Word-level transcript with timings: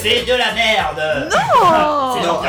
C'est 0.00 0.24
de 0.24 0.32
la 0.32 0.52
merde 0.54 1.28
Non 1.30 2.14
C'est 2.16 2.24
Jean. 2.24 2.40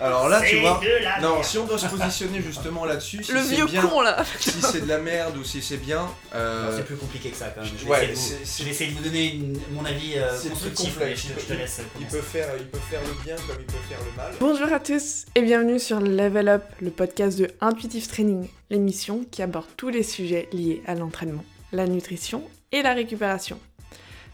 Alors 0.00 0.28
là, 0.28 0.40
tu 0.42 0.48
C'est 0.48 0.60
vois. 0.60 0.80
de 0.82 1.04
la 1.04 1.20
Non, 1.20 1.32
merde. 1.34 1.44
si 1.44 1.58
on 1.58 1.64
doit 1.64 1.78
se 1.78 1.86
positionner 1.86 2.40
justement 2.42 2.84
là-dessus, 2.84 3.22
si 3.22 3.32
Le 3.32 3.40
c'est 3.42 3.54
vieux 3.54 3.66
bien, 3.66 3.82
con 3.82 4.00
là 4.00 4.22
si 4.40 4.50
c'est 4.62 4.80
de 4.82 4.88
la 4.88 4.98
merde 4.98 5.36
ou 5.36 5.44
si 5.44 5.62
c'est 5.62 5.76
bien, 5.76 6.06
euh, 6.34 6.76
C'est 6.76 6.84
plus 6.84 6.96
compliqué 6.96 7.30
que 7.30 7.36
ça 7.36 7.46
quand 7.54 7.62
même. 7.62 7.70
Je 7.78 7.84
vais, 7.84 7.90
Ouais, 7.90 7.96
essayer, 8.10 8.12
de 8.12 8.18
vous, 8.38 8.44
c'est- 8.44 8.58
je 8.60 8.64
vais 8.64 8.70
essayer 8.70 8.90
de 8.90 8.96
vous 8.96 9.04
donner 9.04 9.32
une- 9.34 9.60
mon 9.72 9.84
avis 9.84 10.14
euh, 10.16 10.30
C'est 10.34 10.40
plus 10.48 10.50
constructif, 10.50 10.94
complexe. 10.94 11.24
mais 11.28 11.34
je, 11.36 11.40
je 11.40 11.46
te 11.46 11.52
laisse. 11.58 11.80
il 11.80 11.84
commencer. 12.06 12.16
peut 12.16 12.22
faire, 12.22 12.48
il 12.58 12.66
peut 12.66 12.78
faire 12.90 13.00
le 13.02 13.24
bien 13.24 13.36
comme 13.36 13.56
il 13.60 13.66
peut 13.66 13.72
faire 13.88 13.98
le 13.98 14.16
mal. 14.16 14.32
Bonjour 14.40 14.72
à 14.72 14.80
tous 14.80 15.24
et 15.34 15.42
bienvenue 15.42 15.78
sur 15.78 16.00
Level 16.00 16.48
Up, 16.48 16.64
le 16.80 16.90
podcast 16.90 17.38
de 17.38 17.48
Intuitive 17.60 18.08
Training, 18.08 18.48
l'émission 18.70 19.24
qui 19.30 19.42
aborde 19.42 19.66
tous 19.76 19.88
les 19.90 20.02
sujets 20.02 20.48
liés 20.52 20.82
à 20.86 20.94
l'entraînement, 20.94 21.44
la 21.72 21.86
nutrition 21.86 22.42
et 22.72 22.82
la 22.82 22.92
récupération. 22.94 23.58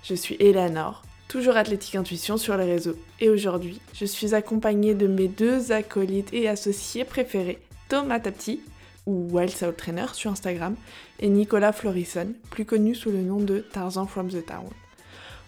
Je 0.04 0.14
suis 0.14 0.36
Eleanor, 0.40 1.02
toujours 1.32 1.56
athlétique 1.56 1.94
intuition 1.94 2.36
sur 2.36 2.58
les 2.58 2.66
réseaux, 2.66 2.94
et 3.18 3.30
aujourd'hui, 3.30 3.80
je 3.94 4.04
suis 4.04 4.34
accompagnée 4.34 4.92
de 4.92 5.06
mes 5.06 5.28
deux 5.28 5.72
acolytes 5.72 6.28
et 6.34 6.46
associés 6.46 7.06
préférés, 7.06 7.58
Thomas 7.88 8.20
Tapti, 8.20 8.60
ou 9.06 9.28
Wild 9.30 9.50
Soul 9.50 9.74
Trainer 9.74 10.04
sur 10.12 10.30
Instagram, 10.30 10.76
et 11.20 11.30
Nicolas 11.30 11.72
Florison, 11.72 12.34
plus 12.50 12.66
connu 12.66 12.94
sous 12.94 13.10
le 13.10 13.22
nom 13.22 13.38
de 13.38 13.60
Tarzan 13.60 14.06
from 14.06 14.28
the 14.28 14.44
Town. 14.44 14.68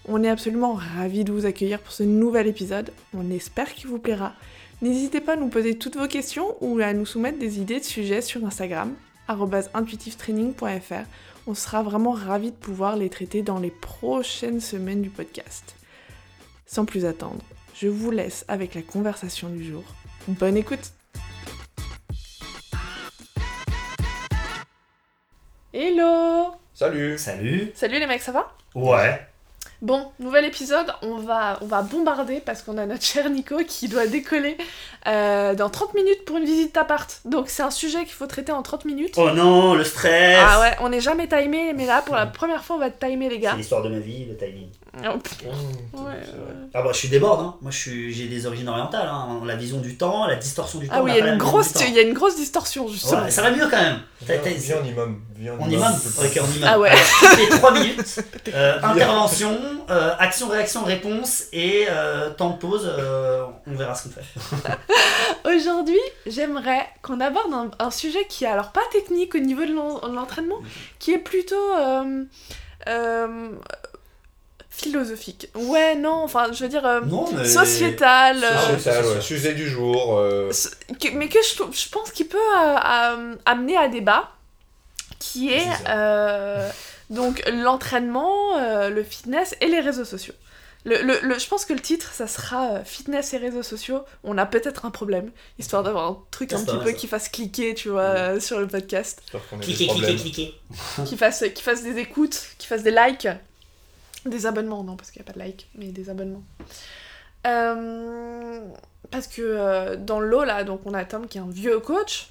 On 0.08 0.24
est 0.24 0.30
absolument 0.30 0.72
ravis 0.72 1.22
de 1.22 1.32
vous 1.32 1.44
accueillir 1.44 1.80
pour 1.80 1.92
ce 1.92 2.02
nouvel 2.02 2.46
épisode, 2.46 2.90
on 3.12 3.30
espère 3.30 3.74
qu'il 3.74 3.88
vous 3.88 3.98
plaira. 3.98 4.32
N'hésitez 4.80 5.20
pas 5.20 5.34
à 5.34 5.36
nous 5.36 5.48
poser 5.48 5.76
toutes 5.76 5.98
vos 5.98 6.08
questions 6.08 6.56
ou 6.62 6.78
à 6.78 6.94
nous 6.94 7.04
soumettre 7.04 7.38
des 7.38 7.60
idées 7.60 7.80
de 7.80 7.84
sujets 7.84 8.22
sur 8.22 8.42
Instagram, 8.46 8.94
intuitivetraining.fr. 9.28 11.04
On 11.46 11.54
sera 11.54 11.82
vraiment 11.82 12.12
ravis 12.12 12.52
de 12.52 12.56
pouvoir 12.56 12.96
les 12.96 13.10
traiter 13.10 13.42
dans 13.42 13.58
les 13.58 13.70
prochaines 13.70 14.60
semaines 14.60 15.02
du 15.02 15.10
podcast. 15.10 15.76
Sans 16.64 16.86
plus 16.86 17.04
attendre, 17.04 17.42
je 17.74 17.86
vous 17.86 18.10
laisse 18.10 18.46
avec 18.48 18.74
la 18.74 18.80
conversation 18.80 19.50
du 19.50 19.62
jour. 19.62 19.84
Bonne 20.26 20.56
écoute 20.56 20.92
Hello 25.74 26.54
Salut. 26.72 27.18
Salut 27.18 27.72
Salut 27.74 27.98
les 27.98 28.06
mecs, 28.06 28.22
ça 28.22 28.32
va? 28.32 28.56
Ouais. 28.74 29.20
Bon, 29.84 30.10
nouvel 30.18 30.46
épisode, 30.46 30.86
on 31.02 31.18
va, 31.18 31.58
on 31.60 31.66
va 31.66 31.82
bombarder 31.82 32.40
parce 32.40 32.62
qu'on 32.62 32.78
a 32.78 32.86
notre 32.86 33.02
cher 33.04 33.28
Nico 33.28 33.58
qui 33.68 33.86
doit 33.86 34.06
décoller 34.06 34.56
euh, 35.06 35.54
dans 35.54 35.68
30 35.68 35.92
minutes 35.92 36.24
pour 36.24 36.38
une 36.38 36.46
visite 36.46 36.74
d'appart. 36.74 37.20
Donc 37.26 37.50
c'est 37.50 37.62
un 37.62 37.70
sujet 37.70 37.98
qu'il 38.04 38.14
faut 38.14 38.26
traiter 38.26 38.50
en 38.50 38.62
30 38.62 38.86
minutes. 38.86 39.12
Oh 39.18 39.28
non, 39.32 39.74
le 39.74 39.84
stress 39.84 40.38
Ah 40.42 40.58
ouais, 40.62 40.74
on 40.80 40.88
n'est 40.88 41.02
jamais 41.02 41.28
timé, 41.28 41.74
mais 41.74 41.84
là 41.84 42.00
pour 42.00 42.16
la 42.16 42.24
première 42.24 42.64
fois 42.64 42.76
on 42.76 42.78
va 42.78 42.88
te 42.88 43.04
timer 43.04 43.28
les 43.28 43.34
C'est 43.34 43.40
gars. 43.42 43.54
l'histoire 43.56 43.82
de 43.82 43.90
ma 43.90 43.98
vie, 43.98 44.24
le 44.24 44.34
timing. 44.38 44.70
Oh, 45.02 45.98
ouais, 45.98 46.02
vrai. 46.02 46.54
Ah 46.72 46.82
bah 46.82 46.90
je 46.92 46.98
suis 46.98 47.08
déborde, 47.08 47.40
hein. 47.40 47.54
moi 47.60 47.70
je 47.70 47.78
suis, 47.78 48.12
j'ai 48.12 48.26
des 48.28 48.46
origines 48.46 48.68
orientales, 48.68 49.08
hein. 49.08 49.40
la 49.44 49.56
vision 49.56 49.78
du 49.78 49.96
temps, 49.96 50.26
la 50.26 50.36
distorsion 50.36 50.78
du 50.78 50.88
temps. 50.88 50.94
Ah 50.96 51.02
oui, 51.02 51.10
il 51.16 51.18
y, 51.18 51.28
a 51.28 51.32
une 51.32 51.38
grosse, 51.38 51.72
il 51.86 51.94
y 51.94 51.98
a 51.98 52.02
une 52.02 52.14
grosse 52.14 52.36
distorsion 52.36 52.86
justement. 52.88 53.22
Ouais, 53.22 53.30
ça 53.30 53.42
va 53.42 53.50
mieux 53.50 53.66
quand 53.68 53.80
même. 53.80 54.00
Viens, 54.22 54.38
viens 54.44 54.78
en 54.80 54.84
imam. 54.84 55.20
Viens 55.36 55.56
On 55.58 55.64
en 55.64 55.68
imam. 55.68 55.92
Ok, 56.18 56.40
on 56.40 56.56
imam. 56.56 56.70
Ah 56.72 56.78
ouais. 56.78 56.90
Alors, 56.90 57.02
toutes 57.20 57.38
les 57.38 57.48
3 57.48 57.72
minutes, 57.72 58.20
euh, 58.54 58.78
intervention, 58.82 59.58
euh, 59.90 60.14
action, 60.18 60.48
réaction, 60.48 60.84
réponse 60.84 61.44
et 61.52 61.86
euh, 61.90 62.30
temps 62.30 62.50
de 62.50 62.58
pause, 62.58 62.88
euh, 62.96 63.44
on 63.66 63.74
verra 63.74 63.94
ce 63.94 64.04
qu'on 64.04 64.10
fait. 64.10 64.74
Aujourd'hui, 65.56 66.00
j'aimerais 66.26 66.86
qu'on 67.02 67.20
aborde 67.20 67.52
un, 67.52 67.70
un 67.78 67.90
sujet 67.90 68.24
qui 68.28 68.44
est 68.44 68.48
alors 68.48 68.72
pas 68.72 68.80
technique 68.92 69.34
au 69.34 69.38
niveau 69.38 69.64
de 69.64 69.72
l'en- 69.74 69.98
de 70.08 70.14
l'entraînement, 70.14 70.58
qui 70.98 71.12
est 71.12 71.18
plutôt 71.18 71.74
euh, 71.76 72.24
euh, 72.88 73.48
philosophique. 74.76 75.48
Ouais, 75.54 75.94
non, 75.94 76.22
enfin 76.24 76.48
je 76.52 76.62
veux 76.62 76.68
dire 76.68 76.84
euh, 76.84 77.00
Non, 77.02 77.28
mais... 77.32 77.44
sociétal. 77.44 78.42
euh, 78.42 78.76
Sociétal, 78.76 79.04
ouais. 79.06 79.20
Sujet 79.20 79.54
du 79.54 79.68
jour. 79.68 80.18
euh, 80.18 80.50
mais 81.14 81.28
que 81.28 81.38
je, 81.42 81.62
je 81.72 81.88
pense 81.88 82.10
qu'il 82.10 82.26
peut 82.28 82.36
euh, 82.38 82.76
euh, 82.76 83.34
amener 83.46 83.76
à 83.76 83.88
débat, 83.88 84.30
qui 85.18 85.52
est 85.52 85.66
euh, 85.88 86.68
donc 87.10 87.42
l'entraînement, 87.52 88.56
euh, 88.58 88.90
le 88.90 89.02
fitness 89.04 89.54
et 89.60 89.66
les 89.68 89.80
réseaux 89.80 90.04
sociaux. 90.04 90.34
Le, 90.86 91.00
le- 91.02 91.18
le- 91.22 91.38
je 91.38 91.46
pense 91.48 91.64
que 91.64 91.72
le 91.72 91.80
titre, 91.80 92.12
ça 92.12 92.26
sera 92.26 92.72
euh, 92.72 92.84
fitness 92.84 93.32
et 93.32 93.38
réseaux 93.38 93.62
sociaux. 93.62 94.02
On 94.22 94.36
a 94.36 94.44
peut-être 94.44 94.84
un 94.84 94.90
problème, 94.90 95.30
histoire 95.58 95.82
d'avoir 95.82 96.10
un 96.10 96.18
truc 96.30 96.52
un 96.52 96.62
petit 96.62 96.76
peu 96.84 96.92
qui 96.92 97.06
fasse 97.06 97.30
cliquer, 97.30 97.74
tu 97.74 97.88
vois, 97.88 98.02
euh, 98.02 98.40
sur 98.40 98.60
le 98.60 98.66
podcast, 98.68 99.22
cliquez, 99.62 99.86
problèmes. 99.86 100.16
cliquez. 100.16 100.54
qui 101.06 101.16
fasse, 101.16 101.42
qui 101.54 101.62
fasse 101.62 101.82
des 101.84 101.96
écoutes, 101.98 102.38
qui 102.58 102.66
fasse 102.66 102.82
des 102.82 102.90
likes, 102.90 103.28
des 104.26 104.46
abonnements, 104.46 104.82
non, 104.84 104.96
parce 104.96 105.10
qu'il 105.10 105.22
n'y 105.22 105.28
a 105.28 105.32
pas 105.32 105.38
de 105.38 105.44
likes, 105.44 105.68
mais 105.74 105.86
des 105.86 106.10
abonnements. 106.10 106.44
Euh, 107.46 108.60
parce 109.10 109.26
que 109.26 109.42
euh, 109.42 109.96
dans 109.96 110.20
le 110.20 110.28
lot, 110.28 110.44
là, 110.44 110.64
donc 110.64 110.80
on 110.86 110.94
a 110.94 111.04
Tom 111.04 111.26
qui 111.26 111.38
est 111.38 111.40
un 111.40 111.48
vieux 111.48 111.78
coach, 111.78 112.30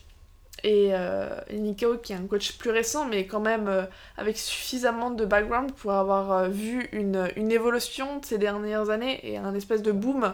et, 0.63 0.89
euh, 0.93 1.29
Nico 1.51 1.97
qui 1.97 2.13
est 2.13 2.15
un 2.15 2.25
coach 2.25 2.57
plus 2.57 2.71
récent, 2.71 3.05
mais 3.05 3.27
quand 3.27 3.41
même 3.41 3.87
avec 4.17 4.37
suffisamment 4.37 5.11
de 5.11 5.25
background 5.25 5.73
pour 5.73 5.91
avoir 5.91 6.49
vu 6.49 6.87
une, 6.93 7.29
une 7.35 7.51
évolution 7.51 8.19
de 8.19 8.25
ces 8.25 8.37
dernières 8.37 8.89
années 8.89 9.19
et 9.23 9.37
un 9.37 9.53
espèce 9.55 9.81
de 9.81 9.91
boom 9.91 10.33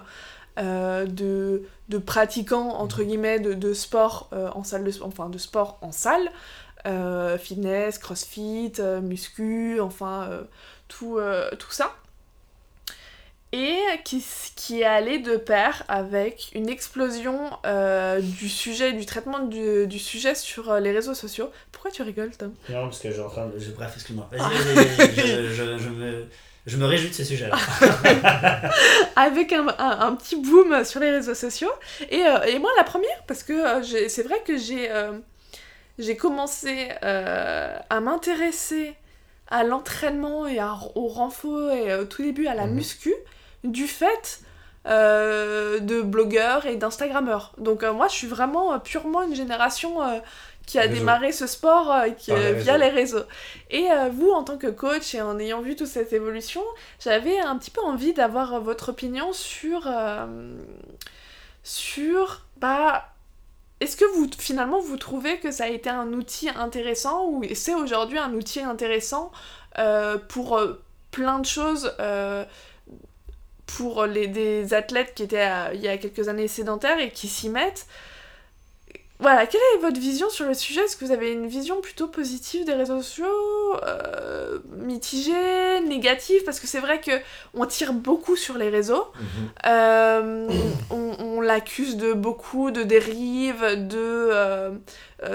de, 0.58 1.64
de 1.88 1.98
pratiquants, 1.98 2.70
entre 2.76 3.02
guillemets, 3.02 3.40
de, 3.40 3.54
de 3.54 3.74
sport 3.74 4.30
en 4.54 4.64
salle 4.64 4.84
de 4.84 4.92
enfin 5.02 5.30
de 5.30 5.38
sport 5.40 5.80
en 5.82 5.92
salle, 5.92 6.30
fitness, 7.40 7.98
crossfit, 7.98 8.74
muscu, 9.02 9.80
enfin 9.80 10.30
tout, 10.90 11.18
euh, 11.20 11.50
tout 11.58 11.72
ça. 11.72 11.96
Et 13.52 13.80
qui, 14.06 14.24
qui 14.56 14.82
est 14.82 14.86
allé 14.86 15.18
de 15.18 15.36
pair 15.36 15.84
avec 15.88 16.52
une 16.54 16.70
explosion 16.70 17.50
euh, 17.66 18.22
du 18.22 18.48
sujet, 18.48 18.94
du 18.94 19.08
traitement 19.08 19.40
du, 19.40 19.88
du 19.88 19.98
sujet 19.98 20.36
sur 20.36 20.70
euh, 20.70 20.80
les 20.80 20.92
réseaux 20.92 21.16
sociaux. 21.16 21.50
Pourquoi 21.72 21.90
tu 21.90 22.04
rigoles, 22.04 22.30
Tom? 22.38 22.54
Non, 22.70 22.84
parce 22.84 23.00
que 23.00 23.10
je 23.10 23.14
suis 23.16 23.24
en 23.24 23.30
train 23.30 23.48
de... 23.48 23.58
je- 23.58 23.72
Bref, 23.72 23.94
excuse-moi. 23.96 24.30
Vas-y, 24.32 24.52
je, 25.16 25.50
je, 25.52 25.78
je 25.80 25.90
me... 25.90 26.28
Je 26.68 26.78
me 26.78 26.86
réjouis 26.86 27.10
de 27.10 27.16
ce 27.16 27.24
sujet-là. 27.24 27.56
avec 29.16 29.54
un, 29.54 29.68
un- 29.80 30.00
un 30.08 30.16
petit 30.16 30.36
boom 30.36 30.84
sur 30.86 31.00
les 31.00 31.10
réseaux 31.10 31.34
sociaux. 31.34 31.72
Et, 32.12 32.24
euh, 32.24 32.44
et 32.44 32.60
moi, 32.60 32.70
la 32.78 32.84
première, 32.84 33.24
parce 33.28 33.42
que 33.42 33.82
j'ai- 33.82 34.10
c'est 34.10 34.24
vrai 34.24 34.44
que 34.46 34.58
j'ai 34.58 34.90
j'ai 35.98 36.16
commencé 36.16 36.90
à 37.02 38.00
m'intéresser 38.02 38.96
à 39.50 39.64
l'entraînement 39.64 40.48
et 40.48 40.60
à- 40.60 40.78
au 40.96 41.08
renfort 41.08 41.72
et 41.72 41.94
au 41.96 42.06
tout 42.06 42.22
début 42.24 42.48
à 42.48 42.56
la 42.56 42.66
Mhm. 42.68 42.74
muscu 42.76 43.14
du 43.64 43.88
fait 43.88 44.42
euh, 44.88 45.80
de 45.80 46.02
blogueurs 46.02 46.66
et 46.66 46.76
d'instagrammeurs. 46.78 47.54
Donc 47.58 47.84
euh, 47.84 47.92
moi, 47.94 48.08
je 48.08 48.14
suis 48.16 48.28
vraiment 48.28 48.74
euh, 48.74 48.78
purement 48.80 49.22
une 49.24 49.36
génération 49.36 49.98
qui 50.66 50.78
a 50.80 50.84
Réseau. 50.84 50.94
démarré 50.96 51.32
ce 51.34 51.48
sport 51.48 51.94
qui, 52.18 52.32
Par 52.32 52.40
les 52.40 52.54
via 52.54 52.78
les 52.78 52.90
réseaux. 52.90 53.24
Et 53.72 53.88
vous, 54.12 54.30
en 54.32 54.44
tant 54.44 54.58
que 54.58 54.68
coach 54.68 55.14
et 55.16 55.22
en 55.22 55.38
ayant 55.40 55.62
vu 55.62 55.76
toute 55.76 55.88
cette 55.88 56.14
évolution, 56.14 56.62
j'avais 57.04 57.40
un 57.40 57.58
petit 57.58 57.72
peu 57.72 57.82
envie 57.82 58.14
d'avoir 58.14 58.62
votre 58.62 58.90
opinion 58.90 59.34
sur 59.34 59.88
sur 61.64 62.42
bah 62.58 63.06
est-ce 63.80 63.96
que 63.96 64.06
vous 64.16 64.30
finalement 64.38 64.80
vous 64.80 64.98
trouvez 64.98 65.40
que 65.40 65.52
ça 65.52 65.66
a 65.66 65.68
été 65.68 65.90
un 65.90 66.12
outil 66.14 66.50
intéressant 66.50 67.28
ou 67.28 67.44
c'est 67.54 67.74
aujourd'hui 67.74 68.18
un 68.18 68.34
outil 68.34 68.62
intéressant 68.62 69.32
euh, 69.78 70.18
pour 70.18 70.58
euh, 70.58 70.82
plein 71.12 71.40
de 71.40 71.46
choses 71.46 71.94
euh, 72.00 72.44
pour 73.66 74.06
les, 74.06 74.28
des 74.28 74.74
athlètes 74.74 75.14
qui 75.14 75.24
étaient 75.24 75.48
il 75.74 75.82
y 75.82 75.88
a 75.88 75.98
quelques 75.98 76.28
années 76.28 76.48
sédentaires 76.48 77.00
et 77.00 77.12
qui 77.12 77.28
s'y 77.28 77.50
mettent? 77.50 77.88
Voilà, 79.20 79.46
quelle 79.46 79.62
est 79.76 79.80
votre 79.80 80.00
vision 80.00 80.30
sur 80.30 80.46
le 80.46 80.54
sujet? 80.54 80.82
Est-ce 80.82 80.96
que 80.96 81.04
vous 81.04 81.12
avez 81.12 81.34
une 81.34 81.48
vision 81.48 81.82
plutôt 81.82 82.08
positive 82.08 82.66
des 82.66 82.74
réseaux 82.74 83.02
sociaux 83.02 83.76
euh, 83.84 84.60
Mitigée 84.78 85.82
Négative? 85.86 86.44
Parce 86.46 86.60
que 86.62 86.68
c'est 86.68 86.80
vrai 86.80 87.02
que 87.02 87.12
on 87.54 87.66
tire 87.66 87.92
beaucoup 87.92 88.38
sur 88.38 88.58
les 88.58 88.70
réseaux. 88.70 89.08
Mhm. 89.16 89.50
Euh, 89.66 90.48
on 90.90 91.16
on 91.20 91.42
l'accuse 91.42 91.98
de 91.98 92.14
beaucoup 92.14 92.72
de 92.72 92.84
dérives, 92.84 93.88
de... 93.88 93.98
euh, 93.98 94.72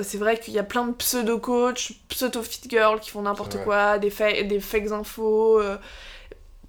c'est 0.02 0.18
vrai 0.18 0.38
qu'il 0.38 0.54
y 0.54 0.58
a 0.58 0.62
plein 0.62 0.86
de 0.86 0.92
pseudo-coachs, 0.92 1.92
pseudo-fit 2.08 2.68
girls 2.68 3.00
qui 3.00 3.10
font 3.10 3.22
n'importe 3.22 3.62
quoi, 3.64 3.98
des, 3.98 4.10
fa- 4.10 4.42
des 4.42 4.60
fakes 4.60 4.92
infos, 4.92 5.60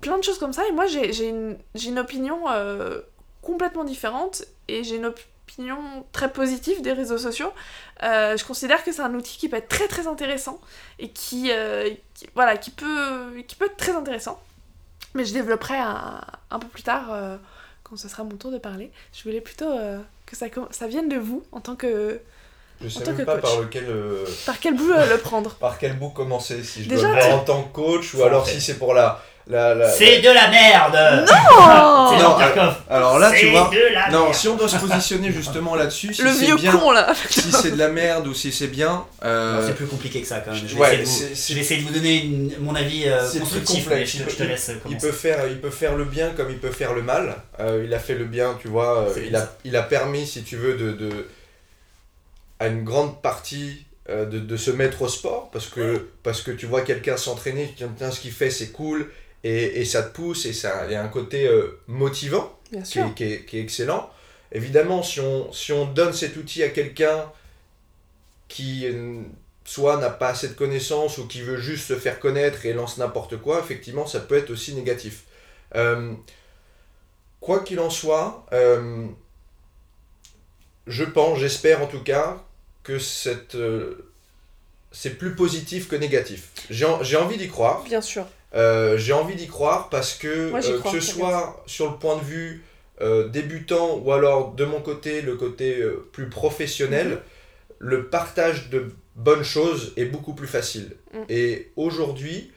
plein 0.02 0.18
de 0.18 0.24
choses 0.24 0.38
comme 0.38 0.54
ça. 0.54 0.68
Et 0.68 0.72
moi, 0.72 0.86
j'ai 0.86 1.28
une, 1.28 1.58
une 1.86 2.00
opinion 2.00 2.42
complètement 3.42 3.84
différente 3.84 4.44
et 4.68 4.84
j'ai 4.84 4.98
une 4.98 5.06
opinion 5.06 5.30
très 6.12 6.32
positive 6.32 6.82
des 6.82 6.92
réseaux 6.94 7.18
sociaux. 7.18 7.52
Euh, 8.04 8.36
je 8.38 8.44
considère 8.46 8.84
que 8.84 8.92
c'est 8.92 9.02
un 9.02 9.14
outil 9.14 9.38
qui 9.38 9.48
peut 9.50 9.58
être 9.58 9.70
très 9.70 9.88
très 9.88 10.08
intéressant 10.08 10.60
et 11.00 11.10
qui, 11.10 11.52
euh, 11.52 11.90
qui- 12.14 12.28
voilà, 12.36 12.58
qui 12.58 12.72
peut, 12.72 13.42
qui 13.48 13.56
peut 13.56 13.66
être 13.66 13.78
très 13.78 13.94
intéressant. 13.96 14.42
Mais 15.14 15.24
je 15.24 15.34
développerai 15.34 15.78
un, 15.78 16.22
un 16.52 16.60
peu 16.60 16.68
plus 16.68 16.84
tard 16.84 17.06
euh, 17.14 17.38
quand 17.84 17.96
ce 17.98 18.10
sera 18.10 18.24
mon 18.24 18.36
tour 18.36 18.52
de 18.52 18.58
parler. 18.58 18.92
Je 19.14 19.24
voulais 19.24 19.40
plutôt 19.42 19.70
euh, 19.72 20.00
que 20.26 20.36
ça, 20.36 20.48
ça 20.72 20.88
vienne 20.88 21.08
de 21.10 21.18
vous 21.18 21.44
en 21.52 21.62
tant 21.62 21.76
que... 21.76 22.20
Je 22.82 22.90
sais 22.90 23.04
tant 23.06 23.12
même 23.12 23.20
que 23.20 23.24
pas 23.24 23.36
coach. 23.38 23.42
par 23.44 23.62
lequel. 23.62 23.86
euh, 23.88 24.26
Par 24.46 24.60
quel 24.60 24.76
bout 24.76 24.92
euh, 24.92 25.06
le 25.10 25.18
prendre? 25.18 25.56
par 25.62 25.78
quel 25.80 25.98
bout 25.98 26.10
commencer 26.10 26.62
Si 26.66 26.84
je 26.84 26.90
Déjà, 26.90 27.08
dois 27.14 27.28
le 27.28 27.34
en 27.36 27.40
tant 27.46 27.64
que 27.64 27.72
coach 27.74 28.14
ou 28.16 28.24
alors 28.24 28.46
si 28.48 28.60
c'est 28.60 28.78
pour 28.78 28.94
la- 28.94 29.24
C'est 29.48 30.22
de 30.22 30.30
la 30.30 30.48
merde 30.50 31.26
Oh 31.30 32.08
C'est 32.10 32.24
Non, 32.24 32.38
Jean. 32.40 32.76
Alors 32.90 33.20
là, 33.20 33.32
tu 33.32 33.38
C'est 33.42 33.52
vois. 33.52 33.70
de 33.72 33.94
la 33.94 34.10
Non, 34.10 34.34
si 34.34 34.48
on 34.48 34.56
doit 34.56 34.68
se 34.68 34.78
positionner 34.78 35.32
justement 35.32 35.76
là-dessus, 35.76 36.14
si 36.16 36.24
Le 36.24 36.32
c'est 36.32 36.46
vieux 36.46 36.56
bien, 36.56 36.72
con 36.72 36.92
là 36.92 37.14
si 37.30 37.52
c'est 37.52 37.72
de 37.72 37.78
la 37.78 37.90
merde 37.90 38.26
ou 38.28 38.34
si 38.34 38.52
c'est 38.52 38.68
bien, 38.68 39.06
euh, 39.24 39.62
Non, 39.62 39.68
C'est 39.68 39.76
plus 39.76 39.86
compliqué 39.86 40.22
que 40.22 40.28
ça 40.28 40.40
quand 40.40 40.52
même. 40.52 40.62
Je 40.68 40.74
vais, 40.76 40.82
Ouais, 40.82 40.88
essayer, 40.88 41.04
de 41.04 41.06
vous, 41.08 41.12
c'est- 41.30 41.36
c'est- 41.36 41.50
je 41.54 41.56
vais 41.60 41.62
essayer 41.62 41.82
de 41.82 41.88
vous 41.88 41.94
donner 41.94 42.24
une- 42.24 42.54
mon 42.60 42.74
avis 42.76 43.04
euh, 43.08 43.20
constructif, 43.40 43.86
mais 43.90 44.06
je, 44.06 44.24
te- 44.24 44.30
je 44.32 44.36
te 44.36 44.44
laisse 44.44 44.72
Il 44.90 44.98
peut, 44.98 45.12
faire, 45.12 45.48
il 45.48 45.60
peut 45.62 45.70
faire 45.70 45.96
le 45.96 46.06
bien 46.06 46.30
comme 46.32 46.50
il 46.50 46.58
peut 46.58 46.72
faire 46.72 46.94
le 46.94 47.04
mal. 47.04 47.36
Euh, 47.60 47.84
il 47.86 47.94
a 47.94 48.00
fait 48.00 48.16
le 48.16 48.26
bien, 48.26 48.58
tu 48.60 48.68
vois. 48.68 49.02
euh, 49.10 49.14
il, 49.28 49.36
a, 49.36 49.54
il 49.64 49.76
a 49.76 49.84
permis, 49.84 50.26
si 50.26 50.42
tu 50.44 50.56
veux, 50.58 50.74
de, 50.76 50.92
de- 50.94 51.28
à 52.60 52.68
une 52.68 52.84
grande 52.84 53.22
partie 53.22 53.86
de, 54.10 54.24
de 54.40 54.58
se 54.58 54.72
mettre 54.72 55.02
au 55.04 55.08
sport. 55.08 55.50
Parce 55.52 55.68
que, 55.68 56.08
parce 56.24 56.42
que 56.42 56.52
tu 56.52 56.66
vois 56.66 56.82
quelqu'un 56.82 57.18
s'entraîner, 57.18 57.68
tu 57.76 57.84
te 57.84 57.90
dis, 57.90 57.96
Tiens, 57.98 58.12
ce 58.12 58.20
qu'il 58.20 58.32
fait, 58.32 58.50
c'est 58.50 58.72
cool. 58.72 59.12
Et, 59.48 59.82
et 59.82 59.86
ça 59.86 60.02
te 60.02 60.12
pousse 60.14 60.46
et 60.48 60.54
ça 60.54 60.90
y 60.92 60.96
a 60.96 61.04
un 61.04 61.08
côté 61.08 61.48
euh, 61.48 61.80
motivant 61.88 62.58
Bien 62.72 62.82
qui 62.82 63.00
est, 63.00 63.14
qui 63.16 63.24
est- 63.26 63.46
qui 63.46 63.58
est 63.60 63.62
excellent. 63.62 64.10
Évidemment, 64.52 65.04
si 65.04 65.20
on, 65.20 65.52
si 65.54 65.72
on 65.72 65.86
donne 65.86 66.14
cet 66.14 66.36
outil 66.38 66.64
à 66.64 66.70
quelqu'un 66.70 67.32
qui 68.48 68.88
euh, 68.88 69.22
soit 69.66 69.98
n'a 69.98 70.10
pas 70.10 70.30
assez 70.30 70.48
de 70.48 70.54
connaissances 70.54 71.18
ou 71.20 71.28
qui 71.28 71.42
veut 71.42 71.58
juste 71.58 71.88
se 71.88 71.96
faire 71.96 72.20
connaître 72.20 72.66
et 72.66 72.74
lance 72.74 72.98
n'importe 72.98 73.38
quoi, 73.38 73.60
effectivement, 73.60 74.06
ça 74.08 74.20
peut 74.20 74.36
être 74.38 74.50
aussi 74.50 74.74
négatif. 74.74 75.24
Euh, 75.76 76.14
quoi 77.40 77.60
qu'il 77.64 77.80
en 77.80 77.90
soit, 77.90 78.46
euh, 78.54 79.06
je 80.88 81.04
pense, 81.04 81.40
j'espère 81.40 81.82
en 81.82 81.88
tout 81.88 82.04
cas, 82.04 82.44
que 82.84 83.00
cette, 83.00 83.56
euh, 83.56 84.12
c'est 84.92 85.18
plus 85.18 85.36
positif 85.36 85.88
que 85.88 85.96
négatif. 85.96 86.50
J'ai 86.70 86.86
en- 86.86 87.04
j'ai 87.04 87.18
envie 87.18 87.38
d'y 87.38 87.48
croire. 87.48 87.84
Bien 87.84 88.02
sûr. 88.02 88.26
Euh, 88.56 88.98
j'ai 88.98 89.14
envie 89.14 89.36
d'y 89.36 89.48
croire 89.48 89.90
parce 89.90 90.14
que 90.14 90.50
Moi, 90.50 90.66
euh, 90.66 90.80
crois, 90.80 90.92
que 90.94 91.00
ce 91.00 91.12
soit 91.14 91.64
sur 91.66 91.92
le 91.92 91.98
point 91.98 92.16
de 92.18 92.24
vue 92.24 92.64
euh, 93.02 93.28
débutant 93.28 93.98
ou 93.98 94.14
alors 94.14 94.54
de 94.54 94.64
mon 94.64 94.82
côté 94.82 95.22
le 95.22 95.36
côté 95.36 95.84
plus 96.14 96.30
professionnel, 96.30 97.10
Mhm. 97.10 97.20
le 97.80 98.06
partage 98.08 98.70
de 98.70 98.92
bonnes 99.16 99.44
choses 99.44 99.94
est 99.98 100.06
beaucoup 100.06 100.34
plus 100.34 100.48
facile. 100.48 100.96
Mm. 101.14 101.18
Et 101.30 101.72
aujourd'hui, 101.76 102.52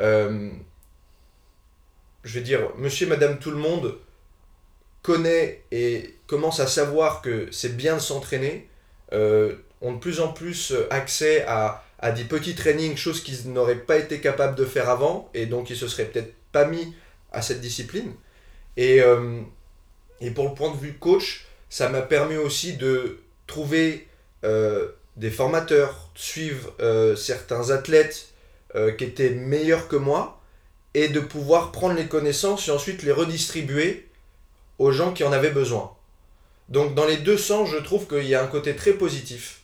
euh, 0.00 0.50
je 2.24 2.34
vais 2.38 2.44
dire, 2.44 2.60
monsieur 2.78 3.06
et 3.06 3.10
madame 3.10 3.38
tout 3.38 3.50
le 3.50 3.56
monde 3.56 3.96
connaît 5.02 5.62
et 5.72 6.14
commence 6.26 6.60
à 6.60 6.66
savoir 6.66 7.22
que 7.22 7.48
c'est 7.50 7.76
bien 7.76 7.94
de 7.94 8.00
s'entraîner, 8.00 8.68
euh, 9.12 9.54
ont 9.80 9.94
de 9.94 9.98
plus 9.98 10.20
en 10.20 10.28
plus 10.28 10.74
accès 10.90 11.42
à, 11.46 11.82
à 12.00 12.12
des 12.12 12.24
petits 12.24 12.54
trainings, 12.54 12.96
choses 12.96 13.22
qu'ils 13.22 13.52
n'auraient 13.52 13.76
pas 13.76 13.98
été 13.98 14.20
capables 14.20 14.56
de 14.56 14.64
faire 14.64 14.88
avant, 14.88 15.30
et 15.34 15.46
donc 15.46 15.70
ils 15.70 15.76
se 15.76 15.86
seraient 15.86 16.06
peut-être 16.06 16.34
pas 16.50 16.64
mis 16.64 16.94
à 17.30 17.42
cette 17.42 17.60
discipline. 17.60 18.12
Et, 18.76 19.02
euh, 19.02 19.40
et 20.20 20.30
pour 20.30 20.48
le 20.48 20.54
point 20.54 20.70
de 20.74 20.78
vue 20.78 20.94
coach, 20.94 21.46
ça 21.68 21.88
m'a 21.88 22.00
permis 22.00 22.36
aussi 22.36 22.72
de 22.76 23.20
trouver 23.46 24.08
euh, 24.44 24.88
des 25.16 25.30
formateurs, 25.30 26.10
suivre 26.14 26.74
euh, 26.80 27.14
certains 27.16 27.70
athlètes 27.70 28.26
qui 28.98 29.02
étaient 29.02 29.30
meilleurs 29.30 29.88
que 29.88 29.96
moi, 29.96 30.40
et 30.94 31.08
de 31.08 31.18
pouvoir 31.18 31.72
prendre 31.72 31.96
les 31.96 32.06
connaissances 32.06 32.68
et 32.68 32.70
ensuite 32.70 33.02
les 33.02 33.10
redistribuer 33.10 34.08
aux 34.78 34.92
gens 34.92 35.12
qui 35.12 35.24
en 35.24 35.32
avaient 35.32 35.50
besoin. 35.50 35.92
Donc 36.68 36.94
dans 36.94 37.04
les 37.04 37.16
deux 37.16 37.36
sens, 37.36 37.68
je 37.68 37.78
trouve 37.78 38.06
qu'il 38.06 38.28
y 38.28 38.34
a 38.36 38.42
un 38.42 38.46
côté 38.46 38.76
très 38.76 38.92
positif. 38.92 39.59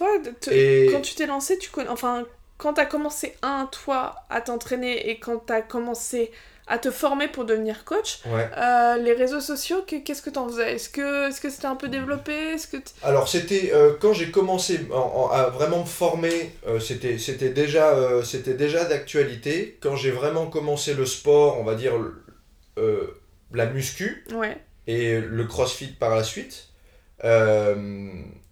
Toi, 0.00 0.18
de- 0.24 0.30
te- 0.30 0.50
Et 0.50 0.88
quand 0.90 1.02
tu 1.02 1.14
t'es 1.14 1.26
lancé, 1.26 1.58
tu 1.58 1.68
connais. 1.68 1.90
Enfin, 1.90 2.24
quand 2.56 2.72
t'as 2.72 2.86
commencé, 2.86 3.34
un, 3.42 3.66
toi, 3.66 4.16
à 4.30 4.40
t'entraîner 4.40 5.10
et 5.10 5.18
quand 5.20 5.36
t'as 5.44 5.60
commencé 5.60 6.30
à 6.66 6.78
te 6.78 6.90
former 6.90 7.28
pour 7.28 7.44
devenir 7.44 7.84
coach, 7.84 8.20
ouais. 8.26 8.48
euh, 8.56 8.96
les 8.96 9.12
réseaux 9.12 9.40
sociaux, 9.40 9.82
que- 9.86 9.96
qu'est-ce 10.02 10.22
que 10.22 10.30
t'en 10.30 10.48
faisais? 10.48 10.72
Est-ce 10.76 10.88
que 10.88 11.28
que 11.42 11.50
c'était 11.50 11.66
un 11.66 11.76
peu 11.76 11.88
développé? 11.88 12.56
Que 12.72 12.78
t- 12.78 12.92
Alors 13.02 13.28
c'était 13.28 13.72
euh, 13.74 13.92
quand 14.00 14.14
j'ai 14.14 14.30
commencé 14.30 14.80
en- 14.90 14.96
en- 14.96 15.28
à 15.30 15.50
vraiment 15.50 15.80
me 15.80 15.84
former, 15.84 16.52
euh, 16.66 16.80
c'était 16.80 17.50
déjà 17.50 17.90
euh, 17.90 18.22
c'était 18.22 18.54
déjà 18.54 18.84
d'actualité. 18.86 19.78
Quand 19.82 19.96
j'ai 19.96 20.12
vraiment 20.12 20.46
commencé 20.46 20.94
le 20.94 21.04
sport, 21.04 21.58
on 21.60 21.64
va 21.64 21.74
dire 21.74 21.92
la 23.52 23.66
muscu 23.66 24.24
Ouais. 24.32 24.56
et 24.86 25.20
le 25.20 25.44
CrossFit 25.44 25.88
par 25.88 26.14
la 26.16 26.24
suite, 26.24 26.68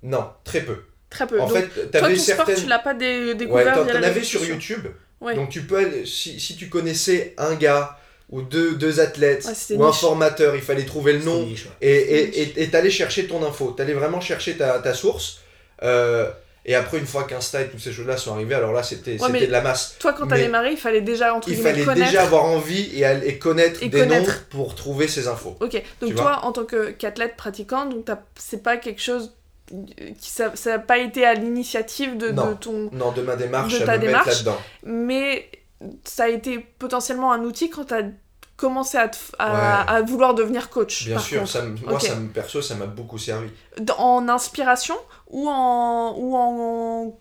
non 0.02 0.24
très 0.44 0.60
peu. 0.62 0.76
Très 1.10 1.26
peu. 1.26 1.40
En 1.40 1.46
Donc, 1.48 1.56
fait, 1.56 1.90
toi, 1.90 2.00
ton 2.00 2.14
sport, 2.16 2.18
certaines 2.36 2.56
tu 2.56 2.66
l'as 2.66 2.78
pas 2.78 2.94
dé- 2.94 3.28
Ouais, 3.28 3.34
découvert 3.34 3.74
t'en 3.74 3.84
via 3.84 3.94
t'en 3.94 4.02
avais 4.02 4.22
sur. 4.22 4.44
YouTube. 4.44 4.86
Ouais. 5.20 5.34
Donc 5.34 5.48
tu 5.50 5.62
peux 5.62 5.78
aller, 5.78 6.06
si, 6.06 6.38
si 6.38 6.56
tu 6.56 6.68
connaissais 6.68 7.34
un 7.38 7.54
gars 7.54 7.98
ou 8.30 8.42
deux, 8.42 8.74
deux 8.74 9.00
athlètes 9.00 9.44
Ouais, 9.46 9.76
ou 9.76 9.84
un 9.84 9.88
niche. 9.90 10.00
formateur, 10.00 10.54
il 10.54 10.60
fallait 10.62 10.84
trouver 10.84 11.14
le 11.14 11.20
nom 11.20 11.42
niche, 11.44 11.66
ouais. 11.80 12.52
et 12.56 12.68
t'allais 12.70 12.90
chercher 12.90 13.26
ton 13.26 13.44
info. 13.44 13.72
T'allais 13.76 13.94
vraiment 13.94 14.20
chercher 14.20 14.56
ta, 14.56 14.78
ta 14.80 14.92
source. 14.94 15.38
Euh, 15.82 16.30
et 16.66 16.74
après, 16.74 16.98
une 16.98 17.06
fois 17.06 17.24
qu'Insta 17.24 17.62
et 17.62 17.68
toutes 17.68 17.80
ces 17.80 17.92
choses-là 17.92 18.18
sont 18.18 18.34
arrivées, 18.34 18.54
alors 18.54 18.74
là, 18.74 18.82
c'était 18.82 19.18
Ouais, 19.22 19.46
de 19.46 19.50
la 19.50 19.62
masse. 19.62 19.96
Toi, 19.98 20.12
quand 20.12 20.26
t'as 20.26 20.36
démarré, 20.36 20.72
il 20.72 20.76
fallait 20.76 21.00
déjà, 21.00 21.32
entre 21.34 21.48
Il 21.48 21.56
fallait 21.56 21.82
connaître. 21.84 22.06
déjà 22.10 22.22
avoir 22.24 22.44
envie 22.44 22.90
et, 22.94 23.04
et 23.24 23.38
connaître 23.38 23.82
Et 23.82 23.88
des 23.88 24.00
connaître. 24.00 24.28
noms 24.30 24.36
pour 24.50 24.74
trouver 24.74 25.08
ces 25.08 25.26
infos. 25.28 25.56
Ok, 25.60 25.82
donc 26.02 26.10
Tu 26.10 26.14
toi, 26.14 26.40
en 26.44 26.52
tant 26.52 26.64
que- 26.64 26.90
qu'athlète 26.90 27.36
pratiquant, 27.36 27.86
donc 27.86 28.06
c'est 28.38 28.62
pas 28.62 28.76
quelque 28.76 29.00
chose 29.00 29.32
ça 30.18 30.50
n'a 30.66 30.78
pas 30.78 30.98
été 30.98 31.24
à 31.26 31.34
l'initiative 31.34 32.16
de, 32.16 32.30
de 32.30 32.54
ton, 32.54 32.90
Non, 32.92 33.12
de 33.12 33.22
ma 33.22 33.36
démarche, 33.36 33.78
De 33.80 33.84
ta 33.84 33.96
me 33.96 34.02
démarche. 34.02 34.44
mais 34.84 35.50
ça 36.04 36.24
a 36.24 36.28
été 36.28 36.58
potentiellement 36.58 37.32
un 37.32 37.42
outil 37.44 37.70
quand 37.70 37.84
t'as 37.84 38.02
commencé 38.56 38.98
à, 38.98 39.10
à, 39.38 39.52
Ouais. 39.52 39.90
à 39.98 40.02
vouloir 40.02 40.34
devenir 40.34 40.68
coach. 40.70 41.04
Bien 41.06 41.14
par 41.16 41.24
sûr, 41.24 41.38
contre. 41.40 41.52
ça, 41.52 41.62
me- 41.62 41.78
moi, 41.86 42.00
ça 42.00 42.16
me, 42.16 42.28
perso, 42.28 42.60
ça 42.62 42.74
m'a 42.74 42.86
beaucoup 42.86 43.18
servi. 43.18 43.50
En 43.98 44.28
inspiration 44.28 44.96
ou 45.28 45.48
en 45.48 46.14
ou 46.16 46.34
en 46.36 47.16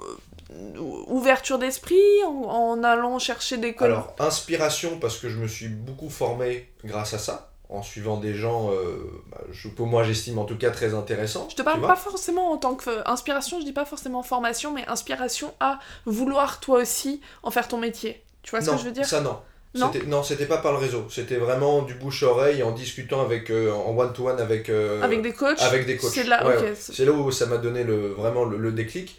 euh, 0.00 0.78
ouverture 1.06 1.58
d'esprit, 1.58 1.96
en, 2.26 2.42
en 2.44 2.84
allant 2.84 3.18
chercher 3.18 3.56
des. 3.56 3.74
Alors, 3.78 4.14
inspiration, 4.18 4.98
parce 4.98 5.16
que 5.18 5.28
je 5.30 5.38
me 5.38 5.48
suis 5.48 5.68
beaucoup 5.68 6.10
formé 6.10 6.68
grâce 6.84 7.14
à 7.14 7.18
ça, 7.18 7.51
en 7.72 7.82
suivant 7.82 8.18
des 8.18 8.34
gens, 8.34 8.70
euh, 8.70 8.96
bah, 9.30 9.40
je, 9.50 9.68
pour 9.68 9.86
moi, 9.86 10.02
j'estime 10.04 10.38
en 10.38 10.44
tout 10.44 10.56
cas 10.56 10.70
très 10.70 10.94
intéressants. 10.94 11.48
Je 11.50 11.56
te 11.56 11.62
parle 11.62 11.80
pas 11.80 11.96
forcément 11.96 12.52
en 12.52 12.58
tant 12.58 12.74
que 12.74 12.90
euh, 12.90 13.02
inspiration, 13.06 13.58
je 13.60 13.64
dis 13.64 13.72
pas 13.72 13.84
forcément 13.86 14.22
formation, 14.22 14.72
mais 14.72 14.86
inspiration 14.88 15.52
à 15.60 15.78
vouloir 16.06 16.60
toi 16.60 16.80
aussi 16.80 17.20
en 17.42 17.50
faire 17.50 17.68
ton 17.68 17.78
métier. 17.78 18.22
Tu 18.42 18.50
vois 18.50 18.60
ce 18.60 18.66
non, 18.66 18.72
que 18.76 18.80
je 18.80 18.84
veux 18.86 18.92
dire? 18.92 19.06
ça 19.06 19.20
non. 19.20 19.38
Non? 19.74 19.90
C'était- 20.22 20.44
pas 20.44 20.58
par 20.58 20.72
le 20.72 20.78
réseau. 20.78 21.06
C'était 21.08 21.36
vraiment 21.36 21.80
du 21.80 21.94
bouche-oreille 21.94 22.62
en 22.62 22.72
discutant 22.72 23.22
avec, 23.22 23.48
euh, 23.48 23.72
en 23.72 23.96
one-to-one 23.96 24.38
avec, 24.38 24.68
euh, 24.68 25.00
Avec 25.00 25.22
des 25.22 25.32
coachs? 25.32 25.62
avec 25.62 25.86
des 25.86 25.96
coachs. 25.96 26.10
C'est 26.10 26.24
là, 26.24 26.46
Ouais, 26.46 26.56
ok. 26.56 26.62
ouais. 26.62 26.74
c'est- 26.74 26.92
C'est 26.92 27.04
là 27.06 27.12
où 27.12 27.30
ça 27.32 27.46
m'a 27.46 27.56
donné 27.56 27.82
le, 27.82 28.08
vraiment 28.08 28.44
le, 28.44 28.58
le 28.58 28.72
déclic. 28.72 29.16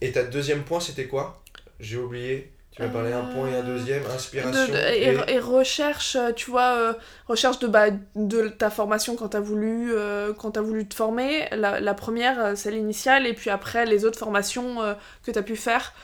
Et 0.00 0.10
ta 0.12 0.24
deuxième 0.24 0.64
point, 0.64 0.80
c'était 0.80 1.06
quoi? 1.06 1.40
J'ai 1.78 1.96
oublié. 1.98 2.50
Tu 2.76 2.82
m'as 2.82 2.88
parlé 2.88 3.10
un 3.12 3.22
point 3.24 3.48
et 3.50 3.56
un 3.56 3.62
deuxième. 3.62 4.02
De- 4.02 4.08
Inspiration. 4.10 4.72
de- 4.72 5.28
et, 5.28 5.32
et 5.34 5.38
recherche, 5.40 6.14
euh, 6.16 6.32
tu 6.32 6.50
vois, 6.50 6.74
euh, 6.76 6.92
recherche 7.26 7.58
de, 7.58 7.66
bah, 7.66 7.86
de 8.14 8.48
ta 8.48 8.68
formation 8.68 9.16
quand 9.16 9.28
t'as 9.30 9.40
voulu, 9.40 9.94
euh, 9.94 10.34
quand 10.34 10.50
t'as 10.52 10.60
voulu 10.60 10.86
te 10.86 10.94
former. 10.94 11.48
La, 11.52 11.80
la 11.80 11.94
première, 11.94 12.54
c'est 12.54 12.70
l'initiale, 12.70 13.26
et 13.26 13.32
puis 13.32 13.48
après, 13.48 13.86
les 13.86 14.04
autres 14.04 14.18
formations 14.18 14.82
euh, 14.82 14.92
que 15.24 15.30
t'as 15.30 15.42
pu 15.42 15.56
faire 15.56 15.94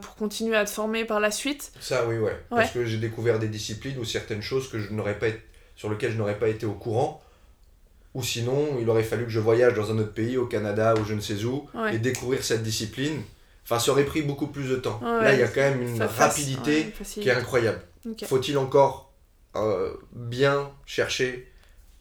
pour 0.00 0.16
continuer 0.16 0.56
à 0.56 0.64
te 0.64 0.70
former 0.70 1.04
par 1.04 1.20
la 1.20 1.30
suite. 1.30 1.70
Ça, 1.80 2.04
oui, 2.08 2.18
ouais. 2.18 2.36
Parce 2.50 2.72
que 2.72 2.84
j'ai 2.84 2.98
découvert 2.98 3.38
des 3.38 3.46
disciplines 3.46 3.96
ou 3.98 4.04
certaines 4.04 4.42
choses 4.42 4.68
que 4.68 4.80
je 4.80 4.92
n'aurais 4.92 5.16
pas 5.16 5.28
sur 5.76 5.88
lesquelles 5.88 6.10
je 6.10 6.16
n'aurais 6.18 6.38
pas 6.40 6.48
été 6.48 6.66
au 6.66 6.72
courant. 6.74 7.22
Ou 8.14 8.24
sinon, 8.24 8.78
il 8.80 8.90
aurait 8.90 9.04
fallu 9.04 9.24
que 9.24 9.30
je 9.30 9.38
voyage 9.38 9.74
dans 9.74 9.92
un 9.92 9.98
autre 9.98 10.12
pays, 10.12 10.36
au 10.36 10.46
Canada 10.46 10.94
ou 11.00 11.04
je 11.04 11.14
ne 11.14 11.20
sais 11.20 11.44
où, 11.44 11.68
Ouais. 11.72 11.94
et 11.94 11.98
découvrir 11.98 12.42
cette 12.42 12.64
discipline. 12.64 13.22
Enfin, 13.64 13.78
ça 13.78 13.92
aurait 13.92 14.04
pris 14.04 14.22
beaucoup 14.22 14.46
plus 14.46 14.68
de 14.68 14.76
temps. 14.76 15.00
Ouais, 15.02 15.22
Là, 15.22 15.34
il 15.34 15.40
y 15.40 15.42
a 15.42 15.48
quand 15.48 15.60
même 15.60 15.82
une 15.82 16.02
rapidité 16.02 16.86
ouais, 16.86 16.92
qui 17.04 17.28
est 17.28 17.32
incroyable. 17.32 17.82
Faut-il 18.24 18.58
encore 18.58 19.12
euh, 19.56 19.92
bien 20.12 20.70
chercher 20.86 21.49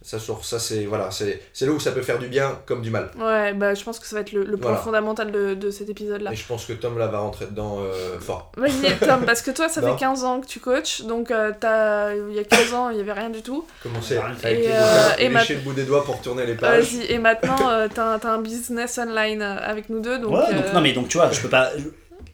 ça, 0.01 0.17
ça 0.17 0.59
c'est 0.59 0.85
voilà, 0.85 1.11
c'est 1.11 1.41
c'est 1.51 1.65
là 1.65 1.73
où 1.73 1.79
ça 1.79 1.91
peut 1.91 2.01
faire 2.01 2.19
du 2.19 2.27
bien 2.27 2.57
comme 2.65 2.81
du 2.81 2.89
mal. 2.89 3.11
Ouais, 3.19 3.53
bah 3.53 3.73
je 3.73 3.83
pense 3.83 3.99
que 3.99 4.05
ça 4.07 4.15
va 4.15 4.21
être 4.21 4.31
le, 4.31 4.43
le 4.45 4.55
point 4.57 4.71
Voilà. 4.71 4.77
fondamental 4.83 5.31
de, 5.31 5.53
de 5.55 5.71
cet 5.71 5.89
épisode-là. 5.89 6.31
Et 6.31 6.35
je 6.35 6.45
pense 6.47 6.65
que 6.65 6.73
Tom 6.73 6.97
là 6.97 7.07
va 7.07 7.19
rentrer 7.19 7.45
dedans 7.47 7.79
euh, 7.81 8.17
fort. 8.19 8.51
Vas-y, 8.55 8.95
Tom, 9.05 9.25
parce 9.25 9.41
que 9.41 9.51
toi, 9.51 9.67
ça 9.67 9.81
Non. 9.81 9.93
fait 9.93 9.99
15 9.99 10.23
ans 10.23 10.39
que 10.41 10.47
tu 10.47 10.59
coaches, 10.61 11.01
donc 11.01 11.31
euh, 11.31 11.51
t'as- 11.59 12.15
il 12.15 12.33
y 12.33 12.39
a 12.39 12.43
15 12.45 12.73
ans, 12.73 12.89
il 12.91 12.97
y 12.97 13.01
avait 13.01 13.11
rien 13.13 13.29
du 13.29 13.41
tout. 13.41 13.65
Commencer 13.83 14.15
Et, 14.15 14.17
avec 14.19 14.65
euh, 14.67 15.29
lécher 15.39 15.55
le 15.55 15.61
bout 15.61 15.73
des 15.73 15.83
doigts 15.83 16.03
pour 16.05 16.21
tourner 16.21 16.45
les 16.45 16.55
pages. 16.55 16.93
Vas-y, 16.95 17.11
et 17.11 17.19
maintenant, 17.19 17.69
euh, 17.69 17.87
t'as 17.93 18.13
un- 18.15 18.19
t'as 18.19 18.29
un 18.31 18.41
business 18.41 18.97
online 18.97 19.41
avec 19.41 19.89
nous 19.89 19.99
deux, 19.99 20.17
donc... 20.19 20.31
ouais, 20.31 20.53
donc, 20.53 20.65
euh, 20.65 20.73
non 20.73 20.81
mais 20.81 20.93
donc 20.93 21.09
tu 21.09 21.17
vois, 21.17 21.29
je 21.31 21.41
peux 21.41 21.49
pas. 21.49 21.71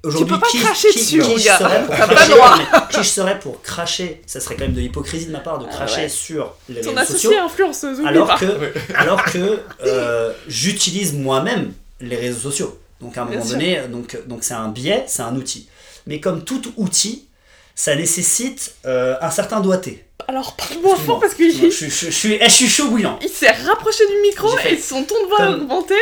Aujourd'hui, 0.06 0.34
peux 0.34 0.40
pas 0.40 0.48
qui, 0.48 0.60
cracher 0.60 0.90
qui- 0.90 1.00
dessus, 1.00 1.20
qui 1.22 1.28
mon 1.30 1.38
je 1.38 1.46
gars. 1.46 1.58
serais 1.58 1.86
pour 1.86 1.96
T'as 1.96 2.08
pas 2.08 2.28
droit. 2.28 2.58
qui 2.92 2.98
je 2.98 3.10
serais 3.10 3.40
pour 3.40 3.62
cracher 3.62 4.22
Ça 4.28 4.40
serait 4.40 4.56
quand 4.56 4.64
même 4.66 4.74
de 4.74 4.80
l'hypocrisie 4.82 5.26
de 5.28 5.32
ma 5.32 5.40
part 5.40 5.60
de 5.60 5.66
Ah 5.70 5.74
cracher 5.74 6.02
ouais. 6.04 6.10
sur 6.10 6.54
les 6.70 6.82
Ton 6.82 6.94
réseaux 6.96 7.14
sociaux, 7.14 7.32
influenceuse, 7.44 8.00
alors 8.06 8.28
pas. 8.28 8.38
que, 8.38 8.74
alors 8.96 9.24
que 9.24 9.60
euh, 9.86 10.32
j'utilise 10.48 11.14
moi-même 11.14 11.74
les 12.02 12.16
réseaux 12.18 12.50
sociaux. 12.50 12.80
Donc 13.02 13.18
à 13.18 13.24
un 13.24 13.26
Bien 13.26 13.36
moment 13.40 13.46
sûr. 13.50 13.58
donné, 13.58 13.82
donc 13.90 14.18
donc 14.28 14.44
c'est 14.44 14.54
un 14.54 14.70
biais, 14.70 15.04
c'est 15.08 15.22
un 15.22 15.36
outil. 15.36 15.68
Mais 16.08 16.20
comme 16.20 16.44
tout 16.44 16.62
outil, 16.78 17.28
ça 17.76 17.96
nécessite 17.96 18.76
euh, 18.86 19.16
un 19.22 19.32
certain 19.32 19.60
doigté. 19.60 20.06
Alors 20.28 20.56
parle-moi 20.56 20.96
fort 20.96 21.20
parce 21.20 21.34
qu'il 21.36 21.52
Je, 21.52 21.70
je, 21.70 21.86
je, 21.88 22.10
suis, 22.10 22.34
eh, 22.40 22.46
je 22.46 22.50
suis 22.54 22.68
chaud 22.70 22.88
bouillant. 22.88 23.20
il 23.22 23.30
s'est 23.30 23.52
rapproché 23.52 24.06
du 24.08 24.22
micro 24.22 24.50
et 24.70 24.78
son 24.78 25.04
ton 25.04 25.16
de 25.24 25.28
voix 25.28 25.42
a 25.42 25.52
augmenté. 25.52 25.96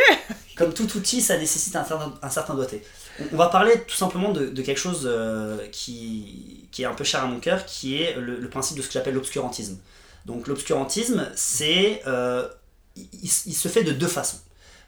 Comme 0.56 0.72
tout 0.74 0.88
outil, 0.96 1.20
ça 1.20 1.36
nécessite 1.38 1.76
un 1.76 1.84
certain, 1.84 2.14
un 2.22 2.30
certain 2.30 2.54
doigté. 2.54 2.84
On- 3.20 3.36
va 3.36 3.48
parler 3.50 3.74
tout 3.88 3.96
simplement 3.96 4.32
de, 4.32 4.50
quelque 4.62 4.78
chose 4.78 5.04
euh, 5.06 5.68
qui, 5.72 6.68
est 6.78 6.86
un 6.86 6.94
peu 6.94 7.04
cher 7.04 7.24
à 7.24 7.28
mon 7.28 7.40
cœur, 7.40 7.66
qui 7.66 8.02
est 8.02 8.16
le, 8.16 8.50
principe 8.50 8.78
de 8.78 8.82
ce 8.82 8.88
que 8.88 8.94
j'appelle 8.94 9.14
l'obscurantisme. 9.14 9.78
Donc 10.26 10.48
l'obscurantisme, 10.48 11.30
c'est... 11.36 12.02
euh, 12.08 12.48
il, 12.96 13.28
se 13.30 13.68
fait 13.68 13.84
de 13.84 13.92
deux 13.92 14.08
façons. 14.08 14.40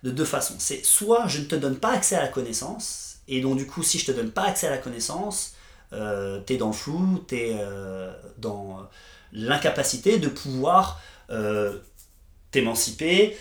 De 0.03 0.11
deux 0.11 0.25
façons. 0.25 0.55
C'est 0.59 0.85
soit 0.85 1.27
je 1.27 1.39
ne 1.39 1.45
te 1.45 1.55
donne 1.55 1.77
pas 1.77 1.91
accès 1.91 2.15
à 2.15 2.21
la 2.21 2.27
connaissance, 2.27 3.17
et 3.27 3.41
donc 3.41 3.57
du 3.57 3.65
coup, 3.65 3.83
si 3.83 3.99
je 3.99 4.05
te 4.05 4.11
donne 4.11 4.31
pas 4.31 4.43
accès 4.43 4.67
à 4.67 4.71
la 4.71 4.77
connaissance, 4.77 5.53
euh, 5.93 6.39
t'es 6.39 6.57
dans 6.57 6.67
le 6.67 6.73
flou, 6.73 7.23
t'es 7.27 7.55
euh, 7.59 8.11
dans 8.37 8.87
l'incapacité 9.33 10.19
de 10.19 10.29
pouvoir 10.29 11.01
t'émanciper, 12.51 13.35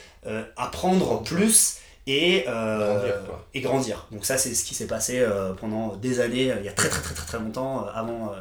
apprendre 0.57 1.23
plus 1.23 1.79
et, 2.07 2.45
euh, 2.49 2.99
Grandir, 2.99 3.15
et 3.55 3.61
grandir. 3.61 4.07
Donc 4.13 4.25
ça, 4.25 4.37
c'est 4.39 4.55
ce 4.55 4.65
qui 4.65 4.75
s'est 4.75 4.87
passé 4.87 5.21
euh, 5.21 5.53
pendant 5.55 5.97
des 5.97 6.21
années, 6.21 6.53
euh, 6.53 6.57
il 6.61 6.67
y 6.67 6.69
a 6.69 6.73
très 6.73 6.89
très 6.89 7.03
très 7.03 7.15
très, 7.15 7.27
très 7.27 7.39
longtemps, 7.39 7.87
euh, 7.87 7.91
avant, 7.95 8.33
euh, 8.33 8.37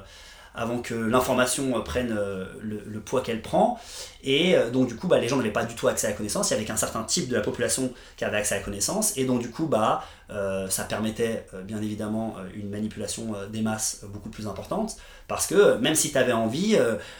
avant 0.55 0.79
que 0.79 0.93
l'information 0.93 1.77
euh, 1.77 1.81
prenne 1.81 2.15
euh, 2.17 2.45
le, 2.61 2.99
poids 2.99 3.21
qu'elle 3.21 3.41
prend. 3.41 3.79
Et 4.23 4.55
euh, 4.55 4.69
donc 4.69 4.87
du 4.87 4.95
coup, 4.95 5.07
bah, 5.07 5.19
les 5.19 5.27
gens 5.27 5.37
n'avaient 5.37 5.51
pas 5.51 5.65
du 5.65 5.75
tout 5.75 5.87
accès 5.87 6.07
à 6.07 6.11
la 6.11 6.15
connaissance. 6.15 6.49
Il 6.49 6.53
y 6.53 6.57
avait 6.57 6.65
qu'un 6.65 6.77
certain 6.77 7.03
type 7.03 7.27
de 7.27 7.35
la 7.35 7.41
population 7.41 7.91
qui 8.17 8.25
avait 8.25 8.37
accès 8.37 8.55
à 8.55 8.59
la 8.59 8.63
connaissance. 8.63 9.17
Et 9.17 9.25
donc 9.25 9.41
du 9.41 9.49
coup, 9.49 9.65
bah, 9.65 10.03
ça 10.69 10.85
permettait 10.85 11.45
bien 11.63 11.79
évidemment 11.79 12.37
une 12.55 12.71
manipulation 12.71 13.35
des 13.51 13.61
masses 13.61 13.99
beaucoup 14.05 14.29
plus 14.29 14.47
importante. 14.47 14.95
Parce 15.27 15.45
que 15.45 15.77
même 15.77 15.93
si 15.93 16.11
tu 16.11 16.17
avais 16.17 16.31
envie, 16.31 16.75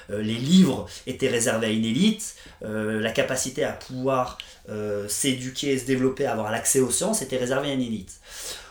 les 0.09 0.33
livres 0.33 0.87
étaient 1.05 1.27
réservés 1.27 1.67
à 1.67 1.69
une 1.69 1.85
élite. 1.85 2.35
la 2.61 3.11
capacité 3.11 3.63
à 3.63 3.73
pouvoir 3.73 4.39
s'éduquer, 5.07 5.77
se 5.77 5.85
développer, 5.85 6.25
avoir 6.25 6.51
l'accès 6.51 6.79
aux 6.79 6.89
sciences 6.89 7.21
était 7.21 7.37
réservée 7.37 7.69
à 7.69 7.73
une 7.73 7.81
élite. 7.81 8.19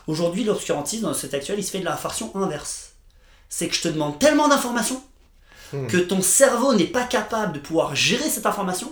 Aujourd'hui, 0.07 0.43
l'obscurantisme 0.43 1.03
dans 1.03 1.11
le 1.11 1.55
il 1.57 1.63
se 1.63 1.71
fait 1.71 1.79
de 1.79 1.85
la 1.85 1.97
inverse 2.35 2.82
c'est 3.55 3.67
que 3.67 3.75
je 3.75 3.83
te 3.83 3.87
demande 3.87 4.17
tellement 4.17 4.47
d'informations 4.47 5.03
hmm. 5.73 5.85
que 5.85 5.97
ton 5.97 6.23
cerveau 6.23 6.73
n'est 6.73 6.87
pas 6.87 7.03
capable 7.03 7.53
de 7.53 7.59
pouvoir 7.59 7.95
gérer 7.95 8.27
cette 8.27 8.47
information 8.47 8.91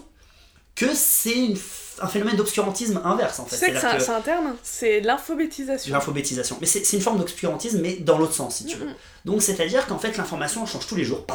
que 0.75 0.93
c'est 0.93 1.55
un 1.99 2.07
phénomène 2.07 2.35
d'obscurantisme 2.35 3.01
inverse 3.03 3.39
en 3.39 3.45
fait. 3.45 3.55
C'est 3.57 4.09
un 4.09 4.21
terme, 4.21 4.55
c'est 4.61 5.01
l'alphabétisation. 5.01 5.91
L'infobétisation, 5.91 6.59
mais 6.61 6.67
c'est 6.67 6.95
une 6.95 7.01
forme 7.01 7.17
d'obscurantisme 7.17 7.81
mais 7.81 7.95
dans 7.95 8.19
l'autre 8.19 8.35
sens 8.35 8.57
si 8.57 8.65
tu 8.65 8.77
veux. 8.77 8.85
Mm-hmm. 8.85 9.25
Donc 9.25 9.41
c'est-à-dire 9.41 9.87
qu'en 9.87 9.97
fait 9.97 10.15
l'information 10.15 10.63
change 10.67 10.85
tous 10.85 10.95
les 10.95 11.05
jours. 11.05 11.25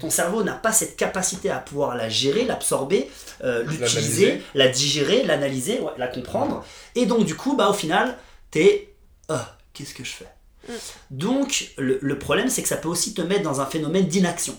Ton 0.00 0.10
cerveau 0.10 0.42
n'a 0.42 0.54
pas 0.54 0.72
cette 0.72 0.96
capacité 0.96 1.50
à 1.50 1.58
pouvoir 1.58 1.94
la 1.94 2.08
gérer, 2.08 2.44
l'absorber, 2.46 3.08
euh, 3.44 3.62
l'utiliser, 3.62 4.42
la 4.54 4.66
digérer, 4.66 5.22
l'analyser, 5.22 5.80
la 5.98 6.08
comprendre. 6.08 6.64
Et 6.96 7.06
donc 7.06 7.24
du 7.24 7.36
coup, 7.36 7.56
bah, 7.56 7.70
au 7.70 7.72
final, 7.72 8.18
t'es... 8.50 8.92
Euh, 9.30 9.38
qu'est-ce 9.72 9.94
que 9.94 10.04
je 10.04 10.12
fais? 10.12 10.35
Donc, 11.10 11.72
le, 11.78 12.18
problème, 12.18 12.48
c'est 12.48 12.62
que 12.62 12.68
ça 12.68 12.76
peut 12.76 12.88
aussi 12.88 13.14
te 13.14 13.22
mettre 13.22 13.42
dans 13.42 13.60
un 13.60 13.66
phénomène 13.66 14.06
d'inaction. 14.06 14.58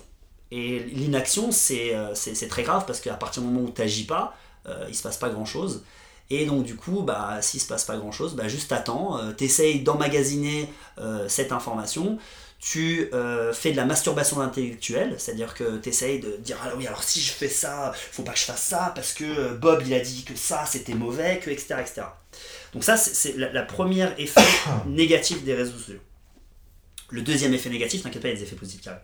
Et 0.51 0.79
l'inaction, 0.79 1.51
c'est 1.51 1.93
euh, 1.93 2.13
très 2.49 2.63
grave 2.63 2.85
parce 2.85 3.01
qu'à 3.01 3.15
partir 3.15 3.41
du 3.41 3.49
moment 3.49 3.67
où 3.67 3.71
tu 3.71 3.81
n'agis 3.81 4.05
pas, 4.05 4.35
euh, 4.67 4.85
il 4.89 4.95
se 4.95 5.03
passe 5.03 5.17
pas 5.17 5.29
grand 5.29 5.45
chose. 5.45 5.83
Et 6.29 6.45
donc 6.45 6.63
du 6.63 6.75
coup, 6.75 7.03
bah, 7.03 7.37
s'il 7.41 7.61
se 7.61 7.67
passe 7.67 7.85
pas 7.85 7.95
grand 7.97 8.11
chose, 8.11 8.35
bah, 8.35 8.47
juste 8.47 8.71
attends, 8.71 9.17
euh, 9.17 9.31
t'essayes 9.31 9.79
d'emmagasiner 9.81 10.69
euh, 10.99 11.27
cette 11.29 11.51
information, 11.51 12.17
tu 12.59 13.11
fais 13.53 13.71
de 13.71 13.77
la 13.77 13.85
masturbation 13.85 14.41
intellectuelle, 14.41 15.15
c'est-à-dire 15.19 15.53
que 15.53 15.77
t'essayes 15.77 16.19
de 16.19 16.37
dire 16.37 16.57
ah 16.63 16.71
oui 16.75 16.87
alors 16.87 17.03
si 17.03 17.21
je 17.21 17.31
fais 17.31 17.49
ça, 17.49 17.93
faut 17.93 18.23
pas 18.23 18.31
que 18.31 18.39
je 18.39 18.45
fasse 18.45 18.63
ça 18.63 18.91
parce 18.95 19.13
que 19.13 19.53
Bob 19.53 19.83
il 19.85 19.93
a 19.93 19.99
dit 19.99 20.23
que 20.23 20.35
ça 20.35 20.65
c'était 20.65 20.95
mauvais, 20.95 21.37
que 21.37 21.51
etc 21.51 21.75
etc. 21.81 22.01
Donc 22.73 22.83
ça 22.83 22.97
c'est- 22.97 23.37
la, 23.37 23.51
la 23.51 23.63
première 23.63 24.13
effet 24.19 24.41
négatif 24.87 25.43
des 25.43 25.53
réseaux 25.53 25.77
sociaux. 25.77 25.99
Le 27.09 27.21
deuxième 27.21 27.53
effet 27.53 27.69
négatif, 27.69 28.03
t'inquiète 28.03 28.21
pas, 28.21 28.27
il 28.27 28.31
y 28.33 28.33
a 28.35 28.37
des 28.39 28.43
effets 28.43 28.57
positifs 28.57 28.81
qui 28.81 28.89
arrivent. 28.89 29.01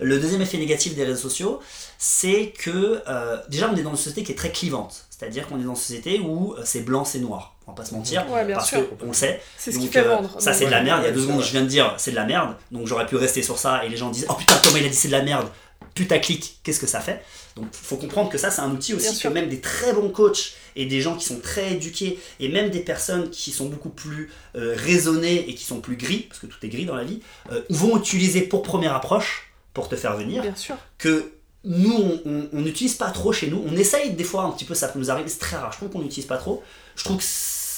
Le 0.00 0.18
deuxième 0.18 0.42
effet 0.42 0.58
négatif 0.58 0.96
des 0.96 1.04
réseaux 1.04 1.28
sociaux, 1.28 1.60
c'est 1.98 2.52
que 2.58 3.00
euh, 3.06 3.36
déjà 3.48 3.70
on 3.72 3.76
est 3.76 3.82
dans 3.82 3.90
une 3.92 3.96
société 3.96 4.24
qui 4.24 4.32
est 4.32 4.34
très 4.34 4.50
clivante. 4.50 5.06
C'est-à-dire 5.08 5.46
qu'on 5.46 5.60
est 5.60 5.62
dans 5.62 5.70
une 5.70 5.76
société 5.76 6.18
où 6.18 6.54
euh, 6.54 6.62
c'est 6.64 6.80
blanc, 6.80 7.04
c'est 7.04 7.20
noir. 7.20 7.54
On 7.66 7.70
va 7.70 7.76
pas 7.76 7.84
se 7.84 7.94
mentir. 7.94 8.28
Ouais, 8.28 8.44
bien 8.44 8.56
parce 8.56 8.68
sûr. 8.70 8.98
qu'on 8.98 9.06
le 9.06 9.12
sait. 9.12 9.40
C'est 9.56 9.70
ce 9.70 9.78
qui 9.78 9.86
fait 9.86 10.00
euh, 10.00 10.16
vendre. 10.16 10.40
Ça, 10.40 10.52
c'est 10.52 10.66
de 10.66 10.70
la 10.72 10.82
merde. 10.82 11.02
Il 11.04 11.06
y 11.06 11.08
a 11.08 11.12
deux 11.12 11.22
secondes, 11.22 11.42
je 11.44 11.52
viens 11.52 11.62
de 11.62 11.68
dire 11.68 11.94
c'est 11.96 12.10
de 12.10 12.16
la 12.16 12.24
merde. 12.24 12.56
Donc, 12.72 12.88
j'aurais 12.88 13.06
pu 13.06 13.14
rester 13.14 13.40
sur 13.42 13.56
ça 13.56 13.84
et 13.84 13.88
les 13.88 13.96
gens 13.96 14.10
disent 14.10 14.26
Oh 14.28 14.34
putain, 14.34 14.56
Thomas, 14.58 14.78
il 14.80 14.86
a 14.86 14.88
dit 14.88 14.96
c'est 14.96 15.08
de 15.08 15.12
la 15.12 15.22
merde. 15.22 15.48
Putaclic, 15.94 16.58
qu'est-ce 16.64 16.80
que 16.80 16.88
ça 16.88 17.00
fait? 17.00 17.22
Donc, 17.56 17.66
faut 17.72 17.96
comprendre 17.96 18.30
que 18.30 18.38
ça, 18.38 18.50
c'est 18.50 18.62
un 18.62 18.70
outil 18.72 18.94
aussi 18.94 19.16
que 19.18 19.28
même 19.28 19.48
des 19.48 19.60
très 19.60 19.92
bons 19.92 20.08
coachs 20.10 20.54
et 20.74 20.86
des 20.86 21.00
gens 21.00 21.14
qui 21.16 21.24
sont 21.24 21.38
très 21.38 21.74
éduqués 21.74 22.18
et 22.40 22.48
même 22.48 22.70
des 22.70 22.80
personnes 22.80 23.30
qui 23.30 23.52
sont 23.52 23.66
beaucoup 23.66 23.90
plus 23.90 24.30
euh, 24.56 24.74
raisonnées 24.76 25.48
et 25.48 25.54
qui 25.54 25.64
sont 25.64 25.80
plus 25.80 25.96
gris, 25.96 26.26
parce 26.28 26.40
que 26.40 26.46
tout 26.46 26.58
est 26.64 26.68
gris 26.68 26.84
dans 26.84 26.96
la 26.96 27.04
vie, 27.04 27.20
euh, 27.52 27.62
vont 27.70 27.96
utiliser 27.96 28.42
pour 28.42 28.62
première 28.62 28.94
approche 28.94 29.52
pour 29.72 29.88
te 29.88 29.94
faire 29.94 30.16
venir 30.16 30.42
Bien 30.42 30.56
sûr. 30.56 30.76
que 30.98 31.30
nous, 31.62 32.18
on- 32.26 32.48
n'utilise 32.60 32.94
pas 32.94 33.10
trop 33.10 33.32
chez 33.32 33.46
nous. 33.48 33.64
On 33.66 33.76
essaye 33.76 34.10
des 34.14 34.24
fois 34.24 34.42
un 34.42 34.50
petit 34.50 34.64
peu, 34.64 34.74
ça 34.74 34.88
peut 34.88 34.98
nous 34.98 35.10
arriver, 35.12 35.28
c'est 35.28 35.38
très 35.38 35.56
rare. 35.56 35.70
Je 35.72 35.78
trouve 35.78 35.90
qu'on 35.90 36.00
n'utilise 36.02 36.26
pas 36.26 36.36
trop. 36.38 36.62
Je 36.96 37.04
trouve 37.04 37.16
que 37.18 37.22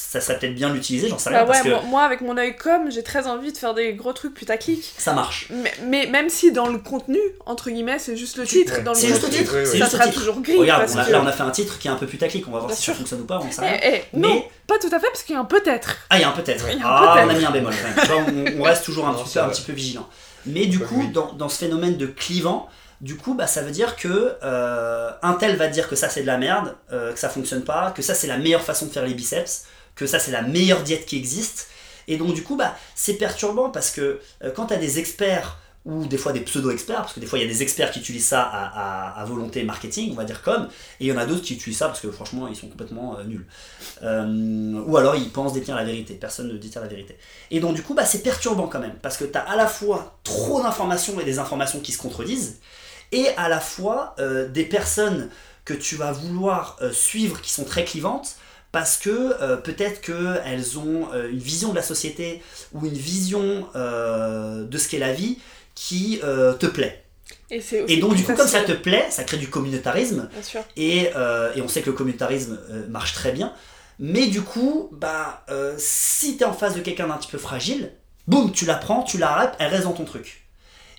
ça 0.09 0.21
serait 0.21 0.39
peut-être 0.39 0.55
bien 0.55 0.69
de 0.71 0.75
l'utiliser, 0.75 1.09
j'en 1.09 1.19
sais 1.19 1.31
rien, 1.31 1.41
Bah 1.41 1.47
parce 1.53 1.65
ouais, 1.65 1.71
que 1.81 1.87
moi, 1.87 2.03
avec 2.03 2.21
mon 2.21 2.37
œil 2.39 2.57
com, 2.57 2.91
j'ai 2.91 3.03
très 3.03 3.27
envie 3.27 3.53
de 3.53 3.59
faire 3.59 3.75
des 3.75 3.93
gros 3.95 4.13
trucs 4.13 4.35
putaclic. 4.35 4.95
ça 4.99 5.13
marche. 5.13 5.49
Mais, 5.51 5.73
mais 5.85 6.07
même 6.07 6.29
si 6.31 6.53
dans 6.53 6.69
le 6.69 6.79
contenu, 6.79 7.19
entre 7.45 7.71
guillemets, 7.71 7.99
c'est 7.99 8.17
juste 8.17 8.37
le 8.37 8.47
titre. 8.47 8.75
Ouais. 8.77 8.83
Dans 8.83 8.93
le 8.93 8.97
C'est 8.99 9.09
juste 9.09 9.23
le 9.25 9.31
titre. 9.31 9.53
oui, 9.55 9.61
oui. 9.65 9.69
c'est 9.73 9.79
ça 9.79 9.89
sera 9.91 10.05
titre. 10.05 10.19
toujours 10.21 10.41
gris. 10.41 10.57
Regarde, 10.59 10.83
parce 10.83 10.95
on 10.95 10.99
a- 10.99 11.05
que... 11.05 11.13
là 11.13 11.21
on 11.23 11.27
a 11.27 11.33
fait 11.33 11.43
un 11.43 11.51
titre 11.51 11.79
qui 11.79 11.89
est 11.89 11.91
un 11.91 11.97
peu 11.97 12.07
putaclic, 12.07 12.47
on 12.47 12.53
va 12.53 12.59
voir 12.59 12.69
Bien 12.69 12.77
si 12.77 12.83
sûr. 12.83 12.93
ça 12.95 12.99
fonctionne 12.99 13.21
ou 13.23 13.25
pas, 13.27 13.41
on 13.43 13.51
sait 13.51 13.63
Eh, 13.83 13.89
eh, 13.97 14.03
Mais- 14.13 14.29
Non, 14.29 14.45
pas 14.67 14.79
tout 14.79 14.87
à 14.93 14.99
fait, 15.01 15.07
parce 15.09 15.23
qu'il 15.25 15.35
y 15.35 15.37
a 15.37 15.41
un 15.41 15.45
peut-être. 15.45 15.97
Ah, 16.11 16.17
il 16.19 16.21
y 16.23 16.25
a 16.25 16.29
un 16.29 16.33
peut-être. 16.33 16.65
Ah, 16.85 17.23
on 17.25 17.29
a 17.29 17.35
mis 17.35 17.45
un 17.45 17.51
bémol 17.51 17.73
on, 18.11 18.61
on 18.61 18.63
reste 18.63 18.85
toujours 18.85 19.07
un, 19.09 19.13
Non, 19.13 19.23
petit, 19.25 19.35
peu, 19.35 19.41
un 19.41 19.45
vrai. 19.47 19.53
petit 19.55 19.63
peu 19.63 19.73
vigilant. 19.73 20.09
Mais 20.47 20.67
du 20.67 20.79
coup, 20.79 21.05
dans, 21.13 21.33
dans 21.33 21.49
ce 21.49 21.59
phénomène 21.59 21.97
de 21.97 22.07
clivant, 22.07 22.69
du 23.01 23.17
coup, 23.17 23.35
bah, 23.35 23.47
ça 23.47 23.61
veut 23.63 23.73
dire 23.73 23.97
que 23.97 24.37
euh, 24.43 25.11
un 25.23 25.33
tel 25.35 25.57
va 25.57 25.67
dire 25.69 25.89
que 25.89 25.97
ça 25.97 26.09
c'est 26.09 26.23
de 26.23 26.27
la 26.27 26.39
merde, 26.39 26.75
euh, 26.93 27.13
que 27.13 27.19
ça 27.19 27.29
fonctionne 27.29 27.63
pas, 27.63 27.91
que 27.91 28.01
ça 28.01 28.15
c'est 28.15 28.27
la 28.27 28.39
meilleure 28.39 28.63
façon 28.63 28.87
de 28.87 28.91
faire 28.91 29.05
les 29.05 29.13
biceps, 29.15 29.65
que 29.97 30.07
ça 30.07 30.21
c'est 30.21 30.31
la 30.31 30.43
meilleure 30.43 30.83
diète 30.83 31.07
qui 31.07 31.17
existe. 31.17 31.69
Et 32.09 32.19
donc 32.19 32.35
du 32.35 32.43
coup, 32.43 32.57
bah, 32.57 32.77
c'est 32.95 33.15
perturbant 33.15 33.71
parce 33.71 33.91
que 33.91 34.21
euh, 34.45 34.53
quand 34.55 34.67
tu 34.67 34.75
as 34.75 34.79
des 34.79 34.99
experts 35.01 35.59
ou 35.85 36.05
des 36.07 36.19
fois 36.19 36.33
des 36.33 36.41
pseudo-experts, 36.41 37.03
parce 37.03 37.13
que 37.13 37.21
des 37.21 37.27
fois 37.27 37.39
il 37.39 37.43
y 37.43 37.45
a 37.45 37.49
des 37.49 37.63
experts 37.63 37.93
qui 37.93 38.01
utilisent 38.01 38.27
ça 38.27 38.43
à, 38.43 39.25
volonté 39.25 39.63
marketing, 39.63 40.11
on 40.11 40.17
va 40.17 40.25
dire 40.25 40.43
comme, 40.43 40.65
et 40.99 41.05
il 41.05 41.07
y 41.07 41.13
en 41.13 41.17
a 41.17 41.27
d'autres 41.27 41.43
qui 41.43 41.55
utilisent 41.55 41.79
ça 41.79 41.87
parce 41.87 42.01
que 42.01 42.11
franchement 42.11 42.49
ils 42.49 42.57
sont 42.57 42.67
complètement 42.67 43.17
euh, 43.17 43.23
nuls. 43.23 43.47
Euh, 44.03 44.83
ou 44.85 44.97
alors 44.97 45.15
ils 45.15 45.31
pensent 45.31 45.53
détenir 45.53 45.77
la 45.77 45.85
vérité, 45.85 46.15
personne 46.15 46.49
ne 46.49 46.59
détient 46.59 46.81
la 46.81 46.89
vérité. 46.89 47.17
Et 47.53 47.61
donc 47.61 47.77
du 47.77 47.85
coup, 47.85 47.95
bah, 47.95 48.05
c'est 48.05 48.23
perturbant 48.23 48.67
quand 48.67 48.81
même, 48.81 48.97
parce 49.01 49.17
que 49.17 49.25
tu 49.25 49.39
as 49.39 49.43
à 49.43 49.55
la 49.55 49.69
fois 49.69 50.19
trop 50.25 50.61
d'informations 50.61 51.21
et 51.21 51.25
des 51.25 51.39
informations 51.39 51.79
qui 51.79 51.93
se 51.93 51.99
contredisent, 51.99 52.59
et 53.13 53.29
à 53.37 53.49
la 53.49 53.61
fois 53.61 54.17
des 54.53 54.65
personnes 54.65 55.31
que 55.65 55.73
tu 55.73 55.95
vas 55.95 56.11
vouloir 56.11 56.81
suivre 56.91 57.41
qui 57.41 57.53
sont 57.53 57.63
très 57.63 57.85
clivantes, 57.85 58.37
parce 58.77 58.99
que 58.99 59.09
euh, 59.41 59.57
peut-être 59.57 60.03
qu'elles 60.03 60.79
ont 60.79 61.09
euh, 61.15 61.31
une 61.31 61.39
vision 61.39 61.71
de 61.71 61.77
la 61.77 61.83
société 61.83 62.43
ou 62.75 62.85
une 62.85 62.93
vision 62.93 63.67
euh, 63.75 64.65
de 64.65 64.77
ce 64.77 64.87
qu'est 64.87 64.99
la 64.99 65.15
vie 65.15 65.39
qui 65.75 66.21
te 66.21 66.67
plaît. 66.67 67.03
Et, 67.51 67.97
donc 67.97 68.17
du 68.17 68.23
coup, 68.23 68.35
comme 68.35 68.47
ça 68.47 68.61
te 68.61 68.73
plaît, 68.73 69.07
ça 69.09 69.25
crée 69.25 69.39
du 69.39 69.49
communautarisme, 69.49 70.29
Bien 70.31 70.43
sûr. 70.43 70.61
et, 70.77 71.05
et 71.55 71.63
on 71.63 71.69
sait 71.69 71.81
que 71.81 71.89
le 71.89 71.97
communautarisme 71.97 72.59
marche 72.91 73.15
très 73.15 73.33
bien. 73.33 73.55
Mais 73.99 74.27
du 74.27 74.43
coup, 74.43 74.91
bah, 74.93 75.45
si 75.79 76.37
tu 76.37 76.43
es 76.43 76.47
en 76.47 76.53
face 76.53 76.75
de 76.75 76.81
quelqu'un 76.81 77.09
d'un 77.09 77.17
petit 77.17 77.31
peu 77.31 77.39
fragile, 77.39 77.93
boum, 78.27 78.53
tu 78.53 78.67
la 78.67 78.75
prends, 78.75 79.03
tu 79.03 79.17
la 79.17 79.29
rappes, 79.29 79.57
elle 79.59 79.69
reste 79.69 79.85
dans 79.85 79.93
ton 79.93 80.05
truc. 80.05 80.47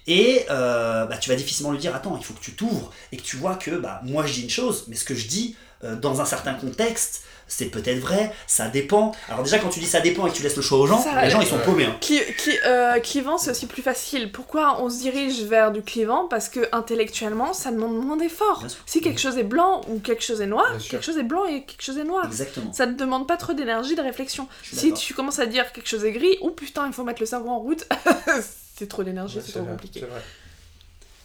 Et 0.08 0.46
bah, 0.48 1.18
tu 1.20 1.30
vas 1.30 1.36
difficilement 1.36 1.72
lui 1.72 1.80
dire 1.80 1.96
Attends, 1.96 2.18
il 2.18 2.24
faut 2.24 2.34
que 2.34 2.44
tu 2.44 2.54
t'ouvres 2.54 2.92
et 3.12 3.18
que 3.18 3.24
tu 3.24 3.38
vois 3.38 3.56
que 3.56 3.72
bah, 3.72 4.02
moi 4.04 4.26
je 4.26 4.34
dis 4.34 4.42
une 4.44 4.50
chose, 4.50 4.86
mais 4.88 4.96
ce 4.96 5.06
que 5.06 5.16
je 5.16 5.28
dis 5.28 5.56
euh, 5.84 5.96
dans 5.96 6.22
un 6.22 6.26
certain 6.26 6.54
contexte, 6.54 7.24
c'est 7.50 7.68
peut-être 7.68 8.00
vrai, 8.00 8.34
ça 8.46 8.68
dépend. 8.68 9.14
Alors, 9.30 9.42
déjà, 9.42 9.58
quand 9.58 9.70
tu 9.70 9.80
dis 9.80 9.86
ça 9.86 10.02
dépend 10.02 10.28
et 10.28 10.32
que 10.32 10.36
tu 10.36 10.44
laisses 10.44 10.58
le 10.58 10.62
choix 10.62 10.80
aux 10.80 10.86
gens, 10.88 11.02
Ça, 11.02 11.24
les 11.24 11.30
gens 11.30 11.40
ils 11.40 11.48
sont 11.48 11.56
ouais. 11.56 11.64
paumés. 11.64 11.86
hein. 11.86 11.96
Cli- 12.02 12.36
cli- 12.36 12.60
euh, 12.66 13.00
clivant, 13.00 13.38
c'est 13.38 13.52
aussi 13.52 13.68
plus 13.68 13.82
facile. 13.82 14.34
Pourquoi 14.34 14.82
on 14.82 14.90
se 14.90 14.98
dirige 15.00 15.42
vers 15.44 15.72
du 15.72 15.82
clivant? 15.82 16.28
Parce 16.28 16.50
que 16.50 16.68
intellectuellement, 16.74 17.54
ça 17.54 17.72
demande 17.72 17.96
moins 18.04 18.18
d'efforts. 18.18 18.66
Si 18.86 19.00
quelque 19.00 19.22
chose 19.22 19.38
est 19.38 19.44
blanc 19.44 19.80
ou 19.88 20.00
quelque 20.00 20.24
chose 20.24 20.42
est 20.42 20.46
noir, 20.46 20.68
quelque 20.90 21.06
chose 21.06 21.18
est 21.18 21.24
blanc 21.24 21.46
et 21.46 21.64
quelque 21.64 21.82
chose 21.84 21.98
est 21.98 22.04
noir. 22.04 22.26
Exactement. 22.26 22.74
Ça 22.74 22.86
ne 22.86 22.94
demande 22.96 23.26
pas 23.28 23.38
trop 23.38 23.54
d'énergie, 23.54 23.96
de 23.96 24.02
réflexion. 24.02 24.50
Si 24.64 24.92
tu 24.94 25.14
commences 25.14 25.40
à 25.40 25.46
dire 25.46 25.72
quelque 25.72 25.88
chose 25.88 26.04
est 26.04 26.12
gris, 26.12 26.38
ou 26.42 26.52
putain, 26.52 26.86
il 26.88 26.92
faut 26.92 27.06
mettre 27.06 27.22
le 27.22 27.28
cerveau 27.28 27.50
en 27.52 27.60
route, 27.60 27.88
c'est 28.78 28.90
trop 28.90 29.04
d'énergie, 29.04 29.38
Ouais, 29.38 29.44
c'est 29.46 29.54
trop 29.54 29.62
vrai, 29.62 29.72
compliqué. 29.72 30.02
c'est 30.02 30.06
vrai. 30.08 30.22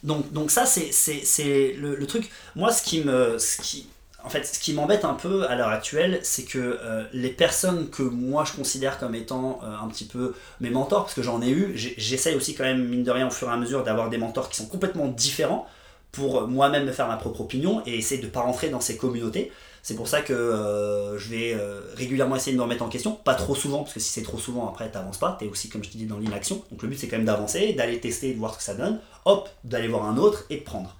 Donc, 0.03 0.31
donc 0.33 0.51
ça, 0.51 0.65
c'est, 0.65 0.91
c'est, 0.91 1.21
c'est 1.25 1.75
le, 1.77 1.95
le 1.95 2.07
truc. 2.07 2.29
Moi, 2.55 2.71
ce 2.71 2.83
qui 2.83 3.01
me. 3.03 3.37
Ce 3.39 3.61
qui, 3.61 3.87
en 4.23 4.29
fait, 4.29 4.45
ce 4.45 4.59
qui 4.59 4.73
m'embête 4.73 5.03
un 5.03 5.13
peu 5.13 5.45
à 5.47 5.55
l'heure 5.55 5.69
actuelle, 5.69 6.19
c'est 6.23 6.43
que 6.43 6.79
euh, 6.81 7.03
les 7.11 7.29
personnes 7.29 7.89
que 7.89 8.03
moi 8.03 8.45
je 8.45 8.53
considère 8.53 8.97
comme 8.97 9.15
étant 9.15 9.59
euh, 9.63 9.75
un 9.83 9.87
petit 9.89 10.05
peu 10.05 10.33
mes 10.61 10.69
mentors, 10.69 11.03
parce 11.03 11.13
que 11.13 11.21
j'en 11.21 11.41
ai 11.41 11.49
eu, 11.49 11.73
j'essaye 11.75 12.35
aussi 12.35 12.55
quand 12.55 12.63
même, 12.63 12.87
mine 12.87 13.03
de 13.03 13.11
rien, 13.11 13.27
au 13.27 13.31
fur 13.31 13.49
et 13.49 13.51
à 13.51 13.57
mesure, 13.57 13.83
d'avoir 13.83 14.09
des 14.09 14.17
mentors 14.17 14.49
qui 14.49 14.55
sont 14.55 14.67
complètement 14.67 15.07
différents 15.07 15.67
pour 16.13 16.47
moi-même 16.47 16.85
me 16.85 16.91
faire 16.91 17.07
ma 17.07 17.17
propre 17.17 17.41
opinion 17.41 17.81
et 17.85 17.97
essayer 17.97 18.21
de 18.21 18.27
ne 18.27 18.31
pas 18.31 18.41
rentrer 18.41 18.69
dans 18.69 18.79
ces 18.79 18.97
communautés. 18.97 19.51
C'est 19.81 19.95
pour 19.95 20.07
ça 20.07 20.21
que 20.21 20.31
euh, 20.31 21.17
je 21.17 21.29
vais 21.29 21.57
régulièrement 21.95 22.37
essayer 22.37 22.53
de 22.53 22.57
me 22.57 22.63
remettre 22.63 22.83
en 22.83 22.89
question, 22.89 23.11
pas 23.11 23.35
trop 23.35 23.55
souvent, 23.55 23.79
parce 23.79 23.93
que 23.93 23.99
si 23.99 24.11
c'est 24.11 24.21
trop 24.21 24.37
souvent, 24.37 24.69
après 24.69 24.89
t'avances 24.89 25.17
pas, 25.17 25.35
t'es 25.37 25.47
aussi, 25.47 25.67
comme 25.67 25.83
je 25.83 25.89
te 25.89 25.97
dis, 25.97 26.05
dans 26.05 26.19
l'inaction. 26.19 26.63
Donc 26.71 26.81
le 26.81 26.87
but 26.87 26.97
c'est 26.97 27.09
quand 27.09 27.17
même 27.17 27.25
d'avancer, 27.25 27.73
d'aller 27.73 27.99
tester, 27.99 28.33
de 28.33 28.39
voir 28.39 28.53
ce 28.53 28.59
que 28.59 28.63
ça 28.63 28.75
donne, 28.75 28.99
hop, 29.25 29.49
d'aller 29.65 29.89
voir 29.89 30.05
un 30.05 30.17
autre 30.17 30.45
et 30.49 30.57
de 30.57 30.63
prendre. 30.63 30.95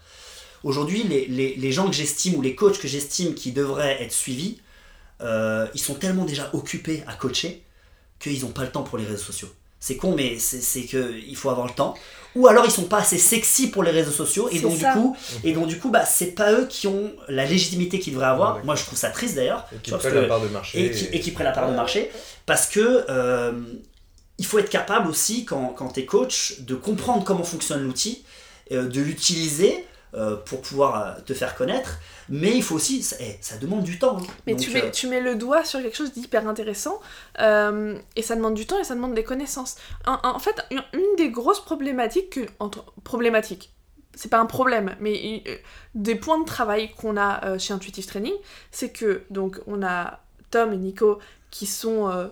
Aujourd'hui, 0.64 1.04
les, 1.04 1.26
les- 1.28 1.56
les 1.56 1.72
gens 1.72 1.88
que 1.88 1.96
j'estime 1.96 2.36
ou 2.36 2.42
les 2.42 2.56
coachs 2.56 2.80
que 2.80 2.88
j'estime 2.88 3.34
qui 3.36 3.52
devraient 3.52 4.02
être 4.02 4.14
suivis, 4.14 4.60
euh, 5.22 5.68
ils 5.74 5.82
sont 5.82 5.96
tellement 5.96 6.26
déjà 6.26 6.50
occupés 6.54 7.04
à 7.08 7.14
coacher 7.14 7.64
qu'ils 8.20 8.42
n'ont 8.42 8.52
pas 8.52 8.64
le 8.64 8.72
temps 8.72 8.84
pour 8.84 8.98
les 8.98 9.06
réseaux 9.06 9.24
sociaux. 9.24 9.50
C'est 9.80 9.98
con, 9.98 10.16
mais 10.16 10.40
c'est 10.40 10.62
c'est 10.62 10.84
que 10.84 11.14
il 11.28 11.36
faut 11.36 11.50
avoir 11.50 11.68
le 11.68 11.74
temps. 11.74 11.94
Ou 12.36 12.48
alors 12.48 12.66
ils 12.66 12.72
sont 12.72 12.86
pas 12.86 13.00
assez 13.00 13.18
sexy 13.18 13.70
pour 13.70 13.84
les 13.84 13.92
réseaux 13.92 14.12
sociaux 14.14 14.48
et 14.50 14.60
donc 14.62 14.78
ça. 14.80 14.94
du 14.94 15.00
coup, 15.02 15.18
et 15.44 15.52
donc 15.52 15.68
du 15.68 15.78
coup, 15.78 15.90
bah 15.92 16.06
c'est 16.06 16.32
pas 16.32 16.54
eux 16.54 16.68
qui 16.70 16.88
ont 16.88 17.12
la 17.28 17.46
légitimité 17.46 18.00
qu'ils 18.00 18.14
devraient 18.14 18.28
avoir. 18.28 18.64
Moi, 18.66 18.76
je 18.76 18.84
trouve 18.86 18.98
ça 18.98 19.10
triste 19.10 19.36
d'ailleurs. 19.36 19.68
Et 19.74 19.78
qui 19.82 19.92
prennent 19.98 20.14
la 20.22 20.28
part 20.30 20.42
de 20.42 20.48
marché. 20.48 20.86
et 20.86 20.92
qui, 20.92 21.06
et 21.12 21.20
qui 21.20 21.32
prennent 21.32 21.46
la 21.48 21.52
part 21.52 21.70
de 21.70 21.76
marché 21.76 22.10
parce 22.46 22.66
que 22.68 23.06
euh, 23.10 23.52
il 24.40 24.46
faut 24.46 24.58
être 24.58 24.70
capable 24.70 25.10
aussi 25.10 25.44
quand, 25.46 25.68
quand 25.78 25.90
tu 25.90 26.00
es 26.00 26.06
coach 26.06 26.62
de 26.62 26.76
comprendre 26.76 27.24
comment 27.26 27.44
fonctionne 27.44 27.84
l'outil 27.84 28.24
euh, 28.72 28.88
de 28.88 29.02
l'utiliser 29.02 29.86
euh, 30.16 30.36
pour 30.36 30.62
pouvoir 30.62 30.96
euh, 30.96 31.22
te 31.26 31.34
faire 31.34 31.56
connaître 31.56 32.00
mais 32.30 32.56
il 32.56 32.64
faut 32.64 32.76
aussi 32.76 33.04
ça, 33.04 33.16
eh, 33.20 33.38
ça 33.42 33.58
demande 33.58 33.84
du 33.84 34.00
temps 34.00 34.18
hein. 34.18 34.28
Mais 34.46 34.54
Donc, 34.54 34.62
tu, 34.62 34.72
mets, 34.72 34.84
euh, 34.84 34.92
tu 34.92 35.08
mets 35.08 35.22
le 35.22 35.36
doigt 35.36 35.64
sur 35.64 35.82
quelque 35.82 35.98
chose 35.98 36.14
d'hyper 36.14 36.48
intéressant 36.48 37.00
et 37.40 38.22
ça 38.22 38.36
demande 38.36 38.54
du 38.54 38.66
temps 38.66 38.80
et 38.80 38.84
ça 38.84 38.96
demande 38.96 39.14
des 39.14 39.24
connaissances. 39.24 39.76
En, 40.06 40.20
en 40.24 40.40
fait, 40.40 40.64
une, 40.72 41.16
des 41.18 41.30
grosses 41.30 41.60
problématiques, 41.60 42.30
que, 42.32 42.42
entre, 42.60 42.86
problématiques, 43.04 43.74
c'est 44.14 44.30
pas 44.30 44.40
un 44.40 44.46
problème, 44.46 44.96
mais 45.00 45.44
des 45.96 46.16
points 46.16 46.40
de 46.40 46.46
travail 46.46 46.92
qu'on 46.92 47.18
a 47.18 47.58
chez 47.58 47.74
Intuitive 47.74 48.06
Training, 48.06 48.34
c'est 48.72 48.92
que 48.92 49.24
donc 49.30 49.60
on 49.66 49.84
a 49.84 50.20
Tom 50.52 50.72
et 50.72 50.78
Nico 50.78 51.20
qui 51.54 51.68
sont 51.68 52.10
euh, 52.10 52.28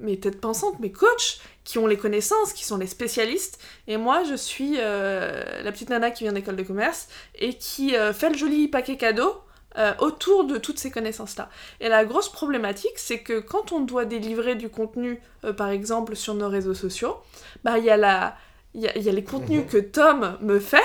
mes 0.00 0.18
têtes 0.18 0.40
pensantes, 0.40 0.78
mes 0.80 0.92
coachs, 0.92 1.40
qui 1.64 1.78
ont 1.78 1.86
les 1.86 1.96
connaissances, 1.96 2.52
qui 2.52 2.64
sont 2.64 2.76
les 2.76 2.86
spécialistes, 2.86 3.58
et 3.88 3.96
moi 3.96 4.22
je 4.24 4.34
suis 4.34 4.74
euh, 4.78 5.62
la 5.62 5.72
petite 5.72 5.90
nana 5.90 6.10
qui 6.10 6.24
vient 6.24 6.32
d'école 6.32 6.56
de 6.56 6.62
commerce 6.62 7.08
et 7.34 7.54
qui 7.54 7.96
euh, 7.96 8.12
fait 8.12 8.30
le 8.30 8.36
joli 8.36 8.68
paquet 8.68 8.96
cadeau 8.96 9.34
euh, 9.78 9.92
autour 9.98 10.44
de 10.44 10.58
toutes 10.58 10.78
ces 10.78 10.90
connaissances-là. 10.90 11.50
Et 11.80 11.88
la 11.88 12.04
grosse 12.04 12.30
problématique, 12.30 12.96
c'est 12.96 13.18
que 13.20 13.40
quand 13.40 13.72
on 13.72 13.80
doit 13.80 14.04
délivrer 14.04 14.54
du 14.54 14.68
contenu, 14.68 15.20
par 15.56 15.68
exemple 15.70 16.16
sur 16.16 16.34
nos 16.34 16.48
réseaux 16.48 16.74
sociaux, 16.74 17.16
bah 17.64 17.78
il 17.78 17.84
y 17.84 17.90
a 17.90 17.96
la, 17.96 18.36
il 18.74 18.82
y 18.82 18.88
a, 18.88 18.96
il 18.96 19.02
y 19.02 19.08
a 19.08 19.12
les 19.12 19.24
contenus 19.24 19.62
Mhm. 19.64 19.66
que 19.68 19.78
Tom 19.78 20.38
me 20.40 20.60
fait, 20.60 20.78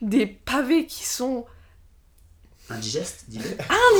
des 0.00 0.26
pavés 0.26 0.86
qui 0.86 1.04
sont 1.04 1.46
indigeste 2.70 3.24
dis-le 3.28 3.44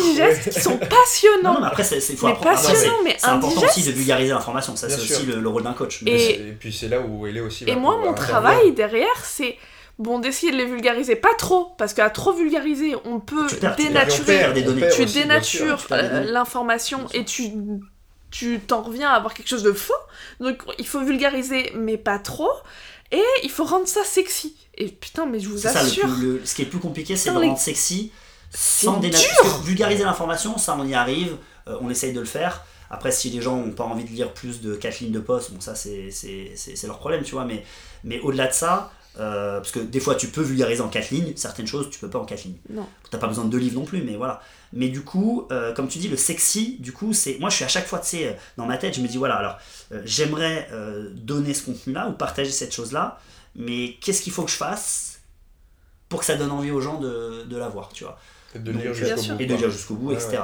indigestes, 0.05 0.51
qui 0.53 0.61
sont 0.61 0.77
passionnants. 0.79 1.55
non, 1.55 1.61
mais 1.61 1.67
après 1.69 1.85
c'est 1.85 2.01
faut 2.01 2.27
mais 2.27 2.33
apprendre 2.33 2.51
passionnants, 2.57 2.97
mais 3.05 3.17
c'est 3.19 3.27
important 3.27 3.57
indigestes. 3.57 3.79
aussi 3.79 3.87
de 3.87 3.93
vulgariser 3.93 4.31
l'information 4.33 4.75
ça 4.77 4.89
c'est 4.91 5.01
aussi 5.01 5.25
le, 5.27 5.41
le 5.41 5.49
rôle 5.49 5.63
d'un 5.63 5.73
coach 5.73 6.03
Et- 6.03 6.05
Mais 6.05 6.19
c'est- 6.19 6.33
Et 6.49 6.53
puis 6.59 6.73
c'est 6.73 6.89
là 6.89 7.01
où 7.01 7.27
elle 7.27 7.37
est 7.37 7.41
aussi. 7.41 7.65
Et 7.69 7.77
moi, 7.77 7.97
mon 7.99 8.13
travail 8.15 8.73
derrière, 8.73 9.25
c'est 9.25 9.57
bon 9.99 10.19
d'essayer 10.19 10.53
de 10.53 10.57
les 10.59 10.67
vulgariser, 10.67 11.17
pas 11.17 11.35
trop, 11.39 11.75
parce 11.79 11.95
qu'à 11.95 12.11
trop 12.11 12.33
vulgariser, 12.33 12.95
on 13.05 13.19
peut 13.21 13.47
Tu 13.49 13.57
dénaturer. 13.57 14.47
tu 14.55 14.61
des 14.61 15.05
aussi, 15.05 15.15
dénatures 15.15 15.87
l'information 16.33 17.07
et 17.15 17.25
tu 17.25 17.51
tu 18.31 18.59
t'en 18.59 18.83
reviens 18.83 19.09
à 19.11 19.15
avoir 19.15 19.33
quelque 19.33 19.49
chose 19.49 19.63
de 19.63 19.73
faux. 19.73 19.95
Donc 20.41 20.59
il 20.79 20.87
faut 20.87 21.01
vulgariser, 21.03 21.73
mais 21.77 21.97
pas 21.97 22.19
trop. 22.19 22.51
Et 23.13 23.23
il 23.45 23.51
faut 23.51 23.65
rendre 23.65 23.87
ça 23.87 24.03
sexy. 24.05 24.57
Et 24.77 24.89
putain, 24.89 25.25
mais 25.27 25.39
je 25.39 25.49
vous 25.49 25.57
c'est 25.59 25.69
ça 25.69 25.81
le, 25.83 25.87
assure, 25.89 26.09
plus- 26.09 26.23
le- 26.39 26.41
ce 26.45 26.55
qui 26.55 26.63
est 26.63 26.67
plus 26.67 26.81
compliqué 26.81 27.17
c'est 27.17 27.31
de 27.31 27.39
les- 27.39 27.47
rendre 27.47 27.59
sexy 27.59 28.11
sans 28.51 28.99
dénaturer. 28.99 29.35
Vulgariser 29.65 30.05
l'information, 30.05 30.59
ça 30.59 30.77
on 30.79 30.87
y 30.87 30.95
arrive, 30.95 31.37
euh, 31.69 31.77
on 31.81 31.91
essaye 31.91 32.13
de 32.13 32.21
le 32.21 32.27
faire. 32.27 32.65
Après, 32.91 33.11
si 33.11 33.31
les 33.31 33.41
gens 33.41 33.57
n'ont 33.57 33.73
pas 33.73 33.85
envie 33.85 34.05
de 34.05 34.11
lire 34.11 34.33
plus 34.33 34.61
de 34.61 34.75
4 34.75 35.01
lignes 35.01 35.13
de 35.13 35.21
poste, 35.21 35.53
bon, 35.53 35.61
ça 35.61 35.75
c'est 35.75 36.11
leur 36.85 36.99
problème, 36.99 37.23
tu 37.25 37.33
vois. 37.33 37.45
Mais, 37.45 37.65
mais 38.05 38.21
au-delà 38.21 38.47
de 38.47 38.53
ça, 38.53 38.93
euh, 39.19 39.59
parce 39.59 39.71
que 39.71 39.81
des 39.81 39.99
fois 39.99 40.15
tu 40.15 40.29
peux 40.29 40.43
vulgariser 40.43 40.83
en 40.83 40.89
4 40.89 41.11
lignes, 41.11 41.33
certaines 41.37 41.67
choses 41.67 41.89
tu 41.91 41.99
peux 41.99 42.11
pas 42.11 42.19
en 42.19 42.25
4 42.25 42.45
lignes. 42.45 42.59
Non. 42.71 42.87
T'as 43.11 43.19
pas 43.19 43.27
besoin 43.27 43.45
de 43.45 43.51
deux 43.51 43.59
livres 43.59 43.79
non 43.81 43.85
plus, 43.85 44.03
mais 44.03 44.15
voilà. 44.15 44.41
Mais 44.73 44.89
du 44.89 45.03
coup, 45.03 45.47
euh, 45.51 45.73
comme 45.75 45.89
tu 45.89 45.99
dis, 45.99 46.09
le 46.09 46.17
sexy, 46.17 46.77
du 46.81 46.93
coup, 46.93 47.13
c'est. 47.13 47.39
Moi 47.39 47.51
je 47.51 47.57
suis 47.57 47.65
à 47.65 47.69
chaque 47.69 47.87
fois, 47.87 47.99
tu 47.99 48.09
sais, 48.09 48.37
dans 48.57 48.67
ma 48.67 48.77
tête, 48.79 48.95
je 48.95 49.01
me 49.01 49.09
dis, 49.09 49.17
voilà, 49.17 49.37
alors 49.37 49.59
euh, 49.93 50.03
j'aimerais 50.05 50.69
donner 51.15 51.55
ce 51.55 51.65
contenu-là 51.65 52.09
ou 52.09 52.13
partager 52.13 52.51
cette 52.51 52.75
chose-là, 52.75 53.19
mais 53.55 53.97
qu'est-ce 54.01 54.23
qu'il 54.23 54.33
faut 54.33 54.45
que 54.45 54.51
je 54.51 54.57
fasse 54.57 55.21
pour 56.09 56.21
que 56.21 56.27
ça 56.27 56.37
donne 56.37 56.53
envie 56.53 56.71
aux 56.71 56.81
gens 56.81 57.01
de, 57.01 57.45
de 57.49 57.57
la 57.57 57.69
voir, 57.69 57.89
tu 57.93 58.05
vois? 58.05 58.19
Et 58.55 58.59
de 58.59 58.71
lire 58.73 58.95
jusqu'au 58.95 59.35
bout. 59.35 59.41
et 59.43 59.47
de 59.47 59.53
quoi. 59.53 59.61
lire 59.61 59.71
jusqu'au 59.71 59.95
bout, 59.95 60.09
Ouais, 60.11 60.15
etc. 60.15 60.39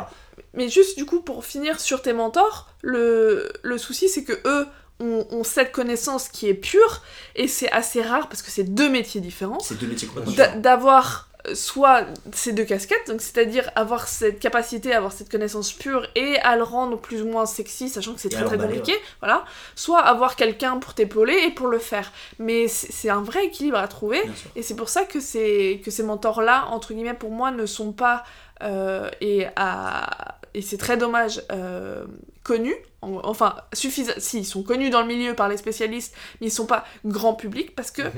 Mais 0.54 0.68
juste 0.68 0.96
du 0.98 1.06
coup, 1.06 1.20
pour 1.20 1.44
finir 1.44 1.80
sur 1.80 2.02
tes 2.02 2.12
mentors, 2.12 2.70
le, 2.82 3.50
le 3.62 3.78
souci 3.78 4.08
c'est 4.08 4.24
que 4.24 4.38
eux 4.46 4.66
ont, 5.00 5.26
ont 5.30 5.44
cette 5.44 5.72
connaissance 5.72 6.28
qui 6.28 6.48
est 6.48 6.54
pure, 6.54 7.02
et 7.36 7.48
c'est 7.48 7.70
assez 7.70 8.02
rare 8.02 8.28
parce 8.28 8.42
que 8.42 8.50
c'est 8.50 8.64
deux 8.64 8.90
métiers 8.90 9.20
différents. 9.20 9.60
C'est 9.60 9.78
deux 9.78 9.86
métiers 9.86 10.08
complètement 10.08 10.60
d'avoir 10.60 11.28
soit 11.54 12.04
ces 12.32 12.52
deux 12.52 12.64
casquettes, 12.64 13.08
donc 13.08 13.20
c'est-à-dire 13.20 13.70
avoir 13.74 14.06
cette 14.08 14.38
capacité, 14.38 14.92
avoir 14.92 15.12
cette 15.12 15.28
connaissance 15.30 15.72
pure 15.72 16.06
et 16.14 16.38
à 16.40 16.56
le 16.56 16.62
rendre 16.62 16.98
plus 16.98 17.22
ou 17.22 17.26
moins 17.26 17.46
sexy, 17.46 17.88
sachant 17.88 18.14
que 18.14 18.20
c'est 18.20 18.28
très 18.28 18.44
très 18.44 18.56
compliqué, 18.58 18.94
voilà. 19.20 19.44
Soit 19.74 20.00
avoir 20.00 20.36
quelqu'un 20.36 20.78
pour 20.78 20.94
t'épauler 20.94 21.34
et 21.46 21.50
pour 21.50 21.66
le 21.68 21.78
faire. 21.78 22.12
Mais 22.38 22.68
c'est 22.68 23.10
un 23.10 23.22
vrai 23.22 23.46
équilibre 23.46 23.78
à 23.78 23.88
trouver. 23.88 24.22
Et 24.56 24.62
c'est 24.62 24.76
pour 24.76 24.88
ça 24.88 25.04
que, 25.04 25.18
ces- 25.20 25.80
que 25.84 25.90
ces 25.90 26.02
mentors-là, 26.04 26.66
entre 26.70 26.94
guillemets, 26.94 27.14
pour 27.14 27.30
moi, 27.30 27.50
ne 27.50 27.66
sont 27.66 27.92
pas, 27.92 28.24
euh, 28.62 29.10
et, 29.20 29.46
à- 29.56 30.38
et 30.54 30.62
c'est 30.62 30.78
très 30.78 30.96
dommage, 30.96 31.42
euh, 31.50 32.04
connus. 32.44 32.76
En- 33.00 33.20
Enfin, 33.24 33.56
suffisa- 33.72 34.18
si, 34.18 34.38
ils 34.38 34.44
sont 34.44 34.62
connus 34.62 34.90
dans 34.90 35.00
le 35.00 35.08
milieu 35.08 35.34
par 35.34 35.48
les 35.48 35.56
spécialistes, 35.56 36.14
mais 36.40 36.46
ils 36.48 36.50
sont 36.52 36.66
pas 36.66 36.84
grand 37.04 37.34
public 37.34 37.74
parce 37.74 37.90
que, 37.90 38.02
Mhm. 38.02 38.12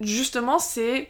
justement, 0.00 0.58
c'est 0.58 1.08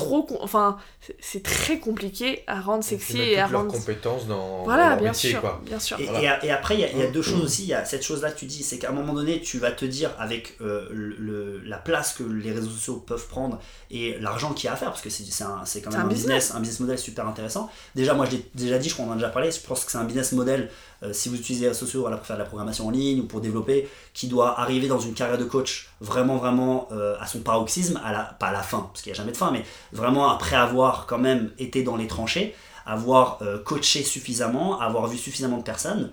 trop... 0.00 0.38
Enfin, 0.40 0.76
c'est- 1.20 1.42
très 1.42 1.78
compliqué 1.78 2.42
à 2.46 2.60
rendre 2.60 2.82
sexy 2.84 3.18
et 3.20 3.38
à 3.38 3.46
rendre... 3.46 3.72
compétences 3.72 4.26
dans, 4.26 4.64
Voilà, 4.64 4.90
dans 4.94 5.02
bien 5.02 5.10
métier, 5.12 5.30
sûr, 5.30 5.40
quoi. 5.40 5.60
bien 5.64 5.78
sûr. 5.78 5.98
Et, 6.00 6.04
Voilà. 6.04 6.20
et 6.22 6.28
a- 6.28 6.44
et 6.46 6.50
après, 6.50 6.74
il 6.74 6.80
y 6.80 6.84
a- 6.84 6.90
il 6.92 6.98
y, 6.98 7.02
a 7.02 7.10
deux 7.10 7.20
Mm. 7.20 7.22
choses 7.22 7.42
aussi. 7.44 7.62
Il 7.64 7.68
y 7.68 7.74
a 7.74 7.84
cette 7.84 8.02
chose-là 8.04 8.30
que 8.30 8.38
tu 8.38 8.46
dis, 8.46 8.62
c'est 8.62 8.78
qu'à 8.78 8.88
un 8.90 8.92
moment 8.92 9.12
donné, 9.12 9.40
tu 9.40 9.58
vas 9.58 9.72
te 9.72 9.84
dire 9.84 10.10
avec 10.18 10.56
euh, 10.60 10.86
le, 10.90 11.60
la 11.64 11.78
place 11.78 12.12
que 12.14 12.22
les 12.22 12.52
réseaux 12.52 12.70
sociaux 12.70 12.96
peuvent 12.96 13.26
prendre 13.28 13.58
et 13.90 14.18
l'argent 14.20 14.52
qu'il 14.52 14.66
y 14.66 14.68
a 14.68 14.72
à 14.72 14.76
faire, 14.76 14.88
parce 14.90 15.02
que 15.02 15.10
c'est 15.10 15.80
quand 15.82 15.90
même 15.90 16.00
un 16.00 16.04
un 16.04 16.08
business, 16.08 16.52
un 16.54 16.60
business 16.60 16.80
model 16.80 16.98
super 16.98 17.26
intéressant. 17.26 17.70
Déjà, 17.94 18.14
moi, 18.14 18.26
je 18.26 18.32
l'ai 18.32 18.46
déjà 18.54 18.78
dit, 18.78 18.88
je 18.88 18.94
crois 18.94 19.04
qu'on 19.06 19.10
en 19.12 19.14
a 19.14 19.16
déjà 19.18 19.28
parlé, 19.30 19.50
je 19.50 19.60
pense 19.60 19.84
que 19.84 19.90
c'est 19.92 19.98
un 19.98 20.04
business 20.04 20.32
model, 20.32 20.70
euh, 21.02 21.12
si 21.12 21.28
vous 21.28 21.36
utilisez 21.36 21.66
les 21.66 21.74
sociaux 21.74 22.02
voilà, 22.02 22.16
pour 22.16 22.26
faire 22.26 22.36
de 22.36 22.42
la 22.42 22.46
programmation 22.46 22.86
en 22.86 22.90
ligne 22.90 23.20
ou 23.20 23.24
pour 23.24 23.40
développer, 23.40 23.88
qui 24.12 24.28
doit 24.28 24.60
arriver 24.60 24.86
dans 24.86 25.00
une 25.00 25.14
carrière 25.14 25.38
de 25.38 25.44
coach 25.44 25.88
vraiment, 26.00 26.36
vraiment 26.36 26.88
euh, 26.92 27.16
à 27.20 27.26
son 27.26 27.40
paroxysme, 27.40 28.00
à 28.04 28.12
la, 28.12 28.22
pas 28.38 28.48
à 28.48 28.52
la 28.52 28.62
fin, 28.62 28.88
parce 28.92 29.02
qu'il 29.02 29.10
n'y 29.10 29.16
a 29.16 29.18
jamais 29.18 29.32
de 29.32 29.36
fin, 29.36 29.50
mais 29.50 29.64
vraiment 29.92 30.28
après 30.28 30.56
avoir 30.56 31.06
quand 31.06 31.18
même 31.18 31.52
été 31.58 31.82
dans 31.82 31.96
les 31.96 32.06
tranchées, 32.06 32.54
avoir 32.84 33.38
euh, 33.42 33.58
coaché 33.58 34.02
suffisamment, 34.02 34.80
avoir 34.80 35.06
vu 35.06 35.16
suffisamment 35.16 35.58
de 35.58 35.62
personnes. 35.62 36.10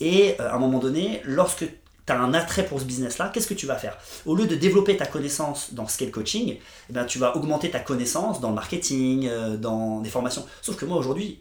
Et 0.00 0.38
à 0.38 0.54
un 0.54 0.58
moment 0.58 0.78
donné, 0.78 1.20
lorsque 1.24 1.64
tu 2.06 2.12
as 2.12 2.20
un 2.20 2.34
attrait 2.34 2.64
pour 2.66 2.80
ce 2.80 2.84
business-là, 2.84 3.30
qu'est-ce 3.32 3.46
que 3.46 3.54
tu 3.54 3.66
vas 3.66 3.76
faire? 3.76 3.96
Au 4.26 4.34
lieu 4.34 4.46
de 4.46 4.56
développer 4.56 4.96
ta 4.96 5.06
connaissance 5.06 5.74
dans 5.74 5.86
ce 5.86 5.96
qu'est 5.96 6.06
le 6.06 6.10
coaching, 6.10 6.56
eh 6.90 6.92
ben, 6.92 7.04
tu 7.04 7.20
vas 7.20 7.36
augmenter 7.36 7.70
ta 7.70 7.78
connaissance 7.78 8.40
dans 8.40 8.48
le 8.48 8.56
marketing, 8.56 9.30
dans 9.58 10.00
des 10.00 10.10
formations. 10.10 10.44
Sauf 10.60 10.74
que 10.74 10.86
moi 10.86 10.96
aujourd'hui, 10.96 11.38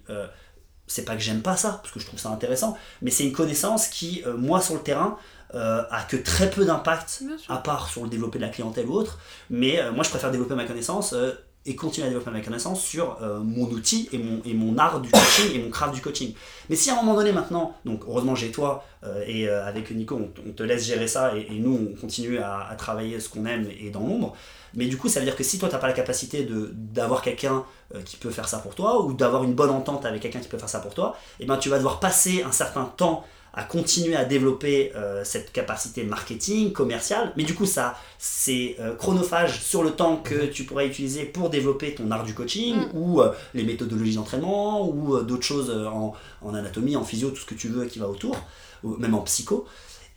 c'est 0.92 1.06
pas 1.06 1.16
que 1.16 1.22
j'aime 1.22 1.42
pas 1.42 1.58
ça, 1.58 1.80
parce 1.82 1.94
que 1.94 2.00
je 2.00 2.06
trouve 2.06 2.20
ça 2.20 2.30
intéressant, 2.30 2.78
mais 3.02 3.12
c'est 3.12 3.24
une 3.26 3.32
connaissance 3.32 3.88
qui, 3.88 4.24
euh, 4.26 4.36
moi 4.36 4.62
sur 4.62 4.76
le 4.76 4.82
terrain, 4.82 5.18
euh, 5.54 5.84
a 5.90 6.04
que 6.04 6.16
très 6.16 6.50
peu 6.50 6.64
d'impact 6.64 7.24
à 7.50 7.58
part 7.58 7.90
sur 7.90 8.04
le 8.04 8.10
développer 8.10 8.40
de 8.40 8.46
la 8.46 8.50
clientèle 8.50 8.86
ou 8.86 8.94
autre. 8.94 9.20
Mais 9.50 9.80
euh, 9.80 9.92
moi, 9.92 10.04
je 10.04 10.10
préfère 10.10 10.32
développer 10.32 10.56
ma 10.56 10.66
connaissance 10.66 11.14
et 11.66 11.76
continuer 11.76 12.08
à 12.08 12.10
développer 12.10 12.32
ma 12.32 12.42
connaissance 12.42 12.82
sur 12.82 13.18
euh, 13.22 13.40
mon 13.40 13.70
outil 13.70 14.10
et 14.12 14.18
mon, 14.18 14.42
et 14.46 14.54
mon 14.54 14.78
art 14.78 15.00
du 15.00 15.10
coaching 15.12 15.54
et 15.54 15.60
mon 15.60 15.70
craft 15.70 15.94
du 15.94 16.02
coaching. 16.02 16.34
Mais 16.70 16.76
si 16.76 16.90
à 16.90 16.94
un 16.94 16.96
moment 16.98 17.14
donné 17.14 17.32
maintenant, 17.32 17.76
donc 17.86 18.04
heureusement 18.08 18.36
j'ai 18.36 18.52
toi 18.52 18.84
euh, 19.04 19.24
et 19.28 19.48
euh, 19.48 19.66
avec 19.66 19.92
Nico, 19.92 20.20
on, 20.46 20.52
te 20.52 20.64
laisse 20.64 20.86
gérer 20.86 21.08
ça 21.08 21.34
et, 21.36 21.48
nous 21.60 21.92
on 21.92 22.00
continue 22.00 22.40
à, 22.40 22.74
travailler 22.78 23.20
ce 23.20 23.30
qu'on 23.30 23.46
aime 23.46 23.68
et 23.80 23.90
dans 23.90 24.02
l'ombre. 24.02 24.36
Mais 24.74 24.86
du 24.86 24.98
coup, 24.98 25.10
ça 25.10 25.20
veut 25.20 25.26
dire 25.26 25.36
que 25.36 25.44
si 25.44 25.60
toi 25.60 25.68
t'as 25.70 25.80
pas 25.80 25.88
la 25.88 25.94
capacité 25.94 26.48
d'avoir 26.50 27.22
quelqu'un 27.22 27.66
qui 28.06 28.16
peut 28.16 28.30
faire 28.30 28.48
ça 28.48 28.60
pour 28.60 28.74
toi 28.74 29.04
ou 29.04 29.14
d'avoir 29.14 29.44
une 29.44 29.54
bonne 29.54 29.70
entente 29.70 30.06
avec 30.06 30.22
quelqu'un 30.22 30.40
qui 30.40 30.48
peut 30.48 30.58
faire 30.58 30.70
ça 30.70 30.80
pour 30.80 30.94
toi, 30.94 31.18
et 31.42 31.46
ben 31.46 31.58
tu 31.58 31.68
vas 31.68 31.76
devoir 31.76 32.00
passer 32.00 32.42
un 32.44 32.54
certain 32.54 32.86
temps 32.86 33.26
à 33.54 33.64
continuer 33.64 34.16
à 34.16 34.26
développer 34.26 34.92
euh, 34.96 35.24
cette 35.24 35.52
capacité 35.52 36.04
marketing, 36.04 36.72
commerciale, 36.72 37.34
mais 37.36 37.44
du 37.44 37.54
coup 37.54 37.66
ça 37.66 37.98
c'est 38.18 38.78
euh, 38.80 38.96
chronophage 38.96 39.62
sur 39.62 39.84
le 39.84 39.92
temps 39.92 40.18
que 40.18 40.46
tu 40.46 40.64
pourrais 40.64 40.88
utiliser 40.88 41.26
pour 41.26 41.50
développer 41.50 41.94
ton 41.96 42.10
art 42.12 42.24
du 42.24 42.34
coaching 42.34 42.76
Mm. 42.76 42.90
ou 42.94 43.22
euh, 43.22 43.34
les 43.54 43.64
méthodologies 43.64 44.16
d'entraînement 44.16 44.88
ou 44.88 45.20
d'autres 45.22 45.44
choses 45.44 45.70
en, 45.70 46.14
en 46.42 46.54
anatomie, 46.54 46.96
en 46.96 47.04
physio, 47.04 47.30
tout 47.30 47.42
ce 47.42 47.46
que 47.46 47.56
tu 47.56 47.68
veux 47.68 47.86
qui 47.86 48.00
va 48.00 48.08
autour, 48.08 48.38
ou 48.84 48.96
même 48.98 49.14
en 49.14 49.22
psycho. 49.22 49.66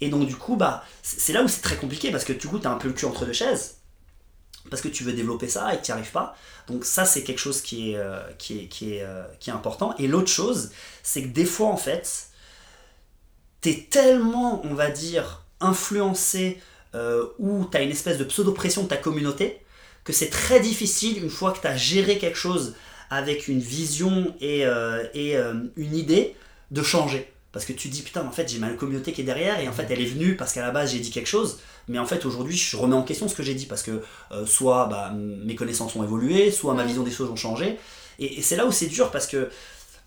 Et 0.00 0.08
donc 0.08 0.26
du 0.26 0.36
coup 0.36 0.56
bah 0.56 0.84
c'est 1.02 1.20
c'est 1.20 1.32
là 1.32 1.42
où 1.42 1.48
c'est 1.48 1.62
très 1.62 1.76
compliqué 1.76 2.10
parce 2.10 2.24
que 2.24 2.32
du 2.32 2.46
coup 2.48 2.58
tu 2.58 2.66
as 2.66 2.70
un 2.70 2.76
peu 2.76 2.88
le 2.88 2.94
cul 2.94 3.06
entre 3.06 3.24
deux 3.24 3.32
chaises 3.32 3.76
parce 4.70 4.82
que 4.82 4.88
tu 4.88 5.04
veux 5.04 5.12
développer 5.12 5.48
ça 5.48 5.74
et 5.74 5.78
que 5.78 5.84
tu 5.84 5.92
n'y 5.92 5.98
arrives 5.98 6.10
pas. 6.10 6.36
Donc 6.68 6.84
ça, 6.84 7.04
c'est 7.04 7.22
quelque 7.22 7.38
chose 7.38 7.60
qui 7.60 7.92
est, 7.92 7.96
euh, 7.96 8.20
qui 8.38 8.60
est, 8.60 8.68
qui 8.68 8.94
est, 8.94 9.02
euh, 9.02 9.24
qui 9.40 9.50
est 9.50 9.52
important. 9.52 9.94
Et 9.98 10.08
l'autre 10.08 10.30
chose, 10.30 10.70
c'est 11.02 11.22
que 11.22 11.28
des 11.28 11.44
fois, 11.44 11.68
en 11.68 11.76
fait, 11.76 12.28
tu 13.64 13.70
es 13.70 13.86
tellement, 13.88 14.60
on 14.66 14.74
va 14.74 14.90
dire, 14.90 15.42
influencé 15.58 16.60
euh, 16.94 17.24
ou 17.38 17.64
tu 17.64 17.76
as 17.78 17.82
une 17.82 17.90
espèce 17.90 18.18
de 18.18 18.24
pseudo-pression 18.24 18.82
de 18.82 18.88
ta 18.88 18.98
communauté 18.98 19.58
que 20.04 20.12
c'est 20.12 20.28
très 20.28 20.60
difficile, 20.60 21.22
une 21.22 21.30
fois 21.30 21.52
que 21.52 21.60
tu 21.60 21.66
as 21.66 21.76
géré 21.76 22.18
quelque 22.18 22.36
chose 22.36 22.74
avec 23.08 23.48
une 23.48 23.60
vision 23.60 24.34
et, 24.42 24.66
euh, 24.66 25.02
et 25.14 25.38
euh, 25.38 25.54
une 25.76 25.96
idée, 25.96 26.36
de 26.72 26.82
changer. 26.82 27.32
Parce 27.52 27.64
que 27.64 27.72
tu 27.72 27.88
dis, 27.88 28.02
putain, 28.02 28.26
en 28.26 28.32
fait, 28.32 28.50
j'ai 28.50 28.58
ma 28.58 28.68
communauté 28.70 29.12
qui 29.12 29.22
est 29.22 29.24
derrière, 29.24 29.58
et 29.60 29.68
en 29.68 29.72
fait, 29.72 29.86
elle 29.88 30.00
est 30.00 30.06
venue 30.06 30.36
parce 30.36 30.52
qu'à 30.52 30.60
la 30.60 30.70
base, 30.70 30.92
j'ai 30.92 30.98
dit 30.98 31.10
quelque 31.10 31.28
chose, 31.28 31.60
mais 31.88 31.98
en 31.98 32.04
fait, 32.04 32.26
aujourd'hui, 32.26 32.56
je 32.56 32.76
remets 32.76 32.96
en 32.96 33.02
question 33.02 33.28
ce 33.28 33.34
que 33.34 33.42
j'ai 33.42 33.54
dit, 33.54 33.66
parce 33.66 33.82
que 33.82 34.02
soit 34.44 34.86
bah, 34.86 35.12
mes 35.14 35.54
connaissances 35.54 35.94
ont 35.94 36.02
évolué, 36.02 36.50
soit 36.50 36.74
ma 36.74 36.84
vision 36.84 37.02
des 37.02 37.12
choses 37.12 37.30
ont 37.30 37.36
changé. 37.36 37.78
Et, 38.18 38.38
et 38.38 38.42
c'est 38.42 38.56
là 38.56 38.66
où 38.66 38.72
c'est 38.72 38.88
dur, 38.88 39.10
parce 39.10 39.26
que 39.26 39.48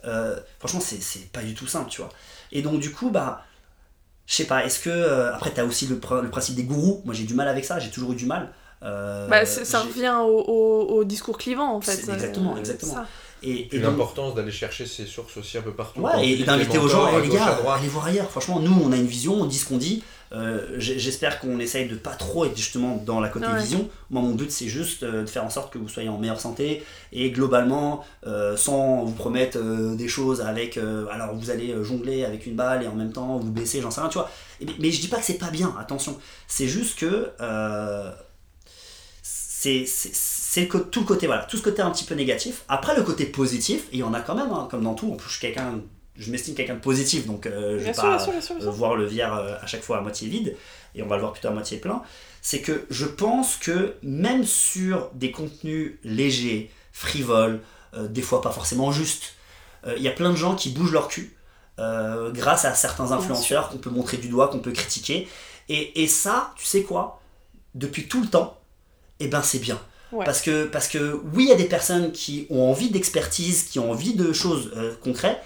euh, 0.06 0.40
franchement, 0.60 0.80
c'est 0.80 1.02
c'est 1.02 1.32
pas 1.32 1.42
du 1.42 1.54
tout 1.54 1.68
simple, 1.68 1.90
tu 1.90 2.02
vois. 2.02 2.12
Et 2.52 2.62
donc, 2.62 2.80
du 2.80 2.92
coup, 2.92 3.10
bah, 3.10 3.44
je 4.28 4.36
sais 4.36 4.44
pas, 4.46 4.64
est-ce 4.66 4.80
que. 4.80 4.90
euh, 4.92 5.34
après, 5.34 5.50
t'as 5.50 5.64
aussi 5.64 5.88
le, 5.88 5.96
pr- 5.96 6.22
le 6.22 6.30
principe 6.30 6.54
des 6.56 6.64
gourous? 6.64 7.02
Moi, 7.06 7.16
j'ai 7.16 7.24
du 7.24 7.34
mal 7.34 7.48
avec 7.48 7.66
ça, 7.66 7.80
j'ai 7.80 7.90
toujours 7.90 8.12
eu 8.12 8.16
du 8.16 8.26
mal. 8.28 8.50
Euh, 8.84 9.28
Bah, 9.28 9.44
ça 9.46 9.80
revient 9.82 10.14
au, 10.22 10.38
au- 10.40 10.98
au 11.00 11.04
discours 11.04 11.38
clivant 11.40 11.74
en 11.74 11.82
fait. 11.82 11.94
Exactement, 12.10 12.54
Euh, 12.56 12.60
exactement. 12.60 12.94
ça. 12.94 13.08
Et, 13.42 13.52
Et 13.52 13.76
et 13.76 13.80
donc- 13.80 13.92
l'importance 13.92 14.36
d'aller 14.36 14.52
chercher 14.52 14.86
ses 14.86 15.06
sources 15.06 15.38
aussi 15.38 15.58
un 15.58 15.62
peu 15.62 15.72
partout. 15.74 16.02
Ouais, 16.02 16.28
et 16.28 16.44
d'inviter 16.44 16.74
les 16.74 16.80
aux 16.80 16.88
gens, 16.88 17.08
Eh, 17.12 17.16
à 17.16 17.20
les 17.20 17.30
gars, 17.30 17.58
allez 17.76 17.88
voir 17.88 18.06
ailleurs. 18.06 18.30
Franchement, 18.30 18.60
nous, 18.60 18.74
on 18.84 18.92
a 18.92 18.96
une 18.98 19.06
vision, 19.08 19.34
on 19.34 19.46
dit 19.46 19.58
ce 19.58 19.66
qu'on 19.68 19.78
dit. 19.78 20.04
Euh, 20.34 20.76
J'espère 20.78 21.40
qu'on 21.40 21.60
essaye 21.60 21.88
de 21.88 21.96
pas 21.96 22.16
trop 22.16 22.46
être 22.46 22.56
justement 22.58 23.02
dans 23.06 23.20
la 23.20 23.30
côté 23.30 23.48
Ouais. 23.48 23.60
vision. 23.62 23.90
Moi, 24.10 24.22
mon 24.22 24.36
but, 24.36 24.52
c'est 24.52 24.68
juste 24.68 25.04
euh, 25.04 25.22
de 25.22 25.28
faire 25.28 25.44
en 25.46 25.50
sorte 25.50 25.72
que 25.72 25.78
vous 25.78 25.88
soyez 25.88 26.10
en 26.10 26.18
meilleure 26.18 26.42
santé 26.42 26.84
et 27.14 27.32
globalement, 27.32 28.04
euh, 28.26 28.58
sans 28.58 29.04
vous 29.06 29.14
promettre 29.14 29.58
euh, 29.58 29.96
des 29.96 30.08
choses 30.08 30.42
avec. 30.42 30.78
alors, 30.78 31.34
vous 31.36 31.50
allez 31.50 31.74
jongler 31.84 32.26
avec 32.26 32.46
une 32.46 32.56
balle 32.56 32.84
et 32.84 32.88
en 32.88 32.96
même 32.96 33.14
temps 33.14 33.38
vous 33.38 33.52
baisser, 33.52 33.82
j'en 33.82 33.92
sais 33.92 34.02
rien, 34.02 34.10
tu 34.10 34.18
vois. 34.18 34.30
Mais, 34.62 34.68
mais 34.80 34.92
je 34.92 35.00
dis 35.02 35.08
pas 35.08 35.18
que 35.18 35.26
c'est 35.26 35.38
pas 35.38 35.50
bien, 35.52 35.74
attention. 35.80 36.18
C'est 36.48 36.68
juste 36.68 37.00
que. 37.00 37.30
c'est 39.24 39.86
tout 40.92 41.00
le 41.02 41.06
côté 41.06 41.28
voilà 41.28 41.44
tout 41.44 41.58
ce 41.58 41.62
côté 41.64 41.82
un 41.82 41.92
petit 41.92 42.06
peu 42.06 42.16
négatif 42.16 42.64
après 42.68 42.96
le 42.96 43.04
côté 43.04 43.26
positif 43.26 43.84
et 43.92 43.98
il 43.98 44.00
y 44.00 44.04
en 44.04 44.14
a 44.14 44.22
quand 44.22 44.34
même 44.36 44.52
hein, 44.52 44.68
comme 44.72 44.84
dans 44.84 44.96
tout 44.96 45.16
je 45.24 45.30
suis 45.30 45.40
quelqu'un 45.42 45.82
je 46.18 46.32
m'estime 46.32 46.56
quelqu'un 46.56 46.76
de 46.76 46.80
positif 46.80 47.26
donc 47.28 47.46
euh, 47.46 47.78
je 47.78 47.84
Bien 47.84 47.92
vais 47.94 47.96
pas 47.96 48.10
bien 48.10 48.20
sûr, 48.20 48.32
bien 48.32 48.42
sûr, 48.42 48.56
bien 48.56 48.64
euh, 48.66 48.70
sûr. 48.70 48.78
voir 48.78 48.96
le 48.96 49.06
verre 49.06 49.34
euh, 49.36 49.56
à 49.62 49.68
chaque 49.68 49.84
fois 49.84 49.98
à 49.98 50.02
moitié 50.02 50.28
vide 50.28 50.56
et 50.96 51.04
on 51.04 51.08
va 51.08 51.16
le 51.16 51.22
voir 51.22 51.34
plutôt 51.34 51.48
à 51.50 51.52
moitié 51.52 51.78
plein. 51.78 52.02
C'est 52.42 52.62
que 52.62 52.86
je 52.90 53.06
pense 53.06 53.56
que 53.58 53.96
même 54.04 54.44
sur 54.46 55.10
des 55.14 55.32
contenus 55.32 55.94
légers 56.04 56.72
frivoles 56.94 57.60
euh, 57.94 58.08
des 58.08 58.22
fois 58.22 58.42
pas 58.42 58.52
forcément 58.52 58.92
justes 58.92 59.34
euh, 59.86 59.94
il 59.98 60.04
y 60.04 60.08
a 60.08 60.12
plein 60.12 60.32
de 60.32 60.36
gens 60.36 60.56
qui 60.56 60.70
bougent 60.70 60.94
leur 60.94 61.08
cul 61.08 61.34
grâce 62.34 62.66
à 62.66 62.74
certains 62.74 63.12
influenceurs 63.12 63.70
qu'on 63.70 63.78
peut 63.78 63.92
montrer 63.92 64.18
du 64.18 64.30
doigt 64.30 64.48
qu'on 64.48 64.58
peut 64.60 64.72
critiquer. 64.72 65.28
Et, 65.70 66.02
et 66.02 66.08
ça 66.08 66.54
tu 66.56 66.66
sais 66.66 66.82
quoi? 66.82 67.22
Depuis 67.76 68.08
tout 68.08 68.20
le 68.22 68.28
temps 68.28 68.58
et 69.20 69.28
ben 69.28 69.44
c'est 69.44 69.60
bien. 69.60 69.80
Ouais. 70.12 70.24
parce 70.26 70.42
que 70.42 70.64
parce 70.66 70.88
que 70.88 71.22
oui 71.34 71.44
il 71.44 71.50
y 71.50 71.52
a 71.52 71.56
des 71.56 71.66
personnes 71.66 72.14
qui 72.14 72.48
ont 72.50 72.64
envie 72.72 72.90
d'expertise 72.90 73.66
qui 73.66 73.78
ont 73.78 73.92
envie 73.92 74.14
de 74.16 74.32
choses 74.32 74.72
euh, 74.78 74.96
concrètes 75.04 75.40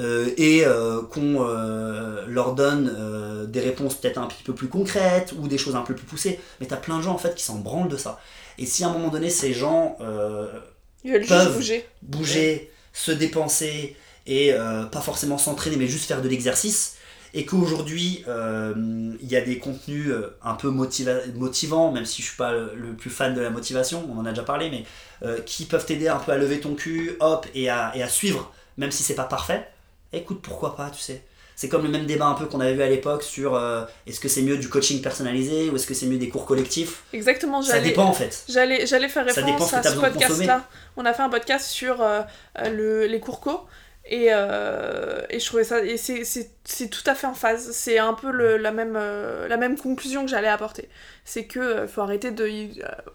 euh, 0.00 0.28
et 0.36 0.66
euh, 0.66 1.02
qu'on 1.02 1.46
euh, 1.46 2.24
leur 2.26 2.56
donne 2.56 3.46
des 3.46 3.60
réponses 3.60 3.94
peut-être 3.94 4.18
un 4.18 4.26
petit 4.26 4.42
peu 4.42 4.52
plus 4.52 4.66
concrètes 4.66 5.32
ou 5.38 5.46
des 5.46 5.56
choses 5.56 5.76
un 5.76 5.82
peu 5.82 5.94
plus 5.94 6.04
poussées 6.04 6.40
mais 6.60 6.66
t'as 6.66 6.76
plein 6.76 6.96
de 6.98 7.02
gens 7.02 7.12
en 7.12 7.18
fait 7.18 7.36
qui 7.36 7.44
s'en 7.44 7.58
branlent 7.58 7.88
de 7.88 7.96
ça 7.96 8.18
et 8.58 8.66
si 8.66 8.82
à 8.82 8.88
un 8.88 8.92
moment 8.92 9.08
donné 9.08 9.30
ces 9.30 9.52
gens 9.52 9.96
peuvent. 10.00 11.54
bouger. 11.54 11.86
bouger, 12.02 12.72
se 12.92 13.12
dépenser 13.12 13.96
et 14.26 14.52
pas 14.90 15.00
forcément 15.00 15.38
s'entraîner 15.38 15.76
mais 15.76 15.86
juste 15.86 16.06
faire 16.06 16.22
de 16.22 16.28
l'exercice 16.28 16.96
et 17.32 17.44
qu'aujourd'hui 17.46 18.24
il 18.26 19.28
y 19.28 19.36
a 19.36 19.42
des 19.42 19.58
contenus 19.58 20.12
un 20.42 20.54
peu 20.54 20.70
motiva- 20.70 21.32
motivants 21.34 21.92
même 21.92 22.04
si 22.06 22.20
je 22.20 22.28
suis 22.28 22.36
pas 22.36 22.52
le, 22.52 22.94
plus 22.94 23.10
fan 23.10 23.32
de 23.32 23.40
la 23.40 23.50
motivation 23.50 24.04
on 24.12 24.18
en 24.18 24.26
a 24.26 24.30
déjà 24.30 24.42
parlé 24.42 24.70
mais 24.70 25.42
qui 25.44 25.66
peuvent 25.66 25.86
t'aider 25.86 26.08
un 26.08 26.18
peu 26.18 26.32
à 26.32 26.36
lever 26.36 26.58
ton 26.58 26.74
cul 26.74 27.16
hop 27.20 27.46
et 27.54 27.68
à, 27.70 27.92
et 27.94 28.02
à 28.02 28.08
suivre 28.08 28.52
même 28.76 28.90
si 28.90 29.04
c'est 29.04 29.14
pas 29.14 29.24
parfait 29.24 29.68
écoute 30.16 30.40
pourquoi 30.42 30.76
pas 30.76 30.90
tu 30.90 31.00
sais 31.00 31.22
c'est 31.56 31.68
comme 31.68 31.84
le 31.84 31.88
même 31.88 32.06
débat 32.06 32.26
un 32.26 32.34
peu 32.34 32.46
qu'on 32.46 32.60
avait 32.60 32.74
vu 32.74 32.82
à 32.82 32.88
l'époque 32.88 33.22
sur 33.22 33.54
euh, 33.54 33.84
est-ce 34.06 34.18
que 34.18 34.28
c'est 34.28 34.42
mieux 34.42 34.56
du 34.56 34.68
coaching 34.68 35.00
personnalisé 35.00 35.70
ou 35.70 35.76
est-ce 35.76 35.86
que 35.86 35.94
c'est 35.94 36.06
mieux 36.06 36.18
des 36.18 36.28
cours 36.28 36.46
collectifs? 36.46 37.04
Exactement, 37.12 37.62
ça 37.62 37.80
dépend 37.80 38.04
en 38.04 38.12
fait 38.12 38.44
J'allais, 38.48 38.86
j'allais 38.86 39.08
faire 39.08 39.28
Ça 39.30 39.42
dépend 39.42 39.58
référence 39.58 39.70
ce 39.70 39.76
à 39.76 39.82
ce 39.82 40.00
podcast-là. 40.00 40.64
On 40.96 41.04
a 41.04 41.12
fait 41.12 41.22
un 41.22 41.28
podcast 41.28 41.68
sur 41.68 42.02
euh, 42.02 42.22
euh, 42.58 42.70
le, 42.70 43.06
les 43.06 43.20
cours 43.20 43.40
co. 43.40 43.60
Et, 44.06 44.28
euh, 44.30 45.22
et 45.30 45.40
je 45.40 45.46
trouvais 45.46 45.64
ça. 45.64 45.82
Et 45.82 45.96
c'est, 45.96 46.90
tout 46.90 47.02
à 47.06 47.14
fait 47.14 47.26
en 47.26 47.34
phase. 47.34 47.70
C'est 47.72 47.98
un 47.98 48.12
peu 48.12 48.30
le, 48.30 48.58
la, 48.58 48.70
même, 48.70 48.96
euh, 48.96 49.48
la 49.48 49.56
même 49.56 49.78
conclusion 49.78 50.22
que 50.22 50.30
j'allais 50.30 50.48
apporter. 50.48 50.88
C'est 51.24 51.46
que 51.46 51.58
euh, 51.58 51.88
faut 51.88 52.02
arrêter 52.02 52.30
de. 52.30 52.48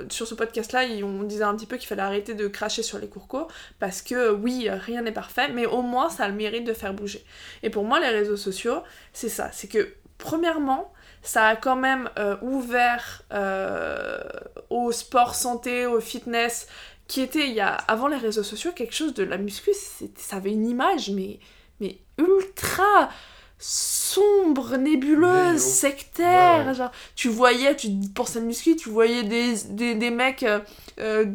sur 0.10 0.28
ce 0.28 0.34
podcast-là, 0.34 0.86
on 1.04 1.24
disait 1.24 1.44
un 1.44 1.56
petit 1.56 1.68
peu 1.68 1.78
qu'il 1.78 1.88
fallait 1.88 2.02
arrêter 2.02 2.34
de 2.34 2.48
cracher 2.48 2.82
sur 2.82 2.98
les 2.98 3.08
cours 3.08 3.28
co. 3.28 3.48
Parce 3.80 4.02
que 4.02 4.32
oui, 4.32 4.68
rien 4.70 5.04
n'est 5.04 5.12
parfait, 5.12 5.50
mais 5.50 5.68
au 5.68 5.84
moins 5.84 6.10
ça 6.10 6.26
a 6.26 6.28
le 6.28 6.34
mérite 6.34 6.66
de 6.66 6.74
faire 6.74 6.94
bouger. 6.94 7.24
Et 7.62 7.70
pour 7.70 7.84
moi, 7.84 8.00
les 8.00 8.10
réseaux 8.10 8.38
sociaux, 8.38 8.82
c'est 9.14 9.30
ça. 9.30 9.52
C'est 9.52 9.68
que, 9.68 9.94
premièrement, 10.18 10.92
ça 11.22 11.48
a 11.48 11.56
quand 11.56 11.76
même 11.76 12.10
ouvert 12.42 13.24
euh, 13.34 14.22
au 14.70 14.92
sport 14.92 15.36
santé, 15.36 15.86
au 15.86 16.00
fitness, 16.00 16.68
qui 17.10 17.20
était 17.22 17.48
il 17.50 17.54
y 17.54 17.60
a 17.60 17.74
avant 17.74 18.08
les 18.08 18.16
réseaux 18.18 18.44
sociaux 18.44 18.72
quelque 18.74 18.94
chose 18.96 19.14
de 19.14 19.24
la 19.24 19.38
muscu, 19.38 19.72
c'était- 19.74 20.22
ça 20.22 20.38
avait 20.38 20.52
une 20.54 20.66
image 20.68 21.10
mais 21.10 21.40
mais 21.82 21.98
ultra 22.18 23.10
sombre, 23.58 24.78
nébuleuse, 24.78 25.60
sectaire, 25.62 26.60
Ouais, 26.62 26.68
ouais. 26.68 26.74
genre 26.76 26.92
tu 27.16 27.28
voyais, 27.28 27.76
tu 27.76 27.90
penses 28.16 28.38
à 28.38 28.40
muscu, 28.40 28.76
tu 28.78 28.90
voyais 28.90 29.24
des, 29.24 29.56
des, 29.70 29.96
des 29.96 30.12
mecs 30.12 30.44
euh, 30.44 30.60
euh, 31.02 31.26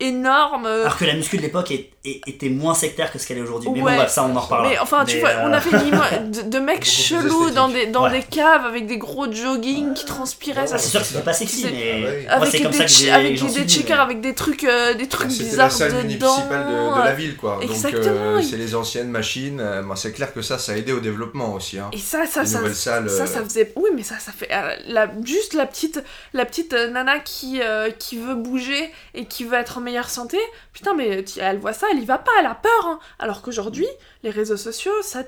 énormes 0.00 0.66
euh, 0.66 0.82
alors 0.82 0.96
que 0.96 1.04
la 1.04 1.14
muscu 1.14 1.36
de 1.36 1.42
l'époque 1.42 1.70
est- 1.70 1.90
est- 2.04 2.20
était 2.26 2.48
moins 2.48 2.74
sectaire 2.74 3.12
que 3.12 3.18
ce 3.18 3.26
qu'elle 3.26 3.38
est 3.38 3.42
aujourd'hui 3.42 3.70
mais 3.70 3.80
bon 3.80 4.08
ça 4.08 4.24
on 4.24 4.34
en 4.34 4.40
reparlera 4.40 4.68
Mais 4.70 4.78
enfin, 4.78 5.04
tu 5.04 5.18
vois, 5.20 5.28
euh, 5.30 5.44
on 5.46 5.52
a 5.52 5.60
fait 5.60 5.70
une 5.76 5.88
image 5.88 6.20
de, 6.30 6.42
de 6.50 6.58
mecs 6.58 6.84
chelous 6.84 7.50
dans 7.50 7.68
des, 7.68 7.86
dans 7.86 8.04
Ouais. 8.04 8.10
des 8.10 8.22
caves 8.22 8.66
avec 8.66 8.86
des 8.86 8.98
gros 8.98 9.30
jogging 9.30 9.94
qui 9.94 10.04
transpiraient. 10.04 10.66
ça, 10.66 10.74
Ah, 10.74 10.78
c'est 10.78 10.88
sûr 10.88 11.00
que 11.00 11.06
c'était 11.06 11.20
pas 11.22 11.32
sexy, 11.32 11.66
mais 11.70 12.26
Ah 12.28 12.38
moi 12.38 12.46
avec 12.46 12.50
c'est 12.56 12.62
comme 12.62 12.72
des, 12.72 12.78
ça 12.78 12.84
que 12.84 12.90
che- 12.90 12.98
j'ai 13.04 13.10
avec 13.12 13.40
des, 13.40 13.66
checkers 13.68 13.96
mais- 13.98 14.02
avec 14.02 14.20
des 14.20 14.34
trucs, 14.34 14.64
euh, 14.64 14.94
des 14.94 15.06
trucs 15.08 15.30
C'était 15.30 15.44
la 15.44 15.50
bizarres 15.68 15.72
salle 15.72 15.90
dedans. 15.92 16.02
municipale 16.36 16.66
de, 16.66 17.00
de 17.00 17.04
la 17.04 17.12
ville, 17.14 17.36
quoi. 17.36 17.52
Donc, 17.60 17.70
Exactement. 17.70 18.14
euh, 18.38 18.42
c'est 18.42 18.56
les 18.56 18.74
anciennes 18.74 19.08
machines. 19.10 19.60
Euh, 19.60 19.82
moi, 19.82 19.94
c'est 19.96 20.12
clair 20.12 20.32
que 20.34 20.42
ça, 20.42 20.58
ça 20.58 20.72
a 20.72 20.76
aidé 20.76 20.92
au 20.92 21.00
développement 21.00 21.54
aussi. 21.54 21.78
Hein. 21.78 21.90
Et 21.92 21.98
ça, 21.98 22.26
ça, 22.26 22.40
Les 22.42 22.46
ça, 22.48 22.58
nouvelles 22.58 22.74
salles, 22.74 23.08
ça, 23.10 23.22
euh, 23.22 23.26
ça 23.26 23.44
faisait. 23.44 23.72
Oui, 23.76 23.90
mais 23.94 24.02
ça, 24.02 24.16
ça 24.18 24.32
fait. 24.32 24.48
euh, 24.52 25.06
juste 25.24 25.54
la 25.54 25.66
petite, 25.66 26.02
la 26.32 26.44
petite 26.44 26.72
euh, 26.72 26.90
nana 26.90 27.14
euh, 27.60 27.90
qui 27.96 28.18
veut 28.18 28.34
bouger 28.34 28.90
et 29.14 29.26
qui 29.26 29.44
veut 29.44 29.56
être 29.58 29.78
en 29.78 29.80
meilleure 29.80 30.10
santé. 30.10 30.38
Putain, 30.72 30.94
mais 30.94 31.24
elle 31.38 31.58
voit 31.58 31.72
ça, 31.72 31.86
elle 31.90 31.98
y 32.00 32.04
va 32.04 32.18
pas, 32.18 32.32
elle 32.40 32.46
a 32.46 32.54
peur. 32.54 32.86
hein. 32.86 32.98
Alors 33.18 33.42
qu'aujourd'hui, 33.42 33.86
les 34.22 34.30
réseaux 34.30 34.56
sociaux, 34.56 34.92
ça, 35.02 35.24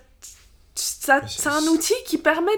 ça, 0.75 1.21
c'est- 1.27 1.49
un 1.49 1.63
outil 1.65 1.95
qui 2.07 2.19
permet. 2.19 2.53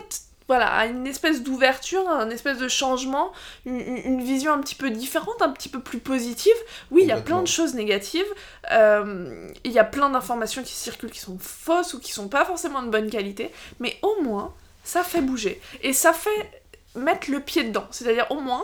Voilà, 0.48 0.68
à 0.72 0.86
une 0.86 1.08
espèce 1.08 1.42
d'ouverture, 1.42 2.08
un 2.08 2.30
espèce 2.30 2.58
de 2.58 2.68
changement, 2.68 3.32
une, 3.64 4.22
vision 4.22 4.52
un 4.52 4.60
petit 4.60 4.76
peu 4.76 4.90
différente, 4.90 5.42
un 5.42 5.48
petit 5.48 5.68
peu 5.68 5.80
plus 5.80 5.98
positive. 5.98 6.54
Oui, 6.92 7.02
il 7.02 7.08
y 7.08 7.12
a 7.12 7.16
plein 7.16 7.42
de 7.42 7.48
choses 7.48 7.74
négatives, 7.74 8.24
euh, 8.70 9.50
il 9.64 9.72
y 9.72 9.80
a 9.80 9.84
plein 9.84 10.08
d'informations 10.08 10.62
qui 10.62 10.72
circulent 10.72 11.10
qui 11.10 11.18
sont 11.18 11.36
fausses 11.40 11.94
ou 11.94 11.98
qui 12.00 12.12
sont 12.12 12.28
pas 12.28 12.44
forcément 12.44 12.80
de 12.84 12.90
bonne 12.90 13.10
qualité, 13.10 13.50
mais 13.80 13.98
au 14.02 14.22
moins, 14.22 14.54
ça 14.84 15.02
fait 15.02 15.20
bouger. 15.20 15.60
Et 15.82 15.92
ça 15.92 16.12
fait 16.12 16.62
mettre 16.94 17.28
le 17.28 17.40
pied 17.40 17.64
dedans. 17.64 17.88
C'est-à-dire, 17.90 18.26
au 18.30 18.38
moins, 18.38 18.62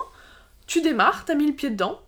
tu 0.68 0.83
démarres, 0.83 1.25
t'as 1.25 1.35
mis 1.35 1.48
le 1.48 1.53
pied 1.55 1.70
dedans. 1.70 2.01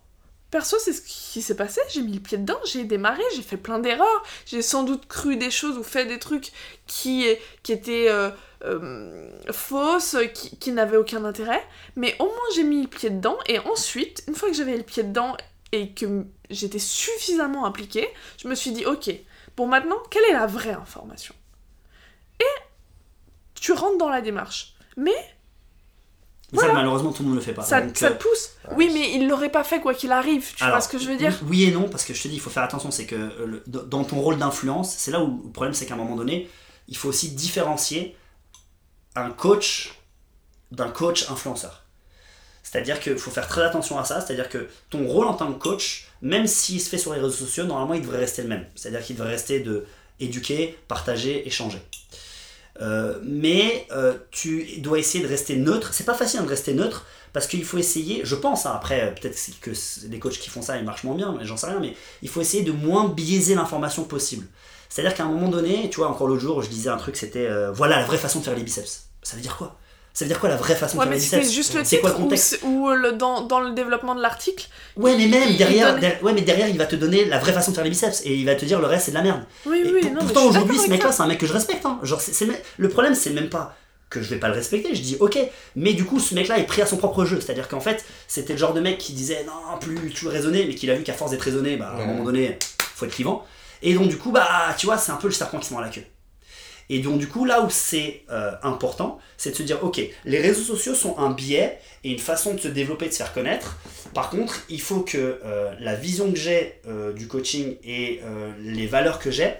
Perso, 0.51 0.77
c'est 0.79 0.93
ce 0.93 1.01
qui 1.01 1.41
s'est 1.41 1.55
passé, 1.55 1.81
j'ai 1.89 2.01
mis 2.01 2.13
le 2.13 2.19
pied 2.19 2.37
dedans, 2.37 2.59
j'ai 2.65 2.85
démarré, 2.85 3.23
j'ai 3.35 3.41
fait 3.41 3.57
plein 3.57 3.79
d'erreurs, 3.79 4.23
j'ai 4.45 4.61
sans 4.61 4.83
doute 4.83 5.07
cru 5.07 5.35
des 5.37 5.51
choses 5.51 5.77
ou 5.77 5.83
fait 5.83 6.05
des 6.05 6.19
trucs 6.19 6.51
qui, 6.87 7.25
étaient 7.67 8.09
euh, 8.09 8.29
euh, 8.63 9.29
fausses, 9.51 10.15
qui, 10.33 10.57
qui 10.57 10.71
n'avaient 10.71 10.97
aucun 10.97 11.25
intérêt, 11.25 11.61
mais 11.95 12.15
au 12.19 12.25
moins 12.25 12.49
j'ai 12.55 12.63
mis 12.63 12.83
le 12.83 12.87
pied 12.87 13.09
dedans, 13.09 13.37
et 13.47 13.59
ensuite, 13.59 14.23
une 14.27 14.35
fois 14.35 14.49
que 14.49 14.55
j'avais 14.55 14.77
le 14.77 14.83
pied 14.83 15.03
dedans 15.03 15.35
et 15.71 15.91
que 15.91 16.25
j'étais 16.49 16.79
suffisamment 16.79 17.65
impliquée, 17.65 18.07
je 18.37 18.47
me 18.47 18.55
suis 18.55 18.71
dit, 18.71 18.85
ok, 18.85 19.09
bon 19.57 19.67
maintenant, 19.67 19.97
quelle 20.09 20.23
est 20.25 20.33
la 20.33 20.47
vraie 20.47 20.73
information? 20.73 21.35
Et 22.39 22.61
tu 23.55 23.73
rentres 23.73 23.97
dans 23.97 24.09
la 24.09 24.21
démarche. 24.21 24.75
Mais 24.95 25.34
Mais 26.51 26.59
ça, 26.59 26.71
malheureusement, 26.73 27.11
tout 27.11 27.23
le 27.23 27.29
monde 27.29 27.37
le 27.37 27.43
fait 27.43 27.53
pas. 27.53 27.63
ça, 27.63 27.81
Donc, 27.81 27.97
ça 27.97 28.07
euh, 28.07 28.09
te 28.11 28.21
pousse. 28.23 28.51
Ouais, 28.69 28.73
oui, 28.77 28.91
mais 28.93 29.13
il 29.15 29.27
l'aurait 29.27 29.51
pas 29.51 29.63
fait 29.63 29.79
quoi 29.81 29.93
qu'il 29.93 30.11
arrive. 30.11 30.53
Tu 30.55 30.63
Alors, 30.63 30.75
vois 30.77 30.81
ce 30.81 30.87
que 30.89 30.97
je 30.99 31.07
veux 31.09 31.17
dire 31.17 31.33
oui, 31.47 31.63
et 31.65 31.71
non, 31.71 31.89
parce 31.89 32.05
que 32.05 32.13
je 32.13 32.21
te 32.21 32.27
dis, 32.27 32.35
il 32.35 32.39
faut 32.41 32.49
faire 32.51 32.63
attention, 32.63 32.91
c'est 32.91 33.05
que 33.05 33.15
euh, 33.15 33.45
le- 33.47 33.63
dans 33.67 34.03
ton 34.03 34.19
rôle 34.21 34.37
d'influence, 34.37 34.93
c'est 34.95 35.11
là 35.11 35.21
où 35.23 35.41
le 35.45 35.51
problème, 35.51 35.73
c'est 35.73 35.85
qu'à 35.85 35.95
un 35.95 35.97
moment 35.97 36.15
donné, 36.15 36.47
il 36.87 36.95
faut 36.97 37.09
aussi 37.09 37.31
différencier 37.31 38.15
un 39.15 39.31
coach 39.31 39.95
d'un 40.71 40.89
coach 40.89 41.29
influenceur. 41.31 41.83
C'est-à-dire 42.63 42.99
qu'il 42.99 43.17
faut 43.17 43.31
faire 43.31 43.47
très 43.47 43.61
attention 43.63 43.97
à 43.99 44.03
ça, 44.03 44.21
c'est-à-dire 44.21 44.49
que 44.49 44.67
ton 44.89 45.05
rôle 45.07 45.27
en 45.27 45.33
tant 45.33 45.51
que 45.53 45.59
coach, 45.59 46.07
même 46.21 46.47
s'il 46.47 46.81
se 46.81 46.89
fait 46.89 46.97
sur 46.97 47.13
les 47.13 47.19
réseaux 47.19 47.45
sociaux, 47.45 47.63
normalement 47.63 47.93
il 47.93 48.01
devrait 48.01 48.19
rester 48.19 48.41
le 48.41 48.49
même. 48.49 48.65
C'est-à-dire 48.75 49.03
qu'il 49.05 49.15
devrait 49.15 49.31
rester 49.31 49.59
de 49.59 49.85
éduquer, 50.19 50.77
partager, 50.87 51.47
échanger. 51.47 51.79
Euh, 52.81 53.19
mais 53.23 53.87
euh, 53.91 54.17
tu 54.31 54.79
dois 54.79 54.99
essayer 54.99 55.23
de 55.23 55.29
rester 55.29 55.55
neutre. 55.55 55.93
C'est 55.93 56.03
pas 56.03 56.13
facile 56.13 56.41
de 56.41 56.47
rester 56.47 56.73
neutre 56.73 57.05
parce 57.31 57.47
qu'il 57.47 57.63
faut 57.63 57.77
essayer, 57.77 58.21
je 58.23 58.35
pense, 58.35 58.65
hein, 58.65 58.73
après 58.75 59.01
euh, 59.01 59.11
peut-être 59.11 59.37
que 59.61 59.71
les 60.09 60.19
coachs 60.19 60.39
qui 60.39 60.49
font 60.49 60.61
ça 60.61 60.77
ils 60.77 60.83
marchent 60.83 61.03
moins 61.03 61.15
bien, 61.15 61.35
mais 61.37 61.45
j'en 61.45 61.57
sais 61.57 61.67
rien, 61.67 61.79
mais 61.79 61.95
il 62.21 62.29
faut 62.29 62.41
essayer 62.41 62.63
de 62.63 62.71
moins 62.71 63.07
biaiser 63.07 63.55
l'information 63.55 64.03
possible. 64.03 64.45
C'est-à-dire 64.89 65.15
qu'à 65.15 65.23
un 65.23 65.29
moment 65.29 65.49
donné, 65.49 65.89
tu 65.89 65.97
vois, 65.97 66.09
encore 66.09 66.27
l'autre 66.27 66.41
jour, 66.41 66.61
je 66.61 66.69
disais 66.69 66.89
un 66.89 66.97
truc, 66.97 67.17
c'était 67.17 67.49
voilà 67.71 67.97
la 67.99 68.05
vraie 68.05 68.17
façon 68.17 68.39
de 68.39 68.45
faire 68.45 68.55
les 68.55 68.63
biceps. 68.63 69.07
Ça 69.23 69.35
veut 69.35 69.41
dire 69.41 69.57
quoi? 69.57 69.77
Ça 70.15 70.23
veut 70.25 70.29
dire 70.29 70.39
quoi 70.39 70.47
la 70.49 70.55
vraie 70.55 70.75
façon 70.75 70.97
Ouais, 70.97 71.05
de 71.05 71.09
faire 71.09 71.11
mais 71.11 71.15
les 71.17 71.21
c'était 71.21 71.37
biceps 71.41 71.53
juste 71.55 71.73
le 71.75 71.83
C'est 71.83 71.99
quoi 71.99 72.09
le 72.11 72.15
ou, 72.15 72.19
contexte 72.19 72.57
c'est- 72.61 72.65
ou 72.65 72.89
le, 72.89 73.11
dans, 73.11 73.41
dans 73.41 73.59
le 73.59 73.71
développement 73.73 74.15
de 74.15 74.21
l'article. 74.21 74.67
Ouais, 74.95 75.15
mais 75.17 75.27
même 75.27 75.55
derrière, 75.57 75.91
donne- 75.91 75.99
der- 76.01 76.23
ouais, 76.23 76.31
mais 76.33 76.41
derrière, 76.41 76.69
il 76.69 76.77
va 76.77 76.85
te 76.85 76.95
donner 76.95 77.25
la 77.25 77.37
vraie 77.37 77.51
façon 77.53 77.71
de 77.71 77.75
faire 77.75 77.83
les 77.83 77.89
biceps 77.91 78.21
et 78.25 78.33
il 78.33 78.45
va 78.45 78.55
te 78.55 78.63
dire 78.65 78.79
le 78.79 78.87
reste 78.87 79.05
c'est 79.05 79.11
de 79.11 79.17
la 79.17 79.21
merde. 79.23 79.43
Oui, 79.65 79.81
Et 79.85 79.91
oui, 79.91 79.99
pour- 80.01 80.11
non, 80.11 80.15
mais 80.21 80.25
pourtant 80.25 80.45
aujourd'hui, 80.47 80.79
ce 80.79 80.89
mec-là, 80.89 81.07
toi. 81.07 81.11
c'est 81.11 81.21
un 81.21 81.27
mec 81.27 81.37
que 81.37 81.45
je 81.45 81.53
respecte. 81.53 81.85
hein. 81.85 81.99
Genre, 82.01 82.21
c'est- 82.21 82.31
c'est 82.33 82.47
le 82.77 82.89
problème, 82.89 83.13
c'est 83.13 83.29
même 83.31 83.49
pas 83.49 83.75
que 84.09 84.21
je 84.21 84.29
vais 84.29 84.37
pas 84.39 84.47
le 84.47 84.53
respecter. 84.53 84.95
Je 84.95 85.01
dis 85.01 85.17
ok, 85.19 85.37
mais 85.75 85.91
du 85.93 86.05
coup, 86.05 86.21
ce 86.21 86.33
mec-là 86.33 86.59
est 86.59 86.63
pris 86.65 86.81
à 86.81 86.85
son 86.85 86.95
propre 86.95 87.25
jeu. 87.25 87.41
C'est-à-dire 87.41 87.67
qu'en 87.67 87.81
fait, 87.81 88.05
c'était 88.29 88.53
le 88.53 88.59
genre 88.59 88.73
de 88.73 88.79
mec 88.79 88.97
qui 88.97 89.11
disait 89.11 89.43
non, 89.45 89.77
plus 89.79 89.99
tu 90.13 90.27
raisonner, 90.29 90.63
mais 90.65 90.75
qu'il 90.75 90.89
a 90.91 90.95
vu 90.95 91.03
qu'à 91.03 91.11
force 91.13 91.31
d'être 91.31 91.41
raisonné, 91.41 91.75
bah, 91.75 91.93
à 91.97 92.01
un 92.01 92.05
moment 92.05 92.23
donné, 92.23 92.57
faut 92.95 93.05
être 93.05 93.11
clivant. 93.13 93.43
Et 93.81 93.93
donc 93.93 94.07
du 94.07 94.17
coup, 94.17 94.31
bah, 94.31 94.47
tu 94.77 94.85
vois, 94.85 94.97
c'est 94.97 95.11
un 95.11 95.17
peu 95.17 95.27
le 95.27 95.33
serpent 95.33 95.59
qui 95.59 95.67
se 95.67 95.73
mord 95.73 95.81
la 95.81 95.89
queue. 95.89 96.03
Et 96.89 96.99
donc 96.99 97.17
du 97.17 97.27
coup, 97.27 97.45
là 97.45 97.61
où 97.63 97.69
c'est 97.69 98.23
euh, 98.29 98.51
important, 98.61 99.17
c'est 99.37 99.51
de 99.51 99.55
se 99.55 99.63
dire, 99.63 99.83
ok, 99.83 99.99
les 100.25 100.39
réseaux 100.39 100.61
sociaux 100.63 100.93
sont 100.95 101.17
un 101.17 101.31
biais 101.31 101.79
et 102.03 102.11
une 102.11 102.19
façon 102.19 102.53
de 102.53 102.59
se 102.59 102.67
développer, 102.67 103.07
de 103.07 103.11
se 103.11 103.17
faire 103.17 103.33
connaître. 103.33 103.77
Par 104.13 104.29
contre, 104.29 104.61
il 104.69 104.79
faut 104.81 105.01
que 105.01 105.39
euh, 105.43 105.73
la 105.79 105.95
vision 105.95 106.31
que 106.31 106.37
j'ai 106.37 106.79
euh, 106.87 107.11
du 107.13 107.27
coaching 107.27 107.75
et 107.83 108.21
les 108.61 108.85
valeurs 108.87 109.17
que 109.19 109.31
j'ai 109.31 109.53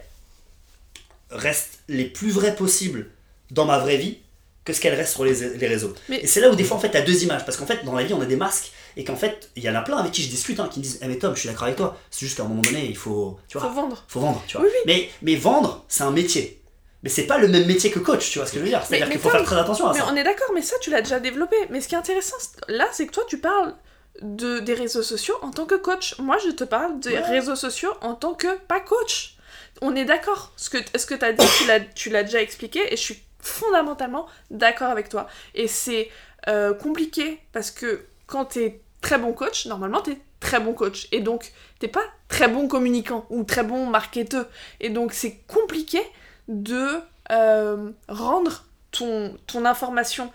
restent 1.32 1.80
les 1.88 2.06
plus 2.06 2.30
vraies 2.32 2.56
possibles 2.56 3.10
dans 3.52 3.66
ma 3.66 3.80
vraie 3.80 3.98
vie 3.98 4.20
que 4.64 4.74
ce 4.74 4.82
qu'elles 4.82 4.96
restent 4.96 5.14
sur 5.14 5.26
les, 5.26 5.58
les 5.58 5.68
réseaux. 5.68 5.94
Mais- 6.10 6.22
Et 6.22 6.28
c'est 6.28 6.40
là 6.42 6.50
où 6.50 6.56
des 6.56 6.64
fois, 6.64 6.78
en 6.78 6.80
fait, 6.80 6.90
tu 6.90 6.98
as 6.98 7.02
deux 7.02 7.24
images. 7.24 7.46
Parce 7.46 7.56
qu'en 7.58 7.68
fait, 7.68 7.84
dans 7.86 7.94
la 7.94 8.04
vie, 8.04 8.14
on 8.16 8.22
a 8.22 8.26
des 8.26 8.36
masques. 8.36 8.72
Et 8.98 9.04
qu'en 9.04 9.16
fait, 9.16 9.50
il 9.56 9.64
y 9.64 9.70
en 9.70 9.76
a 9.76 9.82
plein 9.82 9.98
avec 9.98 10.12
qui 10.12 10.24
je 10.24 10.30
discute, 10.30 10.60
hein, 10.60 10.70
qui 10.72 10.80
me 10.80 10.84
disent 10.84 11.00
Eh, 11.04 11.08
mais 11.08 11.18
Tom, 11.20 11.36
je 11.36 11.42
suis 11.42 11.50
d'accord 11.50 11.66
avec 11.66 11.76
toi. 11.76 11.98
C'est 12.10 12.26
juste 12.26 12.38
qu'à 12.38 12.44
un 12.44 12.48
moment 12.48 12.62
donné, 12.62 12.86
il 12.88 12.98
faut. 12.98 13.38
Tu 13.48 13.58
vois, 13.60 13.68
Faut 13.68 13.74
vendre. 13.76 14.04
faut 14.08 14.20
vendre, 14.22 14.44
tu 14.48 14.58
vois. 14.58 14.66
Oui, 14.66 14.72
oui. 14.74 14.80
Mais, 14.88 15.10
mais 15.22 15.36
vendre, 15.36 15.86
c'est 15.88 16.04
un 16.04 16.10
métier. 16.12 16.62
Mais 17.06 17.10
c'est 17.12 17.28
pas 17.28 17.38
le 17.38 17.48
même 17.48 17.65
métier 17.68 17.89
que 17.91 18.00
coach, 18.00 18.32
tu 18.32 18.39
vois 18.39 18.48
ce 18.48 18.52
que 18.54 18.58
je 18.60 18.63
veux 18.63 18.70
dire. 18.70 18.84
C'est-à-dire 18.84 19.06
mais 19.08 19.13
qu'il 19.13 19.22
faut 19.22 19.30
faire 19.30 19.44
très 19.44 19.58
attention 19.60 19.88
à 19.88 19.94
Mais 19.94 20.00
ça. 20.00 20.08
on 20.12 20.15
est 20.15 20.24
d'accord, 20.24 20.50
mais 20.54 20.62
ça, 20.63 20.76
tu 20.82 20.89
l'as 20.89 21.02
déjà 21.02 21.20
développé. 21.22 21.56
Mais 21.70 21.80
ce 21.80 21.88
qui 21.88 21.94
est 21.96 21.98
intéressant 22.00 22.36
là, 22.68 22.88
c'est 22.91 23.06
que 23.06 23.12
toi, 23.13 23.24
tu 23.28 23.38
parles 23.38 23.76
de, 24.24 24.58
des 24.60 24.74
réseaux 24.74 25.04
sociaux 25.04 25.36
en 25.44 25.52
tant 25.52 25.65
que 25.65 25.76
coach. 25.76 26.18
Moi, 26.20 26.38
je 26.44 26.50
te 26.50 26.63
parle 26.63 27.00
des 27.00 27.12
Ouais. 27.12 27.20
réseaux 27.22 27.56
sociaux 27.56 27.91
en 28.02 28.15
tant 28.15 28.34
que 28.34 28.58
pas 28.68 28.80
coach. 28.80 29.38
On 29.82 29.96
est 29.96 30.06
d'accord. 30.06 30.52
Ce 30.58 30.70
que, 30.72 30.78
ce 30.98 31.06
que 31.06 31.13
tu 31.13 31.24
as 31.26 31.34
dit, 31.34 31.46
tu 31.60 31.68
l'as- 31.68 31.80
tu 31.80 32.10
l'as 32.10 32.24
déjà 32.24 32.41
expliqué 32.41 32.80
et 32.91 32.98
je 32.98 33.02
suis 33.02 33.22
fondamentalement 33.39 34.26
d'accord 34.50 34.89
avec 34.89 35.08
toi. 35.10 35.28
Et 35.54 35.68
c'est 35.68 36.10
euh, 36.48 36.74
compliqué 36.74 37.39
parce 37.54 37.72
que 37.72 38.06
quand 38.26 38.46
tu 38.46 38.63
es 38.63 38.82
très 39.02 39.18
bon 39.20 39.34
coach, 39.34 39.65
normalement, 39.68 40.02
tu 40.02 40.12
es 40.12 40.18
très 40.39 40.60
bon 40.60 40.74
coach. 40.74 41.08
Et 41.12 41.20
donc, 41.22 41.52
t'es 41.80 41.88
pas 41.88 42.04
très 42.30 42.48
bon 42.48 42.68
communicant 42.68 43.26
ou 43.30 43.44
très 43.44 43.63
bon 43.63 43.86
marketeur. 43.86 44.46
Et 44.80 44.89
donc, 44.89 45.13
c'est 45.13 45.38
compliqué 45.48 46.02
de 46.47 46.99
euh, 47.31 47.91
rendre 48.08 48.65
ton, 48.91 49.38
ton 49.47 49.65
information 49.65 50.31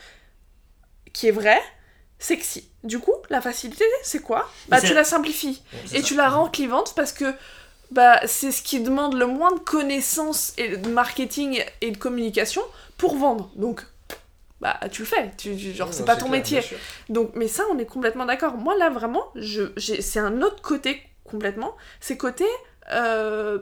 qui 1.13 1.29
est 1.29 1.33
vraie 1.33 1.61
sexy. 2.19 2.69
Du 2.85 2.99
coup, 2.99 3.15
la 3.31 3.41
facilité, 3.41 3.85
c'est 4.03 4.21
quoi? 4.21 4.49
Bah, 4.69 4.81
tu 4.81 4.95
la 4.95 5.05
simplifies 5.05 5.63
et 5.93 6.01
ça. 6.01 6.03
tu 6.03 6.15
la 6.15 6.29
rends 6.29 6.49
clivante 6.49 6.95
parce 6.95 7.13
que 7.13 7.35
bah, 7.91 8.21
c'est 8.27 8.53
ce 8.53 8.63
qui 8.63 8.81
demande 8.81 9.15
le 9.15 9.27
moins 9.27 9.53
de 9.53 9.59
connaissances 9.59 10.53
et 10.59 10.77
de 10.77 10.89
marketing 10.89 11.65
et 11.81 11.91
de 11.91 11.97
communication 11.97 12.63
pour 12.99 13.17
vendre. 13.17 13.51
Donc, 13.57 13.85
bah, 14.61 14.79
tu 14.93 15.03
le 15.03 15.07
fais. 15.07 15.33
Tu, 15.39 15.57
tu- 15.57 15.73
genre, 15.73 15.93
c'est 15.93 16.05
pas 16.05 16.17
ton 16.17 16.29
métier. 16.29 16.63
Donc, 17.09 17.33
mais 17.35 17.49
ça, 17.49 17.65
on 17.73 17.79
est 17.79 17.87
complètement 17.87 18.27
d'accord. 18.27 18.55
Moi, 18.59 18.77
là, 18.77 18.91
vraiment, 18.91 19.25
je, 19.35 19.63
c'est 19.79 20.21
un 20.21 20.43
autre 20.43 20.61
côté 20.63 21.03
complètement. 21.25 21.75
C'est 22.01 22.17
côté 22.17 22.45
euh, 22.93 23.59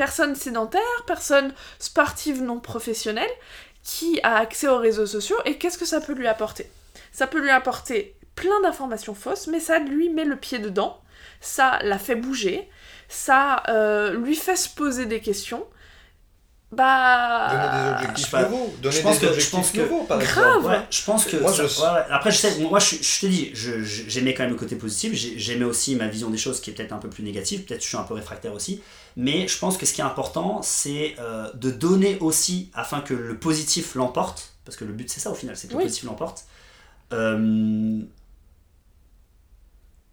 personne 0.00 0.34
sédentaire, 0.34 0.80
personne 1.06 1.52
sportive 1.78 2.42
non 2.42 2.58
professionnelle 2.58 3.28
qui 3.82 4.18
a 4.22 4.36
accès 4.36 4.66
aux 4.66 4.78
réseaux 4.78 5.04
sociaux 5.04 5.36
et 5.44 5.58
qu'est-ce 5.58 5.76
que 5.76 5.84
ça 5.84 6.00
peut 6.00 6.14
lui 6.14 6.26
apporter? 6.26 6.70
Ça 7.12 7.26
peut 7.26 7.38
lui 7.38 7.50
apporter 7.50 8.16
plein 8.34 8.58
d'informations 8.62 9.14
fausses, 9.14 9.46
mais 9.46 9.60
ça 9.60 9.78
lui 9.78 10.08
met 10.08 10.24
le 10.24 10.36
pied 10.36 10.58
dedans, 10.58 11.02
ça 11.42 11.80
la 11.82 11.98
fait 11.98 12.14
bouger, 12.14 12.66
ça 13.10 13.62
euh, 13.68 14.14
lui 14.14 14.36
fait 14.36 14.56
se 14.56 14.70
poser 14.70 15.04
des 15.04 15.20
questions. 15.20 15.66
Bah. 16.72 17.48
Donner 17.50 17.62
des 17.64 17.78
je 17.78 17.94
objectifs 18.10 18.30
pas. 18.30 18.42
nouveaux. 18.48 18.74
Donner 18.80 18.96
Je 18.96 19.02
pense 19.02 19.14
des 19.14 19.20
que- 19.20 19.26
je 19.26 19.30
objectifs 19.32 19.50
pense 19.50 19.70
que- 19.72 19.80
nouveaux, 19.80 20.04
par 20.04 20.18
Grave. 20.20 20.46
exemple. 20.58 20.66
Ouais, 20.68 20.80
je 20.90 21.02
pense 21.04 21.24
que. 21.24 21.36
Moi, 21.38 21.52
ça- 21.52 21.66
je-. 21.66 22.12
Après, 22.12 22.30
je 22.30 22.36
sais, 22.36 22.58
moi, 22.60 22.78
je, 22.78 22.94
je 23.02 23.20
te 23.20 23.26
dis, 23.26 23.50
je- 23.54 23.82
je- 23.82 24.02
j'aimais 24.08 24.34
quand 24.34 24.44
même 24.44 24.52
le 24.52 24.58
côté 24.58 24.76
positif. 24.76 25.12
j'ai- 25.14 25.36
J'aimais 25.38 25.64
aussi 25.64 25.96
ma 25.96 26.06
vision 26.06 26.30
des 26.30 26.38
choses 26.38 26.60
qui 26.60 26.70
est 26.70 26.72
peut-être 26.72 26.92
un 26.92 26.98
peu 26.98 27.08
plus 27.10 27.24
négative. 27.24 27.64
Peut-être 27.64 27.78
que 27.78 27.84
je 27.84 27.88
suis 27.88 27.96
un 27.96 28.04
peu 28.04 28.14
réfractaire 28.14 28.52
aussi. 28.54 28.80
Mais 29.16 29.48
je 29.48 29.58
pense 29.58 29.76
que 29.76 29.84
ce 29.84 29.92
qui 29.92 30.00
est 30.00 30.04
important, 30.04 30.60
c'est 30.62 31.16
euh, 31.18 31.50
de 31.54 31.70
donner 31.72 32.18
aussi, 32.20 32.70
afin 32.74 33.00
que 33.00 33.14
le 33.14 33.36
positif 33.36 33.96
l'emporte, 33.96 34.52
parce 34.64 34.76
que 34.76 34.84
le 34.84 34.92
but 34.92 35.10
c'est 35.10 35.18
ça 35.20 35.30
au 35.32 35.34
final, 35.34 35.56
c'est 35.56 35.66
que 35.66 35.72
le 35.74 35.80
positif 35.80 36.04
l'emporte, 36.04 36.44
euh, 37.12 38.00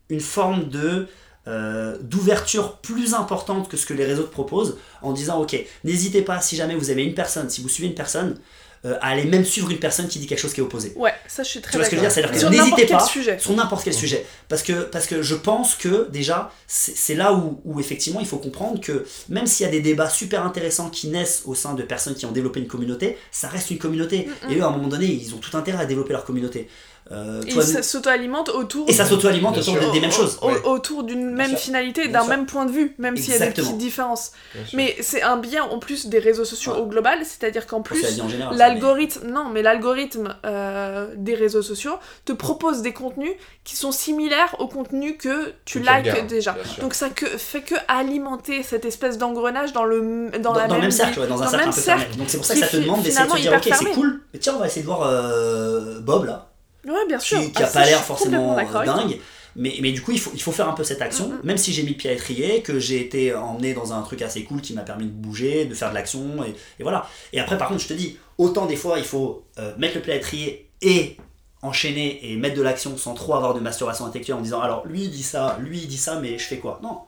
une 0.09 0.19
forme 0.21 0.69
de 0.69 1.07
euh, 1.47 1.97
d'ouverture 2.01 2.77
plus 2.77 3.13
importante 3.13 3.69
que 3.69 3.77
ce 3.77 3.85
que 3.85 3.93
les 3.93 4.05
réseaux 4.05 4.23
te 4.23 4.31
proposent 4.31 4.77
en 5.01 5.13
disant 5.13 5.41
ok 5.41 5.57
n'hésitez 5.83 6.21
pas 6.21 6.41
si 6.41 6.55
jamais 6.55 6.75
vous 6.75 6.91
aimez 6.91 7.03
une 7.03 7.15
personne 7.15 7.49
si 7.49 7.61
vous 7.61 7.69
suivez 7.69 7.87
une 7.87 7.95
personne 7.95 8.37
euh, 8.85 8.95
à 9.01 9.07
aller 9.07 9.25
même 9.25 9.43
suivre 9.43 9.71
une 9.71 9.79
personne 9.79 10.07
qui 10.07 10.19
dit 10.19 10.27
quelque 10.27 10.39
chose 10.39 10.53
qui 10.53 10.59
est 10.59 10.63
opposé. 10.63 10.93
Ouais, 10.95 11.13
ça 11.27 11.41
je 11.41 11.49
suis 11.49 11.61
très 11.61 11.71
tu 11.71 11.77
vois 11.77 11.85
ce 11.85 11.89
que 11.89 11.95
je 11.95 12.01
veux 12.01 12.07
dire? 12.07 12.11
C'est-à-dire 12.11 12.39
que 12.39 12.55
n'hésitez 12.55 12.85
pas 12.85 12.99
sujet. 12.99 13.39
sur 13.39 13.53
n'importe 13.53 13.83
quel 13.83 13.93
sujet. 13.93 14.23
Parce 14.49 14.61
que 14.61 14.83
parce 14.83 15.07
que 15.07 15.23
je 15.23 15.33
pense 15.33 15.73
que 15.73 16.07
déjà 16.11 16.51
c'est 16.67 16.95
c'est 16.95 17.15
là 17.15 17.33
où, 17.33 17.59
où 17.65 17.79
effectivement 17.79 18.19
il 18.19 18.27
faut 18.27 18.37
comprendre 18.37 18.79
que 18.79 19.05
même 19.29 19.47
s'il 19.47 19.65
y 19.65 19.69
a 19.69 19.71
des 19.71 19.81
débats 19.81 20.09
super 20.09 20.45
intéressants 20.45 20.91
qui 20.91 21.07
naissent 21.07 21.41
au 21.45 21.55
sein 21.55 21.73
de 21.73 21.81
personnes 21.81 22.13
qui 22.13 22.27
ont 22.27 22.31
développé 22.31 22.59
une 22.59 22.67
communauté 22.67 23.17
ça 23.31 23.47
reste 23.47 23.71
une 23.71 23.79
communauté. 23.79 24.27
Mm, 24.27 24.47
mm. 24.47 24.51
et 24.51 24.55
eux 24.57 24.63
à 24.63 24.67
un 24.67 24.71
moment 24.71 24.89
donné 24.89 25.07
ils 25.07 25.33
ont 25.33 25.39
tout 25.39 25.57
intérêt 25.57 25.81
à 25.81 25.85
développer 25.85 26.13
leur 26.13 26.23
communauté 26.23 26.69
Euh, 27.11 27.41
Et 27.47 27.51
ça 27.61 27.81
s'auto-alimente 27.83 28.49
autour 28.49 28.89
et 28.89 28.91
ça 28.93 29.05
s'auto-alimente 29.05 29.57
autour 29.57 29.91
des 29.93 29.99
mêmes 29.99 30.11
choses 30.11 30.37
Ouais. 30.41 30.61
autour 30.65 31.03
d'une 31.03 31.29
même 31.31 31.51
sûr. 31.51 31.59
finalité, 31.59 32.07
d'un 32.09 32.25
même 32.25 32.45
point 32.45 32.65
de 32.65 32.71
vue, 32.71 32.95
même 32.97 33.15
s'il 33.15 33.33
y 33.33 33.35
a 33.35 33.39
des 33.39 33.51
petites 33.51 33.77
différences. 33.77 34.31
Mais 34.73 34.95
c'est 35.01 35.21
un 35.21 35.37
bien 35.37 35.63
en 35.63 35.79
plus 35.79 36.07
des 36.07 36.19
réseaux 36.19 36.43
sociaux 36.45 36.73
Ouais. 36.73 36.79
au 36.79 36.85
global, 36.85 37.19
c'est-à-dire 37.23 37.65
qu'en 37.67 37.81
plus, 37.81 38.03
l'algorithme, 38.51 39.27
non, 39.27 39.45
mais 39.53 39.61
l'algorithme 39.61 40.35
euh, 40.45 41.07
des 41.15 41.35
réseaux 41.35 41.61
sociaux 41.61 41.95
te 42.25 42.33
propose 42.33 42.81
des 42.81 42.93
contenus 42.93 43.31
qui 43.63 43.75
sont 43.75 43.91
similaires 43.91 44.55
aux 44.59 44.67
contenus 44.67 45.15
que 45.17 45.53
tu 45.65 45.79
likes 45.79 46.27
déjà. 46.27 46.55
Donc 46.81 46.93
ça 46.93 47.09
que, 47.09 47.25
fait 47.25 47.61
que 47.61 47.75
alimenter 47.87 48.63
cette 48.63 48.85
espèce 48.85 49.17
d'engrenage 49.17 49.73
dans 49.73 49.83
le 49.85 50.29
dans, 50.41 50.51
dans, 50.51 50.53
la 50.53 50.67
dans 50.67 50.75
le 50.75 50.81
même 50.81 50.91
cercle, 50.91 51.19
ouais, 51.19 51.27
dans 51.27 51.41
un 51.41 51.45
dans 51.45 51.49
cercle 51.51 51.67
un 51.67 51.71
peu 51.71 51.75
même 51.75 51.83
fermé. 51.83 52.01
cercle. 52.03 52.17
Donc 52.17 52.29
c'est 52.29 52.37
pour 52.37 52.45
ça 52.45 52.53
que 52.55 52.59
ça 52.59 52.67
te 52.67 52.77
demande 52.77 53.01
d'essayer 53.01 53.25
de 53.27 53.31
te 53.31 53.37
dire 53.39 53.53
ok 53.53 53.69
c'est 53.77 53.85
cool, 53.91 54.21
mais 54.33 54.39
tiens 54.39 54.53
on 54.55 54.59
va 54.59 54.67
essayer 54.67 54.81
de 54.81 54.87
voir 54.87 55.01
euh, 55.03 55.99
Bob 55.99 56.25
là, 56.25 56.49
Ouais, 56.87 57.05
bien 57.07 57.19
sûr. 57.19 57.39
qui, 57.39 57.51
qui 57.51 57.63
Ah, 57.63 57.67
a 57.67 57.69
pas 57.69 57.85
l'air 57.85 58.03
forcément 58.03 58.55
dingue. 58.85 59.19
Mais, 59.59 59.73
mais 59.81 59.91
du 59.91 60.01
coup, 60.03 60.11
il 60.11 60.19
faut, 60.19 60.29
il 60.35 60.41
faut 60.41 60.51
faire 60.51 60.69
un 60.69 60.73
peu 60.73 60.83
cette 60.83 61.01
action, 61.01 61.29
Mhm. 61.29 61.39
même 61.43 61.57
si 61.57 61.73
j'ai 61.73 61.81
mis 61.81 61.89
le 61.89 61.95
pied 61.95 62.09
à 62.11 62.13
l'étrier, 62.13 62.61
que 62.61 62.77
j'ai 62.79 63.01
été 63.01 63.33
emmené 63.33 63.73
dans 63.73 63.91
un 63.91 64.01
truc 64.03 64.21
assez 64.21 64.43
cool 64.43 64.61
qui 64.61 64.73
m'a 64.73 64.83
permis 64.83 65.05
de 65.05 65.11
bouger, 65.11 65.65
de 65.65 65.73
faire 65.73 65.89
de 65.89 65.95
l'action, 65.95 66.43
et, 66.43 66.49
et 66.79 66.83
voilà. 66.83 67.07
Et 67.33 67.39
après, 67.39 67.57
par 67.57 67.67
contre, 67.69 67.81
je 67.81 67.87
te 67.87 67.93
dis, 67.93 68.17
autant 68.37 68.67
des 68.67 68.75
fois, 68.75 68.99
il 68.99 69.05
faut 69.05 69.43
euh, 69.57 69.73
mettre 69.77 69.95
le 69.95 70.01
pied 70.01 70.13
à 70.13 70.15
l'étrier 70.17 70.69
et 70.83 71.17
enchaîner 71.63 72.19
et 72.31 72.35
mettre 72.35 72.55
de 72.55 72.61
l'action 72.61 72.95
sans 72.97 73.15
trop 73.15 73.33
avoir 73.33 73.55
de 73.55 73.59
masturbation 73.59 74.05
intellectuelle 74.05 74.37
en 74.37 74.41
disant 74.41 74.61
alors 74.61 74.85
lui 74.85 75.05
il 75.05 75.09
dit 75.09 75.23
ça, 75.23 75.57
lui 75.59 75.79
il 75.79 75.87
dit 75.87 75.97
ça, 75.97 76.19
mais 76.19 76.37
je 76.37 76.43
fais 76.45 76.57
quoi? 76.59 76.79
Non. 76.83 76.99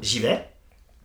J'y 0.00 0.18
vais, 0.18 0.48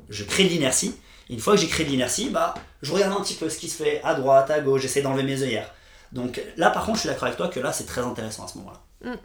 je 0.09 0.23
crée 0.23 0.45
de 0.45 0.49
l'inertie. 0.49 0.95
Une 1.29 1.37
fois 1.39 1.53
que 1.53 1.61
j'ai 1.61 1.67
créé 1.67 1.85
de 1.85 1.91
l'inertie, 1.91 2.29
bah, 2.29 2.55
je 2.81 2.91
regarde 2.91 3.15
un 3.15 3.21
petit 3.21 3.35
peu 3.35 3.47
ce 3.47 3.59
qui 3.59 3.69
se 3.69 3.81
fait 3.83 4.01
à 4.03 4.15
droite, 4.15 4.49
à 4.49 4.59
gauche, 4.59 4.81
j'essaie 4.81 5.03
d'enlever 5.03 5.21
mes 5.23 5.41
œillères. 5.43 5.71
Donc 6.13 6.41
là, 6.57 6.69
par 6.69 6.85
contre, 6.85 6.97
je 6.97 7.01
suis 7.01 7.09
d'accord 7.09 7.25
avec 7.25 7.37
toi 7.37 7.49
que 7.49 7.59
là, 7.59 7.73
c'est 7.73 7.85
très 7.85 8.01
intéressant 8.01 8.45
à 8.45 8.47
ce 8.47 8.57
moment-là. 8.59 9.15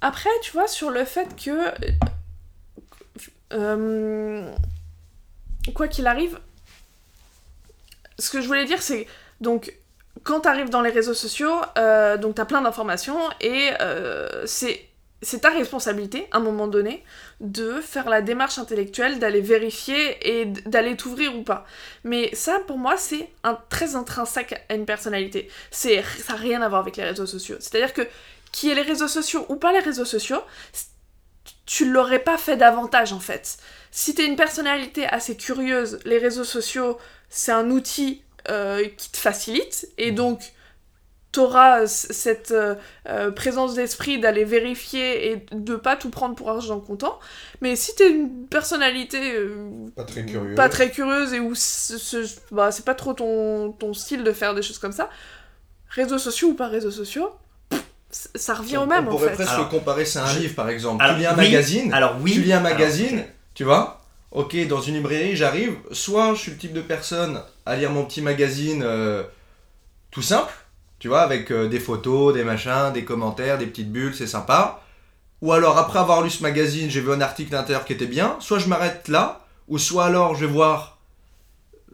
Après, 0.00 0.30
tu 0.42 0.52
vois, 0.52 0.66
sur 0.66 0.90
le 0.90 1.04
fait 1.04 1.28
que. 1.36 1.72
euh, 3.52 4.50
quoi 5.74 5.88
qu'il 5.88 6.06
arrive, 6.06 6.38
ce 8.18 8.30
que 8.30 8.40
je 8.40 8.46
voulais 8.46 8.64
dire, 8.64 8.82
c'est 8.82 9.06
Donc, 9.40 9.74
quand 10.22 10.40
tu 10.40 10.48
arrives 10.48 10.70
dans 10.70 10.80
les 10.80 10.90
réseaux 10.90 11.14
sociaux, 11.14 11.54
euh, 11.78 12.16
donc 12.16 12.34
tu 12.36 12.40
as 12.40 12.46
plein 12.46 12.62
d'informations 12.62 13.18
et 13.40 13.70
euh, 13.80 14.46
c'est 14.46 14.88
c'est 15.26 15.40
ta 15.40 15.50
responsabilité, 15.50 16.28
à 16.30 16.36
un 16.36 16.40
moment 16.40 16.68
donné, 16.68 17.02
de 17.40 17.80
faire 17.80 18.08
la 18.08 18.22
démarche 18.22 18.58
intellectuelle, 18.58 19.18
d'aller 19.18 19.40
vérifier 19.40 20.38
et 20.38 20.46
d'aller 20.66 20.96
t'ouvrir 20.96 21.36
ou 21.36 21.42
pas. 21.42 21.66
Mais 22.04 22.32
ça, 22.32 22.60
pour 22.60 22.78
moi, 22.78 22.96
c'est 22.96 23.28
un, 23.42 23.58
très 23.68 23.96
intrinsèque 23.96 24.64
à 24.68 24.74
une 24.76 24.86
personnalité. 24.86 25.50
C'est, 25.72 26.04
ça 26.24 26.34
n'a 26.34 26.38
rien 26.38 26.62
à 26.62 26.68
voir 26.68 26.80
avec 26.80 26.96
les 26.96 27.02
réseaux 27.02 27.26
sociaux. 27.26 27.56
C'est-à-dire 27.58 27.92
que 27.92 28.02
qui 28.52 28.70
ait 28.70 28.76
les 28.76 28.82
réseaux 28.82 29.08
sociaux 29.08 29.44
ou 29.48 29.56
pas 29.56 29.72
les 29.72 29.80
réseaux 29.80 30.04
sociaux, 30.04 30.40
tu 31.66 31.90
l'aurais 31.90 32.20
pas 32.20 32.38
fait 32.38 32.56
davantage 32.56 33.12
en 33.12 33.18
fait. 33.18 33.56
Si 33.90 34.14
t'es 34.14 34.26
une 34.26 34.36
personnalité 34.36 35.06
assez 35.06 35.36
curieuse, 35.36 35.98
les 36.04 36.18
réseaux 36.18 36.44
sociaux, 36.44 36.98
c'est 37.30 37.50
un 37.50 37.70
outil 37.70 38.22
euh, 38.48 38.86
qui 38.96 39.10
te 39.10 39.16
facilite 39.16 39.88
et 39.98 40.12
donc 40.12 40.52
t'auras 41.36 41.86
c- 41.86 42.08
cette 42.12 42.50
euh, 42.50 42.74
euh, 43.08 43.30
présence 43.30 43.74
d'esprit 43.74 44.18
d'aller 44.18 44.44
vérifier 44.44 45.30
et 45.32 45.46
de 45.52 45.76
pas 45.76 45.96
tout 45.96 46.10
prendre 46.10 46.34
pour 46.34 46.50
argent 46.50 46.80
comptant. 46.80 47.18
Mais 47.60 47.76
si 47.76 47.94
t'es 47.94 48.10
une 48.10 48.46
personnalité 48.46 49.34
euh, 49.36 49.68
Pas 49.94 50.04
très 50.04 50.24
curieux. 50.24 50.54
pas 50.54 50.68
très 50.68 50.90
curieuse 50.90 51.32
et 51.34 51.40
où 51.40 51.52
bah, 52.50 52.72
c'est 52.72 52.84
pas 52.84 52.94
trop 52.94 53.12
ton, 53.12 53.72
ton 53.72 53.92
style 53.94 54.24
de 54.24 54.32
faire 54.32 54.54
des 54.54 54.62
choses 54.62 54.78
comme 54.78 54.92
ça, 54.92 55.10
réseaux 55.90 56.18
sociaux 56.18 56.48
ou 56.48 56.54
pas 56.54 56.68
réseaux 56.68 56.90
sociaux, 56.90 57.30
pff, 57.70 58.28
ça 58.34 58.54
revient 58.54 58.78
au 58.78 58.86
même 58.86 59.04
on 59.06 59.08
en 59.08 59.10
pourrait 59.10 59.28
fait. 59.30 59.34
presque 59.34 59.52
Alors, 59.52 59.68
comparer 59.68 60.04
ça 60.04 60.24
à 60.24 60.28
un 60.28 60.34
je- 60.34 60.40
livre 60.40 60.54
par 60.54 60.68
exemple. 60.68 61.02
Alors, 61.04 61.16
tu 61.16 61.20
lis 61.20 61.26
un 61.26 61.32
oui, 61.36 61.44
magazine, 61.44 61.92
Alors 61.92 62.16
oui. 62.20 62.32
tu 62.32 62.40
lis 62.42 62.52
un 62.52 62.58
alors, 62.64 62.70
magazine, 62.72 63.24
tu 63.54 63.64
vois 63.64 64.02
Ok, 64.32 64.56
dans 64.66 64.80
une 64.82 64.94
librairie, 64.96 65.34
j'arrive. 65.36 65.74
Soit 65.92 66.34
je 66.34 66.40
suis 66.40 66.50
le 66.52 66.58
type 66.58 66.72
de 66.74 66.82
personne 66.82 67.40
à 67.64 67.76
lire 67.76 67.90
mon 67.90 68.04
petit 68.04 68.20
magazine 68.20 68.82
euh, 68.84 69.22
tout 70.10 70.22
simple, 70.22 70.52
tu 70.98 71.08
vois, 71.08 71.20
avec 71.22 71.50
euh, 71.50 71.68
des 71.68 71.80
photos, 71.80 72.34
des 72.34 72.44
machins, 72.44 72.92
des 72.94 73.04
commentaires, 73.04 73.58
des 73.58 73.66
petites 73.66 73.92
bulles, 73.92 74.14
c'est 74.14 74.26
sympa. 74.26 74.82
Ou 75.42 75.52
alors 75.52 75.76
après 75.78 75.98
avoir 75.98 76.22
lu 76.22 76.30
ce 76.30 76.42
magazine, 76.42 76.88
j'ai 76.90 77.00
vu 77.00 77.12
un 77.12 77.20
article 77.20 77.50
d'intérieur 77.52 77.84
qui 77.84 77.92
était 77.92 78.06
bien. 78.06 78.36
Soit 78.40 78.58
je 78.58 78.68
m'arrête 78.68 79.08
là, 79.08 79.44
ou 79.68 79.78
soit 79.78 80.06
alors 80.06 80.34
je 80.34 80.46
vais 80.46 80.52
voir 80.52 80.98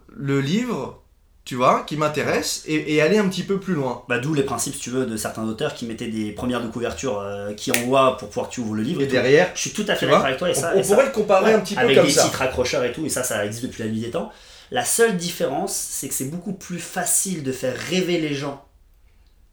le 0.08 0.40
livre, 0.40 1.02
tu 1.44 1.56
vois, 1.56 1.82
qui 1.86 1.96
m'intéresse 1.96 2.62
et, 2.66 2.94
et 2.94 3.02
aller 3.02 3.18
un 3.18 3.28
petit 3.28 3.42
peu 3.42 3.58
plus 3.58 3.74
loin. 3.74 4.04
Bah, 4.08 4.18
D'où 4.20 4.32
les 4.34 4.44
principes, 4.44 4.74
si 4.74 4.80
tu 4.80 4.90
veux, 4.90 5.06
de 5.06 5.16
certains 5.16 5.42
auteurs 5.44 5.74
qui 5.74 5.86
mettaient 5.86 6.06
des 6.08 6.30
premières 6.32 6.62
de 6.62 6.68
couverture 6.68 7.18
euh, 7.18 7.52
qui 7.54 7.72
envoient 7.72 8.16
pour 8.16 8.28
pouvoir 8.28 8.48
que 8.48 8.54
tu 8.54 8.60
ouvres 8.60 8.74
le 8.74 8.82
livre. 8.82 9.00
Et 9.00 9.04
et 9.04 9.06
tout. 9.08 9.12
derrière, 9.12 9.50
Je 9.54 9.60
suis 9.60 9.72
tout 9.72 9.84
à 9.88 9.96
fait 9.96 10.06
d'accord 10.06 10.24
avec 10.26 10.38
toi. 10.38 10.48
Et 10.48 10.52
on, 10.56 10.60
ça, 10.60 10.72
on 10.74 10.78
et 10.78 10.82
ça- 10.84 10.94
pourrait 10.94 11.06
le 11.06 11.12
comparer 11.12 11.46
Ouais, 11.46 11.54
un 11.54 11.60
petit 11.60 11.74
peu 11.74 11.80
avec 11.80 11.96
comme 11.96 12.06
des 12.06 12.12
ça. 12.12 12.24
titres 12.24 12.42
accrocheurs 12.42 12.84
et 12.84 12.92
tout, 12.92 13.04
et 13.04 13.08
ça, 13.08 13.24
ça 13.24 13.44
existe 13.44 13.64
depuis 13.64 13.82
la 13.82 13.88
nuit 13.88 14.00
des 14.00 14.10
temps. 14.10 14.30
La 14.70 14.84
seule 14.84 15.16
différence, 15.16 15.74
c'est 15.74 16.08
que 16.08 16.14
c'est 16.14 16.30
beaucoup 16.30 16.52
plus 16.52 16.78
facile 16.78 17.42
de 17.42 17.50
faire 17.52 17.76
rêver 17.76 18.18
les 18.18 18.34
gens 18.34 18.64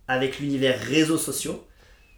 avec 0.09 0.39
l'univers 0.39 0.77
réseaux 0.81 1.17
sociaux 1.17 1.65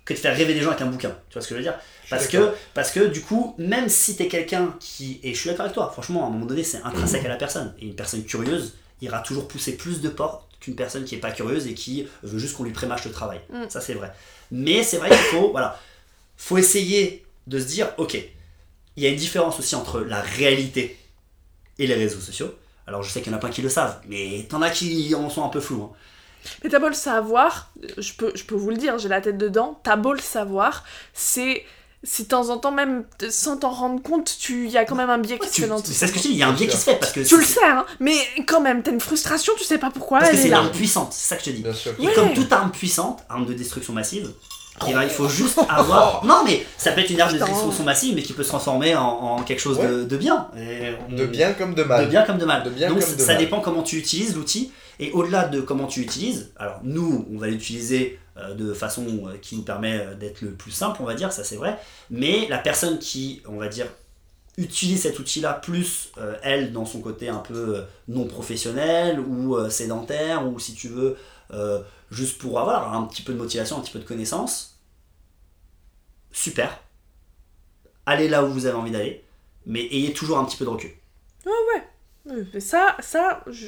que 0.05 0.13
de 0.13 0.17
faire 0.17 0.35
rêver 0.35 0.55
les 0.55 0.61
gens 0.61 0.69
avec 0.69 0.81
un 0.81 0.87
bouquin. 0.87 1.15
Tu 1.29 1.33
vois 1.33 1.43
ce 1.43 1.47
que 1.47 1.53
je 1.53 1.57
veux 1.59 1.63
dire? 1.63 1.75
Parce 2.09 2.27
que, 2.27 2.51
parce 2.73 2.91
que 2.91 3.01
du 3.01 3.21
coup, 3.21 3.53
même 3.59 3.87
si 3.87 4.15
t'es 4.15 4.27
quelqu'un 4.27 4.75
qui. 4.79 5.19
Et 5.21 5.33
je 5.35 5.39
suis 5.39 5.49
d'accord 5.49 5.65
avec 5.65 5.75
toi, 5.75 5.91
franchement, 5.91 6.23
à 6.23 6.27
un 6.27 6.31
moment 6.31 6.47
donné, 6.47 6.63
c'est 6.63 6.81
intrinsèque 6.83 7.25
à 7.25 7.29
la 7.29 7.35
personne. 7.35 7.75
Et 7.79 7.85
une 7.85 7.95
personne 7.95 8.23
curieuse 8.23 8.73
ira 9.01 9.19
toujours 9.19 9.47
pousser 9.47 9.77
plus 9.77 10.01
de 10.01 10.09
portes 10.09 10.47
qu'une 10.59 10.75
personne 10.75 11.03
qui 11.05 11.15
est 11.15 11.19
pas 11.19 11.31
curieuse 11.31 11.67
et 11.67 11.73
qui 11.73 12.07
veut 12.23 12.39
juste 12.39 12.55
qu'on 12.55 12.63
lui 12.63 12.71
prémâche 12.71 13.05
le 13.05 13.11
travail. 13.11 13.41
Mm. 13.51 13.69
Ça, 13.69 13.81
c'est 13.81 13.93
vrai. 13.93 14.11
Mais 14.51 14.83
c'est 14.83 14.97
vrai 14.97 15.09
qu'il 15.09 15.17
faut. 15.17 15.51
Voilà. 15.51 15.79
Faut 16.37 16.57
essayer 16.57 17.23
de 17.47 17.59
se 17.59 17.65
dire, 17.65 17.89
ok, 17.97 18.17
il 18.95 19.03
y 19.03 19.05
a 19.05 19.09
une 19.09 19.15
différence 19.15 19.59
aussi 19.59 19.75
entre 19.75 19.99
la 19.99 20.21
réalité 20.21 20.97
et 21.77 21.87
les 21.87 21.95
réseaux 21.95 22.19
sociaux. 22.19 22.53
Alors 22.87 23.03
je 23.03 23.09
sais 23.09 23.21
qu'il 23.21 23.31
y 23.31 23.35
en 23.35 23.37
a 23.37 23.41
plein 23.41 23.49
qui 23.49 23.61
le 23.61 23.69
savent, 23.69 24.01
mais 24.07 24.45
t'en 24.49 24.61
as 24.61 24.69
qui 24.69 25.13
en 25.15 25.29
sont 25.29 25.45
un 25.45 25.49
peu 25.49 25.59
flous. 25.59 25.83
hein. 25.83 25.91
Mais 26.63 26.69
t'as 26.69 26.79
beau 26.79 26.87
le 26.87 26.93
savoir, 26.93 27.69
je 27.97 28.13
peux, 28.13 28.31
je 28.35 28.43
peux 28.43 28.55
vous 28.55 28.69
le 28.69 28.77
dire, 28.77 28.97
j'ai 28.99 29.09
la 29.09 29.21
tête 29.21 29.37
dedans, 29.37 29.79
t'as 29.83 29.95
beau 29.95 30.13
le 30.13 30.19
savoir, 30.19 30.83
c'est. 31.13 31.63
Si 32.03 32.23
de 32.23 32.29
temps 32.29 32.49
en 32.49 32.57
temps, 32.57 32.71
même 32.71 33.03
sans 33.29 33.57
t'en 33.57 33.69
rendre 33.69 34.01
compte, 34.01 34.35
tu 34.39 34.67
y 34.67 34.75
a 34.75 34.85
quand 34.85 34.95
même 34.95 35.11
un 35.11 35.19
biais 35.19 35.37
qui 35.37 35.47
se 35.47 35.53
Tu- 35.53 35.61
fait 35.61 35.67
dans 35.67 35.79
tout 35.79 35.91
C'est 35.91 36.07
ce 36.07 36.11
que 36.11 36.17
je 36.17 36.23
dis, 36.23 36.29
il 36.31 36.37
y 36.37 36.41
a 36.41 36.47
un 36.47 36.53
biais 36.53 36.65
qui 36.65 36.75
se 36.75 36.83
fait 36.85 36.95
parce 36.95 37.11
que 37.11 37.19
Tu 37.19 37.37
le 37.37 37.43
c'est- 37.43 37.59
sais, 37.59 37.63
hein, 37.67 37.85
mais 37.99 38.15
quand 38.47 38.59
même, 38.59 38.81
t'as 38.81 38.89
une 38.91 38.99
frustration, 38.99 39.53
tu 39.55 39.63
sais 39.63 39.77
pas 39.77 39.91
pourquoi 39.91 40.17
parce 40.17 40.31
que 40.31 40.35
c'est 40.37 40.41
est 40.41 40.45
une 40.47 40.51
là. 40.53 40.57
arme 40.61 40.71
puissante, 40.71 41.13
c'est 41.13 41.27
ça 41.27 41.35
que 41.35 41.43
je 41.43 41.51
te 41.51 41.55
dis. 41.55 41.61
Bien 41.61 41.73
sûr. 41.75 41.93
Et 41.99 42.07
Ouais. 42.07 42.13
comme 42.15 42.33
toute 42.33 42.51
arme 42.51 42.71
puissante, 42.71 43.19
arme 43.29 43.45
de 43.45 43.53
destruction 43.53 43.93
massive, 43.93 44.31
eh 44.87 44.93
ben, 44.95 45.03
il 45.03 45.11
faut 45.11 45.29
juste 45.29 45.59
avoir. 45.69 46.21
Non, 46.25 46.41
mais 46.43 46.65
ça 46.75 46.91
peut 46.91 47.01
être 47.01 47.11
une 47.11 47.21
arme 47.21 47.33
de 47.33 47.37
destruction 47.37 47.83
massive, 47.83 48.15
mais 48.15 48.23
qui 48.23 48.33
peut 48.33 48.41
se 48.41 48.49
transformer 48.49 48.95
en, 48.95 49.03
en 49.03 49.43
quelque 49.43 49.59
chose 49.61 49.77
de, 49.77 50.03
de 50.03 50.17
bien. 50.17 50.47
Et 50.57 50.93
on- 51.07 51.13
De 51.15 51.27
bien 51.27 51.53
comme 51.53 51.75
de 51.75 51.83
mal. 51.83 52.05
De 52.05 52.09
bien 52.09 52.23
comme 52.23 52.39
de 52.39 52.45
mal. 52.45 52.63
De 52.63 52.71
bien 52.71 52.89
Donc 52.89 53.01
comme 53.01 53.13
de 53.15 53.21
ça 53.21 53.27
mal. 53.33 53.37
dépend 53.37 53.59
comment 53.59 53.83
tu 53.83 53.97
utilises 53.97 54.33
l'outil. 54.35 54.71
Et 54.99 55.11
au-delà 55.11 55.47
de 55.47 55.61
comment 55.61 55.87
tu 55.87 56.01
utilises, 56.01 56.51
alors 56.57 56.79
nous, 56.83 57.25
on 57.31 57.37
va 57.37 57.47
l'utiliser 57.47 58.19
euh, 58.37 58.53
de 58.53 58.73
façon 58.73 59.05
euh, 59.27 59.37
qui 59.37 59.57
nous 59.57 59.63
permet 59.63 59.99
euh, 59.99 60.15
d'être 60.15 60.41
le 60.41 60.53
plus 60.53 60.71
simple, 60.71 61.01
on 61.01 61.05
va 61.05 61.15
dire, 61.15 61.33
ça 61.33 61.43
c'est 61.43 61.57
vrai. 61.57 61.77
Mais 62.09 62.47
la 62.47 62.57
personne 62.57 62.97
qui, 62.97 63.41
on 63.45 63.57
va 63.57 63.67
dire, 63.67 63.87
utilise 64.57 65.01
cet 65.01 65.19
outil-là, 65.19 65.53
plus 65.53 66.11
elle 66.43 66.73
dans 66.73 66.85
son 66.85 66.99
côté 66.99 67.29
un 67.29 67.39
peu 67.39 67.83
non 68.09 68.25
professionnel 68.25 69.19
ou 69.19 69.57
sédentaire, 69.69 70.45
ou 70.45 70.59
si 70.59 70.75
tu 70.75 70.89
veux, 70.89 71.15
juste 72.11 72.37
pour 72.37 72.59
avoir 72.59 72.93
un 72.93 73.03
petit 73.03 73.21
peu 73.21 73.31
de 73.31 73.37
motivation, 73.37 73.77
un 73.77 73.79
petit 73.79 73.93
peu 73.93 73.99
de 73.99 74.03
connaissance, 74.03 74.77
super. 76.33 76.83
Allez 78.05 78.27
là 78.27 78.43
où 78.43 78.51
vous 78.51 78.65
avez 78.65 78.75
envie 78.75 78.91
d'aller, 78.91 79.23
mais 79.65 79.85
ayez 79.85 80.11
toujours 80.11 80.37
un 80.37 80.43
petit 80.43 80.57
peu 80.57 80.65
de 80.65 80.69
recul. 80.69 80.91
Oui, 81.45 82.43
mais 82.53 82.59
ça, 82.59 82.97
ça, 82.99 83.43
je 83.47 83.67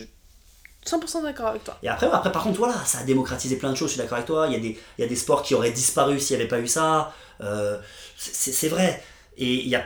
100% 0.85 1.23
d'accord 1.23 1.47
avec 1.47 1.63
toi. 1.63 1.77
Et 1.83 1.87
après, 1.87 2.07
après, 2.11 2.31
par 2.31 2.43
contre, 2.43 2.57
voilà, 2.57 2.75
ça 2.85 2.99
a 2.99 3.03
démocratisé 3.03 3.55
plein 3.57 3.71
de 3.71 3.75
choses, 3.75 3.87
je 3.89 3.93
suis 3.93 4.01
d'accord 4.01 4.17
avec 4.17 4.27
toi. 4.27 4.47
Il 4.47 4.53
y, 4.53 4.55
a 4.55 4.59
des, 4.59 4.77
il 4.97 5.01
y 5.01 5.03
a 5.05 5.07
des 5.07 5.15
sports 5.15 5.43
qui 5.43 5.55
auraient 5.55 5.71
disparu 5.71 6.19
s'il 6.19 6.35
n'y 6.35 6.41
avait 6.41 6.49
pas 6.49 6.59
eu 6.59 6.67
ça. 6.67 7.13
Euh, 7.41 7.77
c'est 8.17 8.67
vrai. 8.69 9.01
Et 9.37 9.53
il 9.53 9.67
y 9.67 9.75
a 9.75 9.85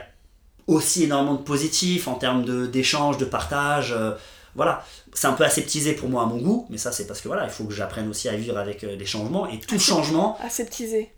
aussi 0.66 1.04
énormément 1.04 1.34
de 1.34 1.42
positifs 1.42 2.08
en 2.08 2.14
termes 2.14 2.44
de- 2.44 2.66
d'échange, 2.66 3.16
de, 3.18 3.24
partage. 3.24 3.92
euh, 3.92 4.12
voilà. 4.54 4.84
C'est 5.14 5.26
un 5.26 5.32
peu 5.32 5.44
aseptisé 5.44 5.92
pour 5.94 6.08
moi 6.08 6.22
à 6.24 6.26
mon 6.26 6.36
goût, 6.38 6.66
mais 6.68 6.78
ça, 6.78 6.92
c'est 6.92 7.06
parce 7.06 7.20
que 7.20 7.28
voilà, 7.28 7.44
il 7.44 7.50
faut 7.50 7.64
que 7.64 7.72
j'apprenne 7.74 8.08
aussi 8.08 8.28
à 8.28 8.34
vivre 8.36 8.58
avec 8.58 8.84
euh, 8.84 8.96
des 8.96 9.06
changements. 9.06 9.46
Et 9.48 9.58
tout 9.60 9.78
changement, 9.78 10.36
Aseptisé. 10.44 11.10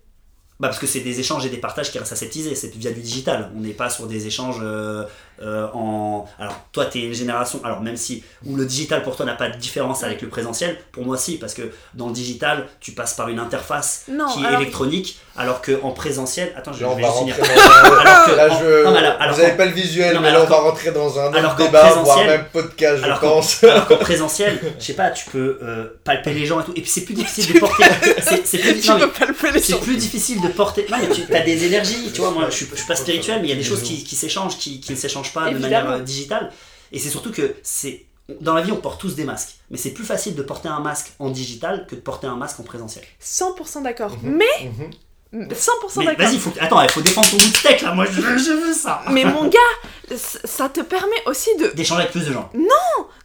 bah 0.59 0.67
parce 0.69 0.79
que 0.79 0.87
c'est 0.87 1.01
des 1.01 1.19
échanges 1.19 1.45
et 1.45 1.49
des 1.49 1.57
partages 1.57 1.91
qui 1.91 1.99
restent 1.99 2.13
aseptisés, 2.13 2.55
c'est 2.55 2.73
via 2.75 2.91
du 2.91 3.01
digital. 3.01 3.51
On 3.55 3.59
n'est 3.59 3.73
pas 3.73 3.89
sur 3.89 4.07
des 4.07 4.27
échanges 4.27 4.59
euh, 4.61 5.05
euh, 5.41 5.67
en. 5.73 6.25
Alors, 6.39 6.55
toi, 6.71 6.85
tu 6.85 6.99
es 6.99 7.01
une 7.03 7.13
génération, 7.13 7.59
alors 7.63 7.81
même 7.81 7.97
si. 7.97 8.23
où 8.45 8.55
le 8.55 8.65
digital 8.65 9.03
pour 9.03 9.15
toi 9.15 9.25
n'a 9.25 9.33
pas 9.35 9.49
de 9.49 9.57
différence 9.57 10.03
avec 10.03 10.21
le 10.21 10.29
présentiel, 10.29 10.77
pour 10.91 11.05
moi, 11.05 11.17
si, 11.17 11.37
parce 11.37 11.53
que 11.53 11.71
dans 11.93 12.07
le 12.07 12.13
digital, 12.13 12.67
tu 12.79 12.91
passes 12.91 13.13
par 13.15 13.27
une 13.29 13.39
interface 13.39 14.03
Non, 14.11 14.27
qui 14.27 14.43
est 14.45 14.53
électronique, 14.53 15.19
alors 15.37 15.61
qu'en 15.61 15.91
présentiel. 15.91 16.53
Attends, 16.55 16.73
je 16.73 16.85
vais 16.85 16.95
juste 17.03 17.17
finir. 17.19 17.35
dans 17.37 17.43
un... 17.43 17.97
Alors 17.99 18.25
que- 18.25 18.31
là, 18.35 18.49
je... 18.49 18.83
non, 18.83 18.91
mais 18.91 18.97
alors- 18.99 19.21
alors 19.21 19.35
Vous 19.35 19.41
n'avez 19.41 19.57
pas 19.57 19.65
le 19.65 19.71
visuel, 19.71 20.13
Non, 20.15 20.21
mais 20.21 20.27
mais 20.31 20.33
là, 20.37 20.43
on 20.43 20.49
va 20.49 20.59
rentrer 20.59 20.91
dans 20.91 21.19
un 21.19 21.33
alors 21.33 21.51
autre 21.51 21.57
qu'en 21.57 21.65
débat, 21.65 21.89
voire 22.03 22.17
même 22.25 22.45
podcast, 22.51 22.97
je 22.99 23.03
Alors 23.03 23.19
qu'en, 23.19 23.29
pense. 23.35 23.63
alors 23.63 23.87
qu'en 23.87 23.97
présentiel, 23.97 24.59
je 24.79 24.83
sais 24.85 24.93
pas, 24.93 25.09
tu 25.11 25.29
peux 25.29 25.57
euh, 25.63 25.87
palper 26.03 26.33
les 26.33 26.45
gens 26.45 26.59
et 26.61 26.63
tout. 26.63 26.71
Et 26.75 26.81
puis 26.81 26.89
c'est 26.89 27.05
plus 27.05 27.13
difficile 27.13 27.53
de 27.53 27.59
porter. 27.59 27.83
C'est, 28.21 28.45
c'est 28.45 28.57
plus, 28.59 28.81
c'est 28.81 29.73
gens. 29.73 29.79
plus 29.79 29.97
difficile 29.97 30.41
de 30.41 30.47
porter. 30.49 30.85
Non, 30.89 30.97
mais 31.01 31.09
tu 31.09 31.33
as 31.33 31.41
des 31.41 31.65
énergies, 31.65 32.11
tu 32.13 32.21
vois. 32.21 32.31
Moi, 32.31 32.45
je 32.49 32.55
suis, 32.55 32.67
je 32.71 32.77
suis 32.77 32.87
pas 32.87 32.95
spirituel, 32.95 33.39
mais 33.41 33.47
il 33.47 33.49
y 33.49 33.53
a 33.53 33.57
des 33.57 33.63
choses 33.63 33.81
qui, 33.81 34.03
qui 34.03 34.15
s'échangent, 34.15 34.57
qui, 34.57 34.79
qui 34.79 34.91
ne 34.91 34.97
s'échangent 34.97 35.30
pas 35.33 35.49
de 35.51 35.57
manière 35.57 35.89
euh, 35.89 35.99
digitale. 35.99 36.51
Et 36.91 36.99
c'est 36.99 37.09
surtout 37.09 37.31
que 37.31 37.55
c'est. 37.63 38.05
Dans 38.39 38.53
la 38.53 38.61
vie, 38.61 38.71
on 38.71 38.77
porte 38.77 38.99
tous 39.01 39.15
des 39.15 39.23
masques. 39.25 39.55
Mais 39.69 39.77
c'est 39.77 39.91
plus 39.91 40.05
facile 40.05 40.35
de 40.35 40.41
porter 40.43 40.69
un 40.69 40.79
masque 40.79 41.11
en 41.19 41.29
digital 41.29 41.85
que 41.87 41.95
de 41.95 42.01
porter 42.01 42.27
un 42.27 42.35
masque 42.35 42.59
en 42.59 42.63
présentiel. 42.63 43.03
100% 43.21 43.81
d'accord. 43.83 44.11
Mhm. 44.23 44.37
Mais, 44.37 44.69
Mhm. 45.33 45.47
100% 45.53 45.99
Mais 45.99 46.05
d'accord. 46.07 46.25
vas-y, 46.25 46.37
faut, 46.37 46.51
attends, 46.59 46.81
il 46.81 46.89
faut 46.89 47.01
défendre 47.01 47.29
ton 47.29 47.37
bout 47.37 47.49
de 47.49 47.55
steak 47.57 47.81
là. 47.81 47.93
Moi, 47.93 48.05
je, 48.05 48.19
veux- 48.21 48.37
je 48.37 48.51
veux 48.51 48.73
ça. 48.73 49.01
Mais 49.11 49.23
mon 49.25 49.47
gars, 49.47 49.59
ça 50.15 50.67
te 50.69 50.81
permet 50.81 51.15
aussi 51.25 51.49
de, 51.57 51.67
D'échanger 51.67 52.01
avec 52.01 52.11
plus 52.11 52.25
de 52.25 52.33
gens. 52.33 52.49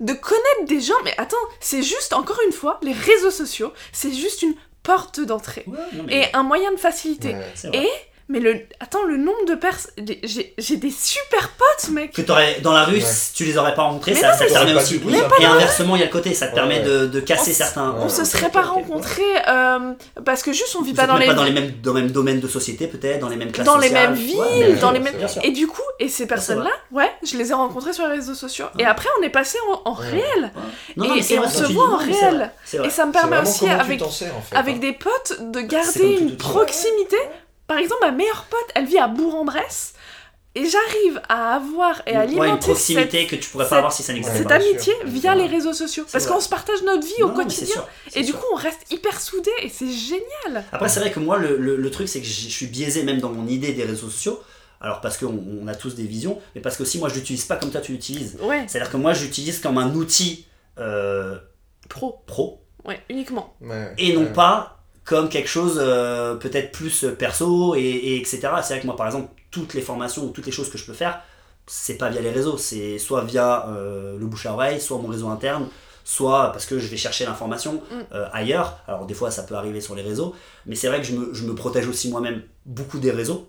de 0.01 0.13
connaître 0.13 0.67
des 0.69 0.81
gens. 0.81 0.95
Mais 1.05 1.15
attends, 1.19 1.37
c'est 1.61 1.83
juste, 1.83 2.13
encore 2.13 2.39
une 2.47 2.53
fois, 2.53 2.79
les 2.83 2.93
réseaux 2.93 3.31
sociaux, 3.33 3.73
c'est 3.93 4.13
juste 4.13 4.43
une 4.43 4.55
porte 4.83 5.21
d'entrée. 5.21 5.65
Ouais, 5.67 5.79
non, 5.95 6.05
mais 6.07 6.23
Et 6.31 6.35
un 6.37 6.43
moyen 6.45 6.71
de 6.73 6.77
facilité. 6.79 7.35
Ouais. 7.35 7.71
Et, 7.75 7.89
mais 8.29 8.41
le, 8.41 8.61
attends, 8.81 9.05
le 9.05 9.17
nombre 9.17 9.45
de 9.49 9.55
personnes. 9.55 9.93
J'ai 10.25 10.55
j'ai 10.59 10.77
des 10.77 10.91
super 10.91 11.51
potes, 11.51 11.91
mec. 11.91 12.13
que 12.13 12.23
t'aurais 12.23 12.61
dans 12.61 12.73
la 12.73 12.85
rue, 12.85 12.97
Ouais. 12.97 13.05
tu 13.35 13.45
les 13.45 13.57
aurais 13.57 13.75
pas 13.75 13.83
rencontrés, 13.83 14.13
Mais 14.15 14.21
ça, 14.21 14.33
non, 14.33 14.39
ça 14.39 14.47
te 14.47 14.53
permet 14.53 14.75
aussi. 14.75 14.99
ça. 15.01 15.29
et 15.41 15.45
inversement, 15.45 15.95
il 15.97 16.01
y 16.01 16.03
a 16.03 16.07
le 16.07 16.13
côté, 16.13 16.35
ça 16.35 16.47
te 16.47 16.53
Ouais, 16.53 16.57
permet 16.61 16.79
ouais. 16.81 16.85
de, 16.85 17.07
de 17.07 17.21
casser 17.21 17.51
On 17.53 17.55
certains. 17.55 17.95
On 18.01 18.09
se 18.09 18.25
serait 18.25 18.51
pas 18.51 18.63
rencontrés 18.63 19.23
euh, 19.49 19.93
parce 20.25 20.43
que 20.43 20.53
juste 20.53 20.75
on 20.79 20.83
vit 20.83 20.91
Vous 20.91 20.97
pas 20.97 21.07
dans 21.07 21.17
les, 21.17 21.27
pas 21.27 21.35
dans 21.35 21.45
les 21.45 21.53
mêmes, 21.53 21.73
dans 21.83 21.95
les 21.95 22.03
mêmes 22.03 22.11
domaines 22.11 22.41
de 22.41 22.49
société, 22.49 22.87
peut-être, 22.89 23.21
dans 23.21 23.29
les 23.29 23.37
mêmes 23.37 23.53
classes 23.53 23.67
dans 23.67 23.79
les 23.79 23.91
mêmes 23.91 24.15
villes, 24.15 24.37
Ouais, 24.39 24.73
dans 24.81 24.91
les 24.91 25.01
mêmes. 25.01 25.15
Et 25.45 25.51
du 25.53 25.67
coup, 25.67 25.83
et 26.01 26.09
ces 26.09 26.27
personnes-là, 26.27 26.71
ouais, 26.93 27.11
je 27.25 27.37
les 27.37 27.51
ai 27.51 27.55
rencontrées 27.55 27.93
sur 27.93 28.07
les 28.09 28.15
réseaux 28.17 28.35
sociaux. 28.35 28.67
Et 28.79 28.85
après, 28.85 29.09
on 29.21 29.23
est 29.23 29.31
passé 29.31 29.59
en, 29.85 29.93
réel. 29.93 30.53
Non, 30.97 31.05
Et- 31.05 31.09
non, 31.09 31.15
et 31.15 31.21
vrai, 31.21 31.39
on 31.47 31.49
se 31.49 31.65
voit 31.73 31.91
en 31.91 31.97
réel. 31.97 32.51
Et 32.85 32.91
ça 32.91 33.07
me 33.07 33.13
permet 33.13 33.39
aussi 33.39 33.69
avec 33.69 34.03
hein. 34.03 34.79
des 34.81 34.93
potes 34.93 35.51
de 35.53 35.61
garder 35.61 36.17
une 36.21 36.37
proximité. 36.37 37.17
Par 37.67 37.79
exemple, 37.79 38.01
ma 38.03 38.13
meilleure 38.13 38.45
pote, 38.45 38.69
elle 38.75 38.87
vit 38.87 38.99
à 38.99 39.09
Bourg-en-Bresse. 39.09 39.95
Et 40.55 40.65
j'arrive 40.71 41.21
à 41.29 41.57
avoir 41.57 42.01
et 42.07 42.13
à 42.13 42.21
Ouais, 42.21 42.23
alimenter 42.25 42.49
une 42.49 42.59
proximité 42.59 43.21
cette, 43.23 43.31
que 43.31 43.37
tu 43.37 43.51
pourrais 43.51 43.65
cette- 43.65 43.71
pas 43.73 43.77
avoir 43.77 43.93
si 43.93 44.03
ça 44.03 44.15
n'existait 44.15 44.39
cette 44.39 44.49
pas. 44.49 44.59
bien 44.59 44.69
amitié 44.71 44.95
sûr. 44.95 45.05
via 45.05 45.35
les 45.35 45.47
réseaux 45.47 45.75
sociaux. 45.75 46.07
Parce 46.11 46.27
qu'on 46.27 46.41
se 46.41 46.49
partage 46.49 46.83
notre 46.83 47.07
vie 47.07 47.13
Non, 47.21 47.27
au 47.27 47.31
quotidien. 47.33 47.67
sûr, 47.75 47.87
Et 48.15 48.21
du 48.23 48.31
sûr. 48.31 48.41
coup, 48.41 48.47
on 48.55 48.57
reste 48.57 48.91
hyper 48.91 49.21
soudés 49.21 49.51
et 49.63 49.69
c'est 49.69 49.91
génial. 49.91 50.65
Après, 50.73 50.89
c'est 50.89 51.01
vrai 51.01 51.11
que 51.11 51.21
moi, 51.21 51.37
le, 51.37 51.59
le- 51.59 51.77
le 51.77 51.91
truc, 51.91 52.09
c'est 52.09 52.21
que 52.21 52.27
je 52.27 52.49
suis 52.49 52.69
biaisé 52.69 53.03
même 53.03 53.21
dans 53.21 53.29
mon 53.29 53.47
idée 53.47 53.73
des 53.75 53.85
réseaux 53.85 54.09
sociaux. 54.09 54.41
Alors, 54.81 55.03
parce 55.03 55.19
qu'on 55.19 55.45
on 55.63 55.67
a 55.69 55.75
tous 55.75 55.95
des 55.95 56.05
visions, 56.05 56.41
mais 56.55 56.63
parce 56.63 56.79
que 56.79 56.85
aussi, 56.85 56.99
moi, 56.99 57.11
je 57.11 57.15
l'utilise 57.17 57.45
pas 57.45 57.57
comme 57.57 57.71
toi, 57.71 57.83
tu 57.83 57.93
l'utilises. 57.93 58.39
Ouais, 58.41 58.65
C'est-à-dire 58.67 58.91
que 58.91 58.97
moi, 58.97 59.13
j'utilise 59.13 59.61
comme 59.61 59.77
un 59.77 59.93
outil 59.95 60.47
euh, 60.79 61.37
pro. 61.91 62.23
pro 62.27 62.63
Ouais, 62.87 63.03
uniquement. 63.11 63.55
Ouais, 63.61 63.93
et 63.99 64.15
non 64.15 64.33
pas 64.33 64.76
comme 65.07 65.29
quelque 65.31 65.49
chose 65.49 65.79
euh, 65.81 66.35
peut-être 66.35 66.73
plus 66.73 67.07
perso 67.19 67.75
et, 67.75 67.81
et 67.81 68.17
etc. 68.21 68.41
C'est 68.63 68.75
vrai 68.75 68.81
que 68.81 68.87
moi, 68.87 68.97
par 68.97 69.07
exemple, 69.07 69.29
toutes 69.51 69.73
les 69.73 69.81
formations 69.81 70.25
ou 70.25 70.31
toutes 70.31 70.45
les 70.47 70.53
choses 70.53 70.69
que 70.69 70.77
je 70.77 70.85
peux 70.85 70.93
faire, 70.93 71.21
c'est 71.67 71.97
pas 71.97 72.11
via 72.11 72.21
les 72.21 72.31
réseaux, 72.31 72.59
c'est 72.59 72.99
soit 72.99 73.23
via 73.25 73.67
euh, 73.69 74.19
le 74.19 74.27
bouche 74.27 74.47
à 74.47 74.53
oreille, 74.53 74.81
soit 74.81 74.99
mon 74.99 75.09
réseau 75.09 75.29
interne, 75.29 75.69
soit 76.05 76.53
parce 76.53 76.67
que 76.67 76.79
je 76.79 76.87
vais 76.89 76.97
chercher 76.97 77.25
l'information 77.25 77.83
Mm. 77.91 77.95
euh, 78.13 78.27
ailleurs. 78.33 78.79
Alors 78.87 79.07
des 79.07 79.15
fois, 79.15 79.31
ça 79.31 79.43
peut 79.45 79.55
arriver 79.55 79.81
sur 79.81 79.95
les 79.95 80.03
réseaux, 80.03 80.35
mais 80.67 80.75
c'est 80.77 80.89
vrai 80.89 80.99
que 81.01 81.07
je 81.07 81.13
me, 81.15 81.33
je 81.35 81.45
me 81.45 81.55
protège 81.55 81.89
aussi 81.89 82.09
moi-même 82.11 82.43
beaucoup 82.67 82.99
des 82.99 83.11
réseaux 83.11 83.49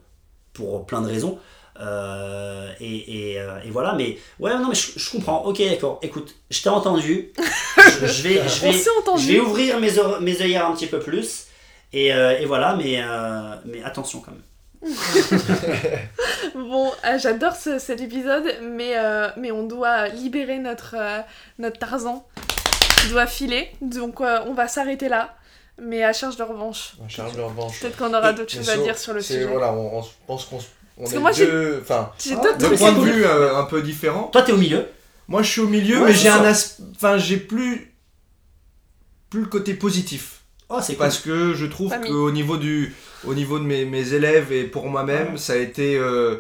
pour 0.54 0.86
plein 0.86 1.02
de 1.02 1.08
raisons. 1.08 1.38
Euh, 1.80 2.72
et, 2.80 3.34
et, 3.34 3.40
euh, 3.40 3.60
et 3.64 3.70
voilà, 3.70 3.94
mais 3.94 4.18
ouais, 4.40 4.52
non, 4.58 4.70
mais 4.70 4.76
je, 4.76 4.94
je 4.98 5.12
comprends. 5.12 5.44
Ok, 5.46 5.60
d'accord. 5.60 6.00
Écoute, 6.02 6.34
je 6.50 6.62
t'ai 6.64 6.70
entendu. 6.70 7.34
je, 8.02 8.08
je 8.08 8.22
vais, 8.24 8.42
je 8.50 8.62
vais, 8.62 8.72
je 8.74 9.28
vais 9.28 9.40
ouvrir 9.40 9.80
mes, 9.80 9.92
mes 10.22 10.42
œillères 10.42 10.66
un 10.68 10.74
petit 10.74 10.88
peu 10.88 11.00
plus. 11.00 11.47
Et, 11.94 12.14
euh, 12.14 12.38
et 12.40 12.46
voilà, 12.46 12.76
mais, 12.76 13.02
euh, 13.02 13.56
mais 13.66 13.84
attention 13.84 14.22
quand 14.22 14.32
même. 14.32 14.42
Bon, 16.56 16.92
euh, 17.06 17.18
j'adore 17.20 17.56
ce- 17.56 17.80
cet 17.80 18.02
épisode, 18.02 18.44
mais, 18.62 18.98
euh, 18.98 19.30
mais 19.38 19.52
on 19.52 19.64
doit 19.64 20.08
libérer 20.10 20.60
notre, 20.60 20.96
euh, 20.98 21.20
notre 21.60 21.80
Tarzan 21.80 22.28
qui 23.02 23.10
doit 23.10 23.28
filer. 23.28 23.70
Donc 23.82 24.22
euh, 24.22 24.40
on 24.48 24.54
va 24.54 24.68
s'arrêter 24.68 25.08
là, 25.10 25.36
mais 25.82 26.04
à 26.04 26.14
charge 26.14 26.36
de 26.38 26.44
revanche. 26.44 26.94
Un 27.04 27.08
charge 27.10 27.36
de 27.36 27.42
revanche. 27.42 27.80
Peut-être 27.80 27.98
qu'on 27.98 28.14
aura 28.14 28.34
d'autres 28.34 28.52
choses 28.52 28.70
à 28.70 28.78
dire 28.78 28.98
sur 28.98 29.14
le 29.14 29.22
c'est- 29.22 29.34
sujet. 29.36 29.46
Voilà, 29.46 29.72
on, 29.74 29.98
on 29.98 30.04
se- 30.04 30.12
pense 30.26 30.46
qu'on 30.46 30.60
se- 30.60 30.68
on 30.98 31.02
Parce 31.02 31.12
est 31.14 31.16
que 31.16 31.22
moi, 31.22 31.32
j'ai- 31.32 31.46
deux. 31.48 31.80
Enfin, 31.82 32.12
J'ai 32.20 32.34
Ah, 32.36 32.54
deux 32.58 32.76
points 32.76 32.90
à 32.90 32.94
de 32.94 33.00
vue 33.02 33.26
euh, 33.26 33.56
un 33.56 33.64
peu 33.66 33.82
différents. 33.82 34.24
Toi, 34.26 34.42
t'es 34.42 34.52
au 34.52 34.58
milieu. 34.58 34.88
Moi, 35.28 35.44
je 35.44 35.52
suis 35.52 35.62
au 35.62 35.68
milieu, 35.68 36.00
Ouais, 36.02 36.08
mais 36.08 36.14
j'ai 36.14 36.30
un 36.30 36.44
as... 36.44 36.80
Enfin, 36.96 37.18
j'ai 37.18 37.38
plus. 37.38 37.94
Plus 39.30 39.42
le 39.42 39.48
côté 39.48 39.74
positif. 39.74 40.37
Oh, 40.70 40.80
c'est 40.82 40.94
cool. 40.94 40.98
Parce 41.00 41.20
que 41.20 41.54
je 41.54 41.66
trouve 41.66 41.90
Famille. 41.90 42.12
qu'au 42.12 42.30
niveau, 42.32 42.58
du... 42.58 42.94
au 43.26 43.34
niveau 43.34 43.58
de 43.60 43.64
mes, 43.64 43.86
mes 43.86 44.14
élèves 44.14 44.52
et 44.52 44.64
pour 44.66 44.88
moi-même, 44.88 45.32
Ouais. 45.32 45.38
ça 45.38 45.54
a 45.54 45.58
été. 45.58 45.96
euh, 45.98 46.36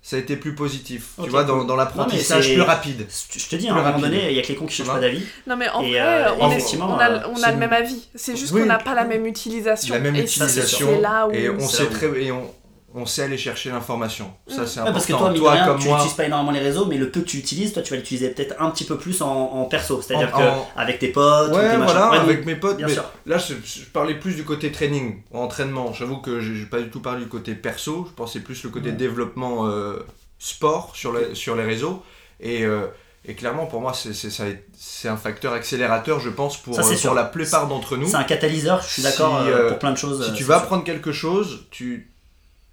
Ça 0.00 0.16
a 0.16 0.20
été 0.20 0.36
plus 0.36 0.54
positif, 0.54 1.08
tu 1.22 1.28
vois, 1.28 1.44
dans, 1.44 1.58
cool. 1.58 1.66
dans 1.66 1.76
l'apprentissage 1.76 2.52
plus 2.52 2.62
rapide. 2.62 3.06
Je 3.36 3.46
te 3.48 3.56
dis, 3.56 3.68
à 3.68 3.72
un 3.72 3.74
moment 3.74 3.86
rapide. 3.88 4.04
donné, 4.04 4.30
il 4.30 4.36
y 4.36 4.38
a 4.38 4.42
que 4.42 4.48
les 4.48 4.54
cons 4.54 4.64
qui 4.66 4.76
changent 4.76 4.86
pas 4.86 5.00
d'avis. 5.00 5.22
Non 5.46 5.56
mais 5.56 5.68
en 5.68 5.82
Et, 5.82 5.90
vrai, 5.90 6.00
euh, 6.00 6.30
on, 6.38 6.50
effectivement, 6.52 6.94
on 6.94 6.98
a, 6.98 7.10
euh, 7.10 7.20
on 7.34 7.42
a 7.42 7.50
le 7.50 7.56
même 7.58 7.72
avis. 7.72 8.08
C'est 8.14 8.36
juste 8.36 8.52
Oui. 8.52 8.60
qu'on 8.60 8.66
n'a 8.68 8.78
pas 8.78 8.94
la 8.94 9.04
même 9.04 9.26
utilisation. 9.26 9.94
La 9.96 10.00
même 10.00 10.14
Et 10.16 10.26
ça, 10.26 10.46
c'est- 10.48 10.60
utilisation 10.60 10.88
C'est 10.94 11.00
là 11.02 11.26
où... 11.26 11.32
et 11.32 11.50
on 11.50 11.60
sait 11.68 11.86
très 11.86 12.06
et 12.22 12.30
on, 12.30 12.54
on 12.94 13.04
sait 13.04 13.22
aller 13.24 13.36
chercher 13.36 13.70
l'information. 13.70 14.32
Ça 14.48 14.66
c'est 14.66 14.80
Ouais, 14.80 14.88
important. 14.88 14.92
parce 14.92 15.06
que 15.06 15.12
toi, 15.12 15.32
toi 15.34 15.52
rien, 15.52 15.66
comme 15.66 15.78
tu 15.78 15.88
n'utilises 15.90 16.14
pas 16.14 16.24
énormément 16.24 16.52
les 16.52 16.60
réseaux, 16.60 16.86
mais 16.86 16.96
le 16.96 17.10
peu 17.10 17.20
que 17.20 17.26
tu 17.26 17.36
utilises, 17.36 17.72
toi, 17.74 17.82
tu 17.82 17.90
vas 17.90 17.96
l'utiliser 17.96 18.30
peut-être 18.30 18.54
un 18.60 18.70
petit 18.70 18.84
peu 18.84 18.96
plus 18.96 19.20
en, 19.20 19.28
en 19.30 19.64
perso. 19.66 20.00
C'est-à-dire 20.00 20.30
En- 20.34 20.38
que 20.38 20.42
en- 20.42 20.68
avec 20.76 20.98
tes 20.98 21.08
potes, 21.08 21.50
ou 21.52 21.54
Ouais, 21.56 21.70
tes 21.70 21.76
voilà, 21.76 22.06
avec 22.12 22.46
mes 22.46 22.56
potes. 22.56 22.78
bien 22.78 22.86
mais 22.86 22.94
sûr. 22.94 23.04
là, 23.26 23.36
je, 23.38 23.54
je 23.64 23.84
parlais 23.86 24.14
plus 24.14 24.34
du 24.36 24.44
côté 24.44 24.72
training, 24.72 25.22
entraînement. 25.34 25.92
J'avoue 25.92 26.18
que 26.18 26.40
j'ai 26.40 26.54
j'ai 26.54 26.64
pas 26.66 26.80
du 26.80 26.88
tout 26.88 27.00
parlé 27.00 27.22
du 27.24 27.28
côté 27.28 27.54
perso. 27.54 28.06
Je 28.08 28.14
pensais 28.14 28.40
plus 28.40 28.62
le 28.64 28.70
côté 28.70 28.92
développement 28.92 29.66
euh, 29.68 29.98
sport 30.38 30.92
sur 30.94 31.12
les, 31.12 31.34
sur 31.34 31.56
les 31.56 31.64
réseaux. 31.64 32.02
Et, 32.40 32.64
euh, 32.64 32.86
et 33.24 33.34
clairement, 33.34 33.66
pour 33.66 33.80
moi, 33.82 33.92
c'est 33.92 35.08
un 35.08 35.16
facteur 35.18 35.52
accélérateur, 35.52 36.20
je 36.20 36.30
pense, 36.30 36.56
pour, 36.56 36.74
Ça, 36.74 36.82
euh, 36.82 36.94
pour 37.04 37.14
la 37.14 37.24
plupart 37.24 37.66
d'entre 37.68 37.96
nous. 37.96 38.06
C'est 38.08 38.16
un 38.16 38.22
catalyseur, 38.24 38.80
je 38.80 38.88
suis 38.88 39.02
d'accord, 39.02 39.42
Si, 39.42 39.50
euh, 39.50 39.68
pour 39.68 39.78
plein 39.78 39.92
de 39.92 39.98
choses. 39.98 40.24
Si 40.26 40.32
tu 40.32 40.44
vas 40.44 40.54
sûr. 40.54 40.62
apprendre 40.62 40.84
quelque 40.84 41.12
chose, 41.12 41.66
tu 41.70 42.12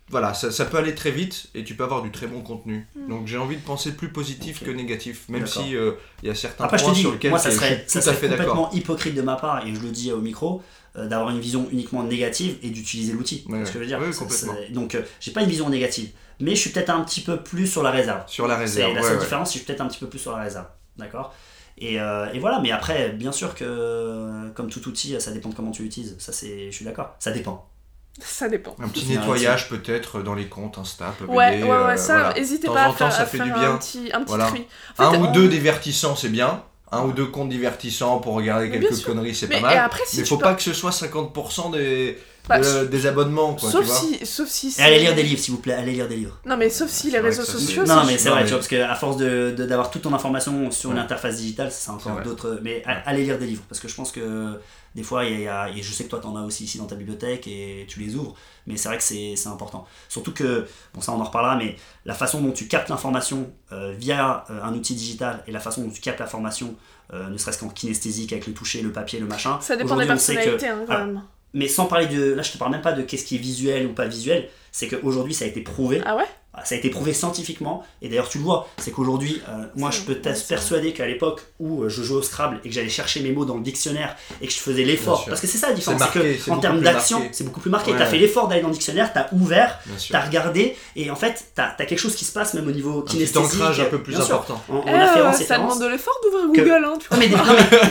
voilà, 0.10 0.34
ça, 0.36 0.52
ça 0.52 0.66
peut 0.66 0.78
aller 0.78 0.94
très 0.94 1.12
vite 1.12 1.48
et 1.56 1.64
tu 1.64 1.76
peux 1.76 1.84
avoir 1.84 2.04
du 2.04 2.12
très 2.12 2.28
bon 2.28 2.42
contenu. 2.42 2.88
Mm. 2.96 3.10
Donc 3.10 3.28
j'ai 3.28 3.38
envie 3.38 3.56
de 3.58 3.62
penser 3.62 3.92
plus 3.94 4.10
positif 4.10 4.64
que 4.64 4.70
négatif, 4.70 5.28
même 5.30 5.48
si 5.48 5.76
euh, 5.76 5.94
il 6.22 6.28
y 6.28 6.32
a 6.32 6.36
certains 6.36 6.66
Après, 6.66 6.78
je 6.78 6.84
te 6.84 6.88
points 6.88 6.96
dis, 6.96 7.02
sur 7.02 7.12
lesquels 7.12 7.32
moi, 7.32 7.40
ça 7.40 7.52
serait, 7.52 7.86
je 7.92 8.00
ça 8.00 8.12
à 8.12 8.14
fait 8.14 8.30
complètement 8.30 8.72
hypocrite 8.72 9.16
de 9.16 9.22
ma 9.22 9.36
part, 9.36 9.66
et 9.66 9.74
je 9.74 9.80
le 9.80 9.90
dis 9.90 10.12
au 10.12 10.22
micro, 10.22 10.62
euh, 10.96 11.08
d'avoir 11.08 11.32
une 11.32 11.40
vision 11.40 11.68
uniquement 11.72 12.04
négative 12.04 12.58
et 12.62 12.70
d'utiliser 12.70 13.14
l'outil. 13.14 13.46
Ouais, 13.50 13.60
C'est 13.60 13.66
ce 13.66 13.72
que 13.72 13.80
je 13.80 13.84
veux 13.84 13.88
dire? 13.88 14.00
ouais, 14.00 14.14
Ça, 14.14 14.48
Donc, 14.70 14.96
euh, 14.96 15.02
j'ai 15.20 15.32
pas 15.32 15.42
une 15.42 15.50
vision 15.50 15.70
négative, 15.70 16.12
mais 16.40 16.52
je 16.52 16.60
suis 16.62 16.70
peut-être 16.70 16.92
un 16.92 17.04
petit 17.04 17.22
peu 17.22 17.42
plus 17.42 17.66
sur 17.68 17.82
la 17.82 17.92
réserve. 17.92 18.24
Sur 18.28 18.48
la 18.48 18.56
C'est 18.56 18.62
réserve, 18.62 18.94
la 18.94 19.02
seule 19.02 19.14
ouais. 19.14 19.20
différence, 19.20 19.50
c'est 19.50 19.54
que 19.54 19.60
je 19.60 19.64
suis 19.64 19.66
peut-être 19.66 19.82
un 19.82 19.88
petit 19.88 20.00
peu 20.00 20.08
plus 20.08 20.20
sur 20.20 20.32
la 20.32 20.44
réserve. 20.44 20.68
D'accord? 20.98 21.34
Et, 21.78 22.00
euh, 22.00 22.32
et 22.32 22.40
voilà, 22.40 22.60
mais 22.62 22.72
après, 22.72 23.10
bien 23.10 23.34
sûr 23.34 23.56
que, 23.56 24.50
comme 24.54 24.70
tout 24.70 24.88
outil, 24.88 25.20
ça 25.20 25.32
dépend 25.32 25.50
de 25.50 25.56
comment 25.56 25.72
tu 25.72 25.84
l'utilises. 25.84 26.16
Ça, 26.20 26.32
c'est, 26.32 26.72
je 26.72 26.76
suis 26.76 26.86
d'accord. 26.86 27.16
Ça 27.20 27.32
dépend. 27.32 27.70
Ça 28.20 28.48
dépend. 28.48 28.76
Un 28.82 28.88
petit 28.88 29.06
un 29.14 29.20
nettoyage 29.20 29.68
peut-être 29.70 30.22
dans 30.22 30.36
les 30.36 30.46
comptes 30.48 30.78
Insta, 30.78 31.14
Ouais, 31.28 31.36
ouais, 31.36 31.64
ouais, 31.64 31.70
euh, 31.70 31.98
ça, 31.98 32.14
voilà. 32.20 32.34
n'hésitez 32.36 32.68
pas 32.68 32.86
temps 32.86 32.90
à 32.92 32.94
faire, 32.94 33.12
ça 33.12 33.22
à 33.24 33.26
fait 33.26 33.38
faire 33.38 33.46
du 33.48 33.52
un 33.52 33.60
bien. 33.60 33.78
petit, 33.78 34.10
un 34.14 34.20
petit 34.22 34.28
Voilà. 34.30 34.46
tri. 34.48 34.68
En 34.98 35.12
fait, 35.12 35.18
Un 35.18 35.22
ou 35.22 35.26
on- 35.28 35.32
deux 35.32 35.48
divertissants, 35.50 36.16
c'est 36.16 36.30
bien. 36.30 36.64
Un 36.92 37.02
ou 37.04 37.12
deux 37.12 37.26
comptes 37.26 37.50
divertissants 37.50 38.20
pour 38.20 38.36
regarder 38.36 38.70
Mais 38.70 38.80
quelques 38.80 39.04
conneries, 39.04 39.36
c'est 39.36 39.48
pas 39.50 39.58
et 39.58 39.62
mal. 39.62 39.78
après, 39.78 40.02
si 40.06 40.20
Mais 40.20 40.26
faut 40.26 40.38
peux- 40.38 40.44
pas 40.44 40.54
que 40.54 40.62
ce 40.62 40.72
soit 40.72 40.92
50% 40.94 41.72
des, 41.72 42.18
Bah, 42.48 42.60
de- 42.60 42.86
des 42.86 43.08
abonnements, 43.08 43.56
quoi, 43.56 43.72
sauf 43.72 43.82
tu 43.82 43.88
vois. 43.88 43.96
si, 43.98 44.26
sauf 44.26 44.48
si. 44.48 44.68
Et 44.68 44.70
c'est- 44.72 44.82
allez 44.84 45.00
lire 45.00 45.16
des 45.16 45.24
livres, 45.24 45.40
s'il 45.40 45.54
vous 45.54 45.60
plaît, 45.62 45.74
allez 45.74 45.94
lire 45.94 46.08
des 46.08 46.16
livres. 46.18 46.38
Non 46.46 46.58
mais 46.58 46.70
sauf 46.70 46.90
si 46.90 47.10
les 47.12 47.20
réseaux 47.20 47.44
sociaux. 47.44 47.84
Non, 47.86 48.04
mais 48.06 48.18
c'est 48.18 48.30
vrai, 48.30 48.40
mais- 48.42 48.46
tu 48.46 48.50
vois, 48.52 48.60
parce 48.60 48.68
qu'à 48.68 48.94
force 48.96 49.18
de, 49.18 49.54
de- 49.58 49.66
d'avoir 49.66 49.90
toute 49.90 50.04
ton 50.04 50.14
information 50.14 50.70
sur 50.72 50.92
une 50.92 51.00
interface 51.00 51.38
digitale, 51.38 51.72
c'est 51.72 51.90
encore 51.90 52.22
d'autres. 52.22 52.60
Mais 52.62 52.84
a- 52.86 52.90
Ouais. 52.90 53.04
allez 53.06 53.24
lire 53.24 53.40
des 53.40 53.48
livres, 53.48 53.64
parce 53.68 53.80
que 53.82 53.88
je 53.88 53.96
pense 53.96 54.12
que 54.12 54.60
des 54.94 55.04
fois, 55.04 55.26
il 55.26 55.32
y 55.32 55.36
a, 55.36 55.40
il 55.40 55.44
y 55.44 55.48
a- 55.48 55.70
et 55.80 55.82
je 55.82 55.92
sais 55.92 56.04
que 56.06 56.10
toi, 56.10 56.20
t'en 56.20 56.36
as 56.36 56.42
aussi 56.44 56.64
ici 56.66 56.78
dans 56.78 56.86
ta 56.86 56.96
bibliothèque 56.96 57.48
et 57.48 57.86
tu 57.90 58.00
les 58.00 58.16
ouvres, 58.16 58.36
mais 58.68 58.78
c'est 58.78 58.88
vrai 58.90 58.98
que 58.98 59.04
c'est 59.04 59.34
c'est 59.36 59.50
important. 59.50 59.86
Surtout 60.08 60.32
que, 60.32 60.66
bon, 60.94 61.02
ça 61.02 61.12
on 61.14 61.20
en 61.20 61.26
reparlera, 61.26 61.56
mais 61.58 61.76
la 62.06 62.14
façon 62.14 62.42
dont 62.42 62.52
tu 62.52 62.68
captes 62.68 62.90
l'information 62.90 63.52
euh, 63.72 63.94
via 63.98 64.46
euh, 64.52 64.62
un 64.64 64.74
outil 64.74 64.94
digital 64.96 65.44
et 65.48 65.52
la 65.52 65.60
façon 65.60 65.82
dont 65.82 65.90
tu 65.90 66.00
captes 66.00 66.20
l'information, 66.20 66.76
euh, 67.14 67.28
ne 67.30 67.38
serait-ce 67.38 67.60
qu'en 67.60 67.70
kinesthésique 67.70 68.32
avec 68.34 68.48
le 68.48 68.54
toucher, 68.54 68.82
le 68.82 68.92
papier, 68.92 69.20
le 69.20 69.26
machin. 69.28 69.60
Ça 69.62 69.76
dépend 69.76 69.96
des 69.96 70.02
sait 70.04 70.08
que- 70.08 70.08
personnalités 70.12 70.68
hein, 70.68 70.84
quand 70.88 70.94
Alors, 70.94 71.06
même. 71.08 71.22
Mais 71.56 71.70
sans 71.70 71.86
parler 71.86 72.06
de. 72.08 72.34
Là, 72.34 72.44
je 72.44 72.52
te 72.52 72.58
parle 72.58 72.74
même 72.74 72.82
pas 72.82 72.92
de 72.92 73.02
qu'est-ce 73.02 73.26
qui 73.26 73.36
est 73.36 73.40
visuel 73.40 73.88
ou 73.88 73.94
pas 73.94 74.06
visuel, 74.06 74.50
c'est 74.74 74.88
qu'aujourd'hui, 74.88 75.34
ça 75.34 75.46
a 75.46 75.48
été 75.48 75.62
prouvé. 75.62 76.02
Ah 76.06 76.18
ouais? 76.18 76.26
Ça 76.64 76.76
a 76.76 76.78
été 76.78 76.90
prouvé 76.90 77.14
scientifiquement, 77.14 77.84
et 78.02 78.08
d'ailleurs 78.10 78.30
tu 78.30 78.38
le 78.38 78.44
vois, 78.44 78.68
c'est 78.78 78.92
qu'aujourd'hui, 78.92 79.42
euh, 79.50 79.66
moi 79.76 79.92
je 79.92 80.02
peux 80.02 80.18
c'est 80.24 80.48
persuader 80.48 80.94
qu'à 80.94 81.06
l'époque 81.06 81.42
où 81.60 81.84
euh, 81.84 81.90
je 81.90 82.02
jouais 82.02 82.18
au 82.18 82.22
Scrabble 82.24 82.60
et 82.64 82.70
que 82.70 82.74
j'allais 82.76 82.90
chercher 82.90 83.22
mes 83.22 83.32
mots 83.32 83.46
dans 83.46 83.56
le 83.56 83.62
dictionnaire 83.64 84.16
et 84.42 84.48
que 84.48 84.54
je 84.54 84.58
faisais 84.60 84.84
l'effort, 84.84 85.26
parce 85.28 85.42
que 85.42 85.48
c'est 85.48 85.58
ça 85.58 85.68
la 85.70 85.74
différence, 85.74 86.02
C'est 86.14 86.20
que 86.46 86.52
en 86.52 86.58
termes 86.58 86.82
d'action, 86.82 87.22
c'est 87.32 87.44
beaucoup 87.44 87.60
plus 87.60 87.70
marqué. 87.70 87.92
Ouais. 87.92 87.98
T'as 87.98 88.06
fait 88.06 88.18
l'effort 88.18 88.48
d'aller 88.48 88.62
dans 88.62 88.68
le 88.70 88.74
dictionnaire, 88.74 89.12
t'as 89.14 89.28
ouvert, 89.34 89.80
t'as 90.10 90.22
regardé, 90.22 90.76
et 90.96 91.12
en 91.12 91.16
fait 91.16 91.46
t'as 91.56 91.74
as 91.78 91.86
quelque 91.86 92.00
chose 92.00 92.16
qui 92.16 92.26
se 92.26 92.32
passe 92.32 92.54
même 92.54 92.68
au 92.68 92.72
niveau 92.72 93.00
Un 93.00 93.02
petit 93.02 93.18
kinesthésique. 93.18 93.54
ancrage 93.62 93.80
un 93.82 93.86
peu 93.86 94.02
plus 94.02 94.16
important. 94.16 94.62
En, 94.70 94.78
en 94.78 94.84
Eh, 94.88 95.44
ça 95.44 95.58
demande 95.58 95.82
de 95.82 95.88
l'effort 95.88 96.20
d'ouvrir 96.24 96.52
Que- 96.54 96.62
Google, 96.62 96.86
hein, 96.86 96.98
tu 97.00 97.08
vois. 97.10 97.18
Non, 97.18 97.24
mais, 97.24 97.36
non, 97.36 97.44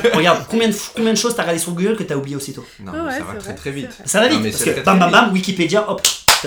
mais 0.02 0.10
regarde, 0.14 0.44
combien 0.48 0.68
de, 0.68 0.74
combien 0.94 1.12
de 1.12 1.18
choses 1.18 1.34
t'as 1.36 1.42
regardé 1.42 1.60
sur 1.60 1.72
Google 1.72 1.96
que 1.96 2.02
t'as 2.02 2.16
oublié 2.16 2.36
aussitôt? 2.36 2.64
Non, 2.80 2.92
Ah 2.94 3.04
ouais, 3.04 3.12
ça 3.12 3.24
va 3.24 3.32
très 3.34 3.38
vrai, 3.40 3.54
très 3.54 3.70
vite. 3.70 3.90
Ça 4.04 4.20
va 4.20 4.28
vite, 4.28 4.42
parce 4.42 4.64
que 4.64 4.80
bam 4.84 4.98
bam 4.98 5.10
bam, 5.10 5.32
Wikipédia, 5.32 5.88
hop, 5.90 6.00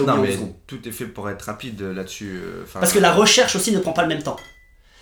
t'as 0.06 0.16
oublié 0.18 0.38
Non, 0.38 0.44
mais 0.46 0.56
tout 0.68 0.88
est 0.88 0.92
fait 0.92 1.06
pour 1.06 1.30
être 1.30 1.42
rapide 1.44 1.82
euh, 1.82 1.94
là-dessus. 1.94 2.40
euh, 2.44 2.64
enfin, 2.64 2.80
Parce 2.80 2.94
que 2.94 3.00
la 3.00 3.14
recherche 3.14 3.56
aussi 3.56 3.72
ne 3.72 3.80
prend 3.80 3.94
pas 3.94 4.04
le 4.04 4.08
même 4.10 4.24
temps. 4.24 4.38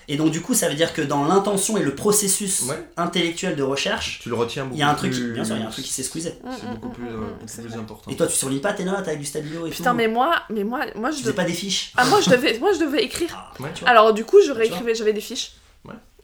Et 0.08 0.18
donc 0.18 0.30
du 0.30 0.40
coup, 0.42 0.54
ça 0.54 0.70
veut 0.70 0.76
dire 0.76 0.94
que 0.94 1.02
dans 1.02 1.26
l'intention 1.26 1.78
et 1.78 1.82
le 1.82 1.96
processus 1.96 2.62
Ouais. 2.70 2.78
intellectuel 2.96 3.56
de 3.56 3.64
recherche, 3.64 4.20
tu 4.22 4.30
le 4.30 4.36
retiens 4.36 4.66
beaucoup 4.66 4.76
il 4.76 4.80
y 4.80 4.84
a 4.84 4.90
un 4.90 4.94
truc, 4.94 5.12
qui- 5.12 5.20
plus- 5.20 5.34
bien 5.34 5.44
sûr, 5.44 5.56
il 5.56 5.62
y 5.62 5.64
a 5.64 5.68
un 5.68 5.72
truc 5.72 5.84
qui 5.84 5.92
s'est 5.92 6.04
squeezé. 6.04 6.36
C'est 6.60 6.70
beaucoup 6.70 6.90
plus, 6.90 7.08
euh, 7.08 7.18
beaucoup 7.18 7.32
c'est 7.48 7.62
plus 7.64 7.72
vrai. 7.72 7.80
important. 7.80 8.12
Et 8.12 8.16
toi, 8.16 8.28
tu 8.28 8.36
surlis 8.36 8.60
pas 8.60 8.74
tes 8.74 8.84
notes 8.84 9.00
avec 9.08 9.18
du 9.18 9.26
stabilo 9.26 9.66
et 9.66 9.72
Putain, 9.72 9.92
tout 9.92 9.98
mais 9.98 10.08
moi, 10.08 10.36
mais 10.52 10.64
moi, 10.64 10.82
moi 10.96 11.10
je 11.10 11.18
Tu 11.18 11.24
devais. 11.24 11.34
pas 11.34 11.44
des 11.46 11.54
fiches 11.54 11.92
Ah, 11.98 12.06
moi 12.06 12.22
je 12.22 12.30
devais, 12.30 12.60
moi 12.60 12.70
je 12.74 12.80
devais 12.86 13.04
écrire. 13.04 13.30
Ah, 13.34 13.52
Ouais. 13.64 13.70
tu 13.74 13.80
vois. 13.82 13.90
Alors 13.90 14.14
du 14.14 14.24
coup, 14.26 14.38
je 14.46 14.52
vois 14.52 14.60
réécrivais, 14.60 14.94
j'avais 14.94 15.14
des 15.14 15.22
fiches. 15.22 15.54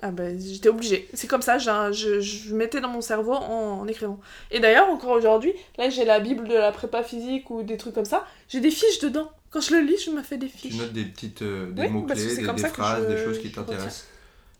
Ah 0.04 0.10
bah 0.12 0.24
j'étais 0.38 0.70
obligée. 0.70 1.08
C'est 1.14 1.28
comme 1.28 1.42
ça, 1.44 1.58
je, 1.60 2.20
je 2.22 2.56
mettais 2.56 2.82
dans 2.82 2.88
mon 2.90 3.02
cerveau 3.02 3.34
en, 3.34 3.80
en 3.82 3.88
écrivant. 3.88 4.20
Et 4.50 4.60
d'ailleurs, 4.60 4.90
encore 4.90 5.12
aujourd'hui, 5.12 5.54
là 5.78 5.90
j'ai 5.90 6.06
la 6.06 6.20
bible 6.20 6.48
de 6.48 6.56
la 6.56 6.72
prépa 6.72 7.04
physique 7.04 7.50
ou 7.52 7.62
des 7.64 7.78
trucs 7.78 7.94
comme 7.94 8.06
ça, 8.06 8.26
j'ai 8.50 8.60
des 8.62 8.72
fiches 8.72 9.00
dedans. 9.00 9.30
Quand 9.52 9.62
je 9.62 9.76
le 9.76 9.82
lis, 9.82 9.98
je 10.04 10.12
me 10.12 10.24
fais 10.24 10.38
des 10.38 10.48
Tu 10.48 10.58
fiches. 10.58 10.78
notes 10.78 10.94
des 10.94 11.04
petites 11.06 11.42
euh, 11.42 11.70
des 11.72 11.84
Oui, 11.84 11.90
mots 11.90 12.02
parce 12.04 12.20
que 12.20 12.26
clés, 12.26 12.36
c'est 12.36 12.42
des, 12.42 12.48
comme 12.48 12.58
phrases, 12.58 13.04
je- 13.08 13.14
des 13.16 13.24
choses 13.24 13.40
qui 13.40 13.52
t'intéressent. 13.52 14.08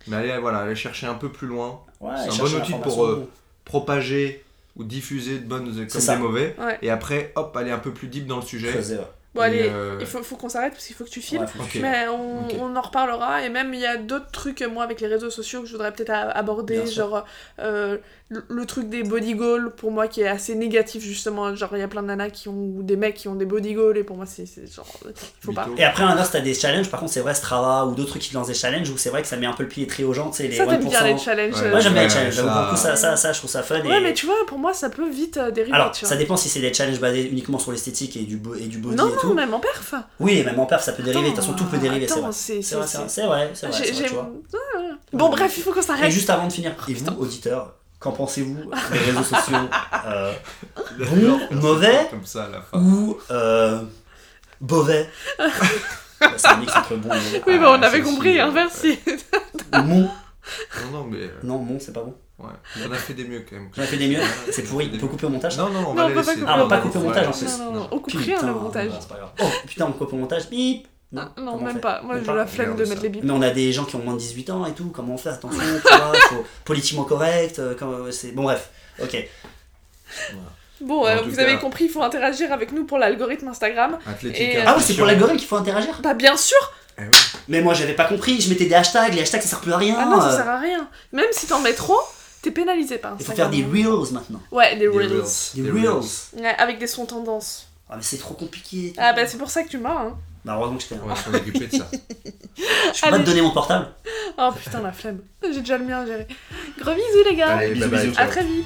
Mais 0.08 0.18
allez, 0.18 0.38
voilà, 0.40 0.60
allez 0.60 0.76
chercher 0.76 1.08
un 1.08 1.14
peu 1.16 1.32
plus 1.32 1.48
loin, 1.48 1.80
Ouais, 2.02 2.12
c'est 2.18 2.30
un 2.42 2.44
bon 2.44 2.56
outil 2.60 2.74
pour, 2.74 3.06
euh, 3.06 3.28
propager 3.66 4.44
ou 4.76 4.84
diffuser 4.84 5.40
de 5.40 5.46
bonnes 5.46 5.74
comme 5.88 6.02
ça. 6.02 6.16
des 6.16 6.22
mauvais. 6.22 6.56
Ouais. 6.60 6.78
Et 6.82 6.90
après, 6.90 7.32
hop, 7.36 7.56
aller 7.56 7.72
un 7.72 7.80
peu 7.80 7.92
plus 7.92 8.08
deep 8.08 8.26
dans 8.28 8.38
le 8.38 8.42
sujet. 8.42 8.70
Creuser, 8.72 8.98
ouais. 8.98 9.08
Bon, 9.34 9.42
Et, 9.44 9.46
allez, 9.46 9.70
euh, 9.74 9.96
il 10.02 10.06
faut, 10.06 10.22
faut 10.24 10.36
qu'on 10.36 10.50
s'arrête 10.50 10.74
parce 10.74 10.86
qu'il 10.86 10.96
faut 10.96 11.06
que 11.06 11.10
tu 11.10 11.22
files. 11.22 11.40
Ouais, 11.40 11.48
faut- 11.48 11.64
Ok. 11.64 11.78
Mais 11.82 12.06
on, 12.10 12.48
on 12.62 12.76
en 12.76 12.82
reparlera 12.82 13.44
et 13.44 13.50
même 13.50 13.74
il 13.74 13.80
y 13.80 13.86
a 13.86 13.96
d'autres 13.96 14.30
trucs 14.32 14.62
moi 14.62 14.84
avec 14.84 15.00
les 15.00 15.08
réseaux 15.08 15.30
sociaux 15.30 15.62
que 15.62 15.68
je 15.68 15.72
voudrais 15.72 15.94
peut-être 15.94 16.12
aborder 16.12 16.86
genre 16.86 17.24
euh, 17.60 17.98
le, 18.28 18.44
le 18.50 18.66
truc 18.66 18.90
des 18.90 19.04
body 19.04 19.36
goals 19.36 19.72
pour 19.76 19.92
moi 19.92 20.08
qui 20.10 20.22
est 20.22 20.28
assez 20.28 20.56
négatif 20.56 21.02
justement 21.04 21.56
genre 21.56 21.70
il 21.74 21.80
y 21.80 21.84
a 21.84 21.88
plein 21.88 22.02
de 22.02 22.08
nanas 22.08 22.30
qui 22.30 22.50
ont 22.50 22.54
ou 22.76 22.84
des 22.84 22.96
mecs 22.98 23.16
qui 23.16 23.28
ont 23.30 23.36
des 23.36 23.46
body 23.46 23.74
goals 23.74 23.98
et 23.98 24.04
pour 24.04 24.18
moi 24.18 24.26
c'est 24.26 24.46
c'est 24.46 24.68
genre 24.74 24.88
il 25.06 25.12
faut 25.40 25.54
pas. 25.54 25.68
Et 25.78 25.84
après, 25.86 26.04
à 26.04 26.08
l'inverse, 26.08 26.32
t'as 26.32 26.40
des 26.42 26.54
challenges. 26.54 26.90
Par 26.90 27.00
contre, 27.00 27.14
c'est 27.14 27.20
vrai, 27.22 27.34
Strava 27.34 27.86
ou 27.86 27.96
d'autres 27.96 28.10
trucs 28.10 28.22
qui 28.24 28.34
lancent 28.34 28.48
des 28.48 28.54
challenges 28.54 28.90
où 28.90 28.98
c'est 28.98 29.10
vrai 29.10 29.22
que 29.22 29.28
ça 29.30 29.38
met 29.38 29.46
un 29.46 29.54
peu 29.54 29.64
le 29.64 29.70
pied 29.70 29.88
très 29.88 30.04
aux 30.04 30.14
gens. 30.14 30.30
Tu 30.30 30.38
sais, 30.38 30.48
les 30.50 30.58
ça 30.58 30.66
t'aimes 30.66 30.82
1%. 30.86 30.90
bien 30.90 31.04
les 31.04 31.18
challenges 31.18 31.54
Ouais. 31.56 31.68
euh, 31.68 31.72
Moi, 31.72 31.80
j'aime 31.80 31.94
bien 31.94 32.04
les 32.04 32.10
challenges. 32.10 32.34
ça- 32.36 32.42
j'avoue, 32.42 32.50
pour 32.54 32.62
le 32.64 32.70
coup, 32.72 32.76
ça, 32.76 32.96
ça, 32.98 33.16
ça, 33.16 33.32
je 33.32 33.38
trouve 33.40 33.50
ça 33.50 33.64
fun. 33.64 33.80
ouais 33.82 33.98
et- 33.98 34.02
mais 34.02 34.14
tu 34.14 34.26
vois 34.26 34.36
pour 34.48 34.58
moi 34.60 34.74
ça 34.74 34.90
peut 34.90 35.10
vite 35.10 35.38
euh, 35.38 35.52
dériver 35.52 35.74
Alors, 35.76 35.92
tu 35.92 36.06
ça 36.06 36.16
dépend 36.18 36.36
si 36.38 36.50
c'est 36.50 36.60
des 36.60 36.74
challenges 36.74 37.00
basés 37.00 37.28
uniquement 37.30 37.60
sur 37.60 37.72
l'esthétique 37.72 38.18
et 38.18 38.22
du, 38.24 38.38
beau- 38.38 38.56
et 38.56 38.66
du 38.68 38.78
body 38.80 38.96
non 38.96 39.08
et 39.08 39.12
non 39.12 39.21
tout. 39.22 39.34
même 39.34 39.54
en 39.54 39.60
perf 39.60 39.94
Oui, 40.20 40.38
et 40.40 40.44
même 40.44 40.60
en 40.60 40.66
perf, 40.66 40.84
ça 40.84 40.94
peut 40.94 41.04
dériver. 41.04 41.24
De 41.24 41.36
toute 41.36 41.38
façon, 41.44 41.54
tout 41.54 41.66
peut 41.66 41.78
dériver, 41.78 42.08
c'est 42.08 42.20
vrai. 42.20 42.32
c'est 42.32 42.54
vrai, 42.76 42.88
c'est- 42.88 43.26
vrai, 43.26 43.52
c'est 43.54 43.68
vrai, 43.68 43.92
vrai, 43.92 44.10
ouais. 44.18 44.90
bon 45.14 45.30
bref 45.30 45.54
il 45.58 45.64
faut 45.64 45.72
qu'on 45.72 45.80
Et 45.80 45.84
s'arrête 45.84 46.12
juste 46.12 46.30
avant 46.30 46.48
de 46.48 46.54
finir, 46.54 46.74
et 46.88 46.94
vous, 46.94 47.06
auditeurs, 47.20 47.74
qu'en 48.00 48.12
pensez-vous 48.12 48.70
des 48.92 49.00
réseaux 49.00 49.24
sociaux 49.24 49.58
euh, 50.06 50.34
Bon, 51.00 51.40
mauvais 51.52 52.08
Comme 52.10 52.26
ça 52.26 52.46
à 52.46 52.50
la 52.50 52.62
fin. 52.62 52.78
ou 52.80 53.18
euh, 53.32 53.82
mauvais 54.60 55.10
Bah, 56.20 56.28
C'est 56.38 56.50
un 56.50 56.58
mix 56.58 56.76
entre 56.76 56.96
bon 56.98 57.10
et 57.14 57.18
mauvais. 57.18 57.42
oui 57.48 57.54
Ah, 57.56 57.58
bah 57.62 57.76
on 57.80 57.82
avait 57.82 58.02
compris 58.02 58.40
hein 58.40 58.50
euh, 58.50 58.52
merci 58.52 59.00
Ou 59.74 59.82
mon 59.82 60.10
Non, 60.92 61.00
non, 61.00 61.04
mais. 61.06 61.18
euh, 61.20 61.30
Non, 61.44 61.58
mon, 61.60 61.80
c'est 61.80 61.94
pas 61.94 62.02
bon. 62.02 62.16
Ouais. 62.40 62.50
On 62.88 62.92
a 62.92 62.96
fait 62.96 63.14
des 63.14 63.24
mieux 63.26 63.46
quand 63.48 63.56
même. 63.56 63.70
J'en 63.76 63.84
ai 63.84 63.86
fait 63.86 63.98
des 63.98 64.08
mieux. 64.08 64.20
C'est 64.52 64.64
on 64.64 64.66
a 64.66 64.70
pourri. 64.70 64.86
On 64.88 64.98
peut 64.98 65.04
mieux. 65.04 65.08
couper 65.10 65.26
au 65.28 65.30
montage 65.30 65.58
Non, 65.58 65.70
non, 65.70 65.80
on 65.90 65.94
Non, 65.94 65.94
va 65.94 66.06
on 66.06 66.08
peut 66.10 66.16
pas 66.16 66.34
couper 66.34 66.46
Ah, 66.48 66.54
on 66.56 66.58
va 66.58 66.64
au 66.64 66.68
pas 66.68 66.76
montage. 66.78 66.82
couper 66.92 66.98
au 66.98 67.02
montage 67.08 67.28
en 67.28 67.32
plus. 67.32 67.58
non 67.60 67.66
non 67.66 67.72
non 67.74 67.88
on 67.92 68.00
coupe 68.00 68.14
rien 68.16 68.42
le 68.42 68.54
montage 68.54 68.90
bah. 69.10 69.34
Oh 69.42 69.46
putain, 69.68 69.86
on 69.86 69.92
coupe 69.92 70.14
au 70.14 70.16
montage. 70.16 70.50
Bip 70.50 70.88
Non, 71.12 71.22
Ah, 71.38 71.42
non 71.42 71.52
on 71.54 71.62
même 71.64 71.80
pas 71.80 72.02
moi 72.02 72.16
j'ai 72.26 72.34
la 72.34 72.48
flemme 72.48 72.76
de 72.76 72.86
mettre 72.86 73.04
les 73.04 73.10
bips 73.10 73.24
Mais 73.24 73.32
on 73.32 73.42
a 73.44 73.52
des 73.52 73.72
gens 73.72 73.86
qui 73.86 73.96
ont 73.96 74.04
moins 74.04 74.14
de 74.14 74.20
18 74.20 74.50
ans 74.50 74.66
et 74.66 74.72
tout, 74.74 74.86
comment 74.94 75.14
on 75.14 75.18
fait 75.18 75.30
Attention, 75.30 75.60
tu 75.60 75.96
vois, 75.96 76.14
faut 76.30 76.44
politiquement 76.66 77.04
correct, 77.04 77.60
euh, 77.60 78.10
c'est... 78.12 78.32
Bon 78.32 78.44
bref, 78.44 78.72
ok. 79.02 79.28
Bon, 80.82 81.06
euh, 81.06 81.22
vous 81.22 81.36
cas- 81.36 81.44
avez 81.44 81.60
compris, 81.60 81.86
il 81.86 81.90
faut 81.92 82.02
interagir 82.02 82.52
avec 82.52 82.72
nous 82.72 82.86
pour 82.86 82.98
l'algorithme 82.98 83.48
Instagram. 83.50 84.00
Athlétique. 84.08 84.42
Et, 84.42 84.58
euh, 84.58 84.64
Ah 84.66 84.74
oui, 84.76 84.84
c'est 84.84 84.96
pour 84.96 85.06
l'algorithme 85.06 85.38
qu'il 85.38 85.48
faut 85.48 85.58
interagir 85.58 86.00
Bah 86.02 86.16
bien 86.16 86.36
sûr 86.36 86.58
Eh 86.98 87.04
oui. 87.04 87.10
Mais 87.48 87.62
moi 87.62 87.74
j'avais 87.74 87.94
pas 87.94 88.06
compris, 88.06 88.40
je 88.42 88.50
mettais 88.50 88.66
des 88.66 88.76
hashtags, 88.76 89.14
les 89.14 89.22
hashtags 89.22 89.42
ça 89.42 89.48
sert 89.48 89.62
plus 89.62 89.74
à 89.74 89.78
rien 89.78 89.96
Ah 90.00 90.06
non, 90.06 90.22
ça 90.22 90.36
sert 90.38 90.50
à 90.50 90.60
rien. 90.60 90.88
Même 91.12 91.26
si 91.32 91.48
t'en 91.48 91.60
mets 91.60 91.74
trop, 91.74 92.00
t'es 92.42 92.52
pénalisé 92.52 92.98
par 92.98 93.16
Il 93.20 93.26
faut 93.26 93.32
faire 93.34 93.50
des 93.50 93.64
reels 93.64 94.12
maintenant. 94.14 94.42
Ouais, 94.52 94.74
des 94.76 94.82
Des 94.82 94.88
reels. 94.88 95.12
reels. 95.12 95.24
Des 95.56 95.62
Des 95.64 95.72
reels. 95.72 96.02
Ouais, 96.38 96.56
avec 96.58 96.80
des 96.80 96.88
sons 96.88 97.06
tendances. 97.06 97.68
Ah 97.90 97.96
mais 97.98 98.04
c'est 98.04 98.18
trop 98.18 98.34
compliqué. 98.36 98.94
Ah 98.98 99.14
bah 99.14 99.26
c'est 99.28 99.38
pour 99.38 99.50
ça 99.50 99.64
que 99.64 99.70
tu 99.70 99.78
m'as, 99.78 100.02
hein. 100.06 100.18
Bah 100.46 100.56
heureusement 100.58 100.78
que 100.78 100.84
je 100.84 100.88
t'ai 100.90 100.96
On 101.04 101.08
va 101.08 101.16
s'en 101.16 101.34
occuper 101.34 101.68
de 101.68 101.78
ça. 101.78 101.88
Je 102.94 103.02
peux 103.02 103.10
pas 103.10 103.20
te 103.20 103.24
donner 103.24 103.42
mon 103.42 103.52
portable 103.52 103.88
Oh 104.38 104.50
putain, 104.58 104.82
la 104.82 104.92
flemme. 104.92 105.20
J'ai 105.44 105.60
déjà 105.60 105.78
le 105.78 105.86
mien 105.86 106.00
à 106.02 106.06
gérer. 106.06 106.28
Gros 106.80 106.94
bisous 106.94 107.24
les 107.30 107.36
gars 107.36 107.58
Allez, 107.58 107.74
bisous, 107.74 107.90
bye 107.90 108.00
bye. 108.00 108.08
bisous. 108.08 108.20
À 108.22 108.26
très 108.28 108.44
vite 108.44 108.66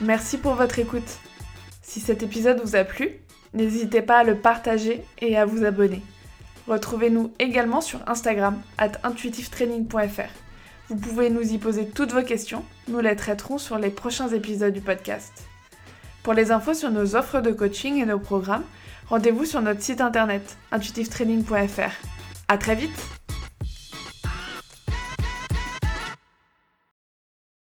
Merci 0.00 0.38
pour 0.38 0.54
votre 0.54 0.78
écoute. 0.78 1.08
Si 1.82 2.00
cet 2.00 2.22
épisode 2.22 2.60
vous 2.64 2.76
a 2.76 2.84
plu, 2.84 3.20
n'hésitez 3.54 4.02
pas 4.02 4.18
à 4.18 4.24
le 4.24 4.36
partager 4.36 5.02
et 5.20 5.36
à 5.36 5.44
vous 5.44 5.64
abonner. 5.64 6.02
Retrouvez-nous 6.66 7.32
également 7.38 7.80
sur 7.80 8.00
Instagram, 8.06 8.60
at 8.76 8.92
intuitivetraining.fr. 9.02 10.32
Vous 10.88 10.96
pouvez 10.96 11.30
nous 11.30 11.52
y 11.52 11.58
poser 11.58 11.86
toutes 11.86 12.12
vos 12.12 12.22
questions, 12.22 12.64
nous 12.88 13.00
les 13.00 13.16
traiterons 13.16 13.58
sur 13.58 13.78
les 13.78 13.90
prochains 13.90 14.28
épisodes 14.28 14.72
du 14.72 14.80
podcast. 14.80 15.48
Pour 16.22 16.34
les 16.34 16.50
infos 16.50 16.74
sur 16.74 16.90
nos 16.90 17.16
offres 17.16 17.40
de 17.40 17.52
coaching 17.52 18.02
et 18.02 18.06
nos 18.06 18.18
programmes, 18.18 18.64
rendez-vous 19.08 19.44
sur 19.44 19.62
notre 19.62 19.82
site 19.82 20.00
internet 20.00 20.56
intuitivetraining.fr. 20.72 21.92
À 22.48 22.58
très 22.58 22.74
vite 22.74 23.17